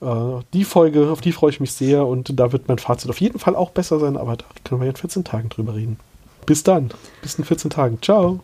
Äh, 0.01 0.41
die 0.53 0.63
Folge, 0.63 1.09
auf 1.09 1.21
die 1.21 1.31
freue 1.31 1.51
ich 1.51 1.59
mich 1.59 1.73
sehr 1.73 2.05
und 2.05 2.39
da 2.39 2.51
wird 2.51 2.67
mein 2.67 2.79
Fazit 2.79 3.09
auf 3.09 3.21
jeden 3.21 3.39
Fall 3.39 3.55
auch 3.55 3.71
besser 3.71 3.99
sein, 3.99 4.17
aber 4.17 4.37
da 4.37 4.45
können 4.63 4.81
wir 4.81 4.85
ja 4.85 4.91
in 4.91 4.97
14 4.97 5.23
Tagen 5.23 5.49
drüber 5.49 5.75
reden. 5.75 5.99
Bis 6.45 6.63
dann. 6.63 6.89
Bis 7.21 7.35
in 7.35 7.45
14 7.45 7.69
Tagen. 7.69 7.99
Ciao. 8.01 8.39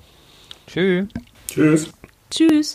Tschüss. 0.67 1.07
Tschüss. 1.47 1.89
Tschüss. 2.29 2.73